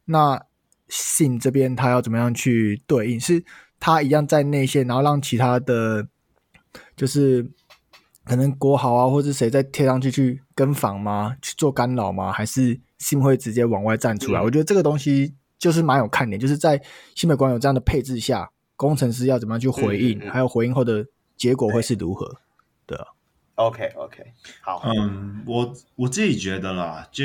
[0.06, 0.42] 那
[0.90, 3.20] Sim 这边他要怎么样去对应？
[3.20, 3.44] 是
[3.80, 6.08] 他一样在内线，然后让其他的，
[6.96, 7.52] 就是。
[8.28, 11.38] 可能国豪啊，或者谁再贴上去去跟防吗？
[11.44, 12.32] 去做干扰吗？
[12.32, 14.40] 还是信会直接往外站出来？
[14.40, 16.82] 嗯、我觉得这个东西就是蛮有看点，就是在
[17.14, 21.06] 新北国有这样的配置下，工程师要怎么样去回应，嗯嗯、还有回应后的
[21.38, 22.40] 结果会是如何？
[22.86, 23.06] 对啊。
[23.56, 24.24] OK OK，
[24.62, 24.82] 好。
[24.86, 27.24] 嗯，我我自己觉得啦，就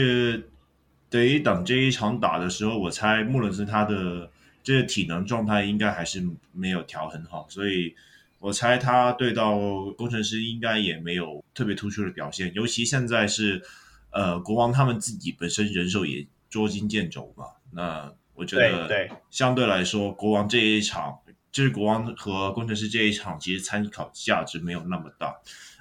[1.09, 4.31] 等于等这一场打的时候，我猜穆伦斯他的
[4.63, 6.23] 这个体能状态应该还是
[6.53, 7.95] 没有调很好，所以。
[8.43, 9.59] 我猜他对到
[9.99, 13.63] 工程师应该也没有特别突出的表现，尤其现在是，
[14.13, 17.45] 呃，国王他们自己本身人手也捉襟见肘嘛。
[17.71, 21.19] 那我觉得，相对来说，国王这一场，
[21.53, 25.37] 就是国王和工程师这一场，其实参考价值没有那么大。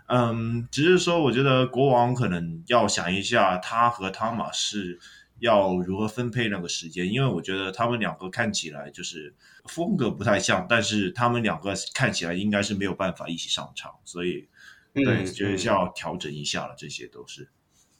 [0.07, 4.99] 嗯，只是说，我觉得国王可能要想一下，他和汤马士
[5.39, 9.35] 要如何分配那个时间，因为我觉得他们两个看起来就是。
[9.65, 14.47] 风格不太像，但是他们两个看起来应该是没有办法一起上场，所以
[14.95, 16.73] 对，嗯、就是要调整一下了。
[16.73, 17.47] 嗯、这些都是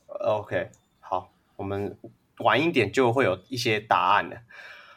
[0.07, 0.71] OK。
[0.99, 1.95] 好，我们
[2.39, 4.37] 晚一点就会有一些答案了。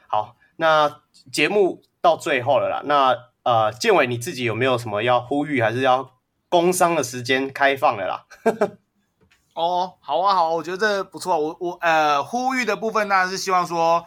[0.08, 2.82] 好，那节目到最后了啦。
[2.84, 6.12] 那呃，建伟你自己有没有什么要呼吁，还是要
[6.50, 8.26] 工商的时间开放了啦？
[9.54, 11.38] 哦，好啊，好啊，我觉得这不错。
[11.38, 14.04] 我我呃，呼吁的部分当然是希望说。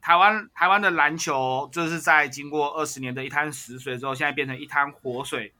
[0.00, 5.52] 台湾台湾的篮球就是在经过二十年的一滩死水之后，现在变成一滩活水。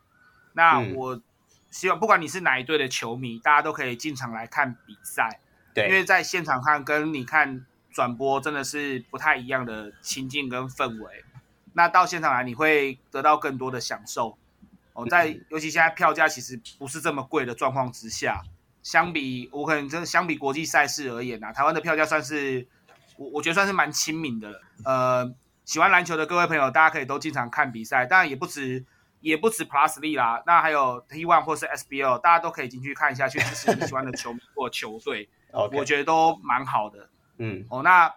[0.53, 1.21] 那我
[1.71, 5.41] 希望不管你是哪一队的球迷，大家都可以进场来看比赛。
[5.75, 11.25] 对，因为在现场看跟你看转播真的是不太一样的情境跟氛围。
[11.79, 14.37] 那到现场来，你会得到更多的享受。
[14.95, 18.43] 哦，在尤其现在票价其实不是这么贵的状况之下，
[18.83, 22.67] 相比我可能真的相比国际赛事而言啊，台湾的票价算是。
[23.17, 25.35] 我我觉得算是蛮亲民的了，呃，
[25.65, 28.85] 喜欢篮球的各位朋友，大家可以都经常看比赛，当然也不止，
[29.21, 35.29] 也不止 Plus League 啦，那还有 T1 或是 SBL，大家都可以进去看一下，去支持你喜欢的球迷或球队.
[35.51, 37.11] 我觉得都蛮好的。
[37.39, 38.15] 嗯，哦，那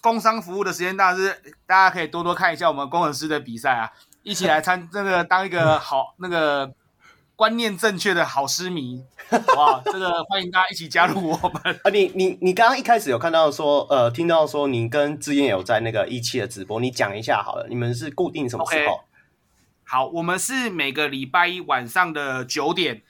[0.00, 3.90] 工商服务的时间当然是大家可以多多看一下我们工程师的比赛啊，
[4.22, 6.72] 一起来参这个当一个好那个。
[7.36, 9.02] 观念正确的好师迷，
[9.56, 11.88] 哇，这个欢迎大家一起加入我们啊！
[11.90, 19.00] 你你你刚刚一开始有看到说，呃，听到说你跟志燕有在那个一期的直播，你讲一下好了，你们是固定什么时候？Okay.
[19.84, 23.00] 好，我们是每个礼拜一晚上的九点，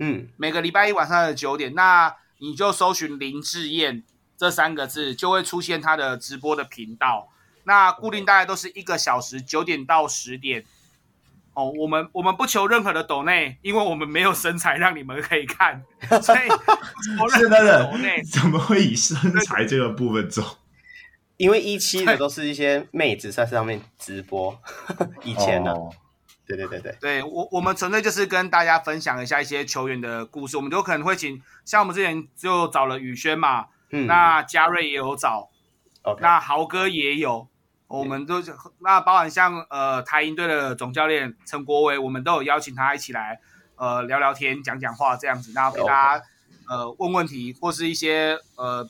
[0.00, 4.02] 嗯，每个礼拜一晚上的九点，那你就搜寻林志彦
[4.36, 7.28] 这三个字，就会出现他的直播的频道。
[7.64, 10.64] 那固定大概都是一个小时，九点到十点。
[11.54, 15.82] 哦，我们我们不求任何的抖内，因为我们没有身材让你们可以看，
[16.22, 16.40] 所以
[17.34, 18.22] 现在的抖内。
[18.24, 20.58] 怎么会以身材这个部分走？
[21.38, 24.58] 因为一期的都是一些妹子在上面直播，
[25.24, 25.90] 以前呢、啊，哦、
[26.46, 35.48] 对对对对，对我我们纯粹就是跟大家分享一下一些球员的故事，我们都可能会请，像我们之前就找了宇轩嘛，嗯，那嘉瑞也有找
[36.02, 36.20] ，Okay.
[36.20, 37.48] 那豪哥也有。
[37.88, 38.42] 我们都
[38.80, 43.38] 那包含像呃台银队的总教练陈国维，我们都有邀请他一起来
[43.76, 46.24] 呃聊聊天、讲讲话这样子，然后给大家
[46.68, 48.84] 呃问问题或是一些呃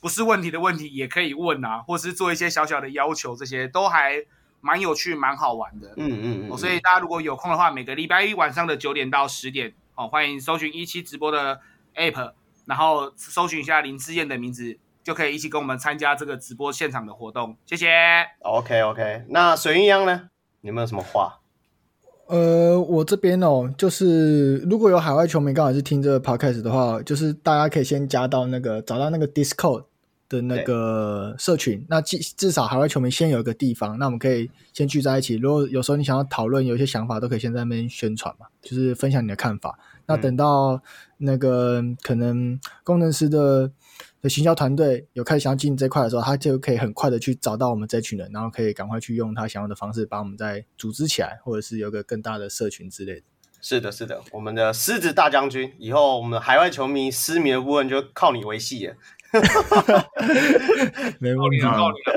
[0.00, 4.24] 不是问题的问题也可以问啊，或是做一些小小的要求，这些都还
[4.60, 5.94] 蛮有趣、蛮好玩的。
[5.96, 6.56] 嗯嗯嗯。
[6.56, 11.60] 所以大家如果有空的话，每个礼拜一晚上的九点到十点哦，欢迎搜寻一期直播的
[11.96, 12.32] App，
[12.66, 14.76] 然后搜寻一下林志燕的名字。
[15.06, 17.86] 就可以一起跟我们参加这个直播现场的活动，谢谢。
[18.40, 20.30] OK OK，那水鸳鸯呢？
[20.62, 21.38] 你有没有什么话？
[22.26, 29.84] 呃，我这边哦，就是如果有海外球迷刚好是听这个 Podcast 的话，就是大家可以先加到那个找到那个 Discord
[30.28, 35.36] 的那个社群，那至至少海外球迷先有一个地方，那我们可以先聚在一起。
[35.36, 39.78] 如果有时候你想要讨论，有一些想法，都可以先在那边宣传嘛，就是分享你的看法。
[40.06, 40.82] 那等到
[41.18, 43.70] 那个可能工程师的
[44.22, 53.22] 的行销团队有开始想要进这块的时候，他就可以很快的去找到我们这群人，然后可以赶快去用他想要的方式把我们再组织起来，或者是有个更大的社群之类的。
[53.62, 58.94] 是的，是的，我们的狮子大将军，以后我们海外球迷失迷的部分就靠你维系了。
[61.20, 61.60] 没问题，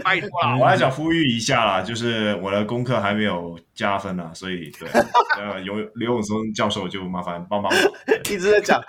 [0.03, 0.57] 拜托了。
[0.59, 4.87] 我还想呼吁一下啦，就是我的功课还没有加分啊，所以对，
[5.37, 7.77] 呃，刘刘永松教授就麻烦帮帮我。
[8.29, 8.83] 一直在讲，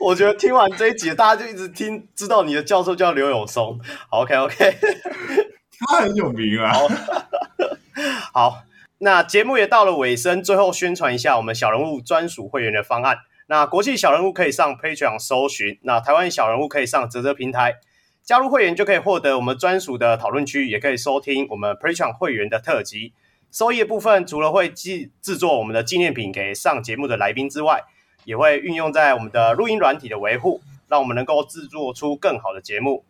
[0.00, 3.78] 我觉得听完这一集，大家就一直听，知道你的教授叫刘永松。
[4.10, 4.76] OK，OK，
[5.78, 6.72] 他很有名啊。
[8.32, 8.62] 好。
[9.04, 13.16] 那节目也到了尾声，最后宣传一下我们小人物专属会员的方案。
[13.46, 17.76] 那国际小人物可以上 Patreon 搜寻，那台湾小人物可以上啧啧平台
[18.22, 23.12] 加入会员，就可以获得我们专属的讨论区，也可以收听我们 Patreon 会员的特辑。
[23.50, 27.82] 收益的部分除了会制制作我们的纪念品给上节目的来宾之外，
[28.24, 33.04] 也会运用在我们的录音软体的维护，让我们能够制作出更好的节目。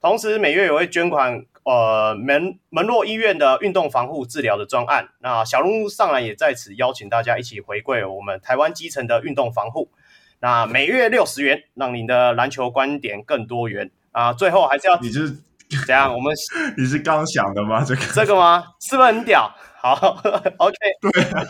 [0.00, 1.44] 同时每月也会捐款。
[1.68, 9.90] 呃，门门洛医院的运动防护治疗的专案，那小人物上来也在此邀请大家一起回馈我们台湾基层的运动防护。
[10.40, 14.32] 那每月六十元，让您的篮球观点更多元啊！
[14.32, 15.28] 最后还是要，你是
[15.86, 16.14] 怎样？
[16.14, 16.34] 我们
[16.78, 17.84] 你是刚想的吗？
[17.84, 18.64] 这个 这个吗？
[18.80, 19.54] 是不是很屌？
[19.76, 19.94] 好
[20.56, 20.74] ，OK。
[21.12, 21.46] 对啊，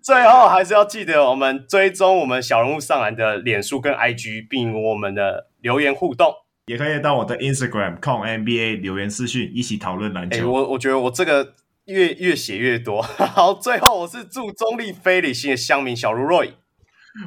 [0.00, 6.32] 最后还是要记得我们追踪我们小人物上篮的脸书跟 IG，并我们的留言互动。
[6.66, 10.36] 也可以到我的 Instagram com NBA 留言私讯，一起讨论篮球。
[10.38, 11.54] 欸、我我觉得我这个
[11.86, 13.02] 越越写越多。
[13.18, 16.52] 好，最后我是祝中立非理性的乡民小卢 Roy，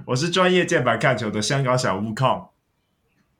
[0.07, 2.45] 我是专业键盘看球的香港小悟空。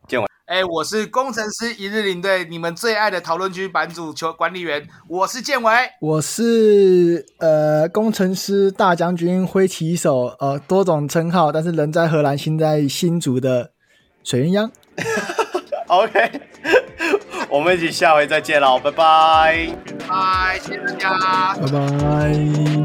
[0.06, 13.72] 建伟，哎、欸，我是工程师一日领队，你们最爱的讨论区版主球管理员，我是建伟，我是呃工程师大将军挥旗手，呃多种称号，但是人在荷兰，心在新竹的
[14.26, 14.70] 水鸳鸯。
[16.04, 16.32] OK，
[17.50, 19.68] 我们一起下回再见喽，拜拜，
[20.08, 22.85] 拜，谢谢大家，拜拜。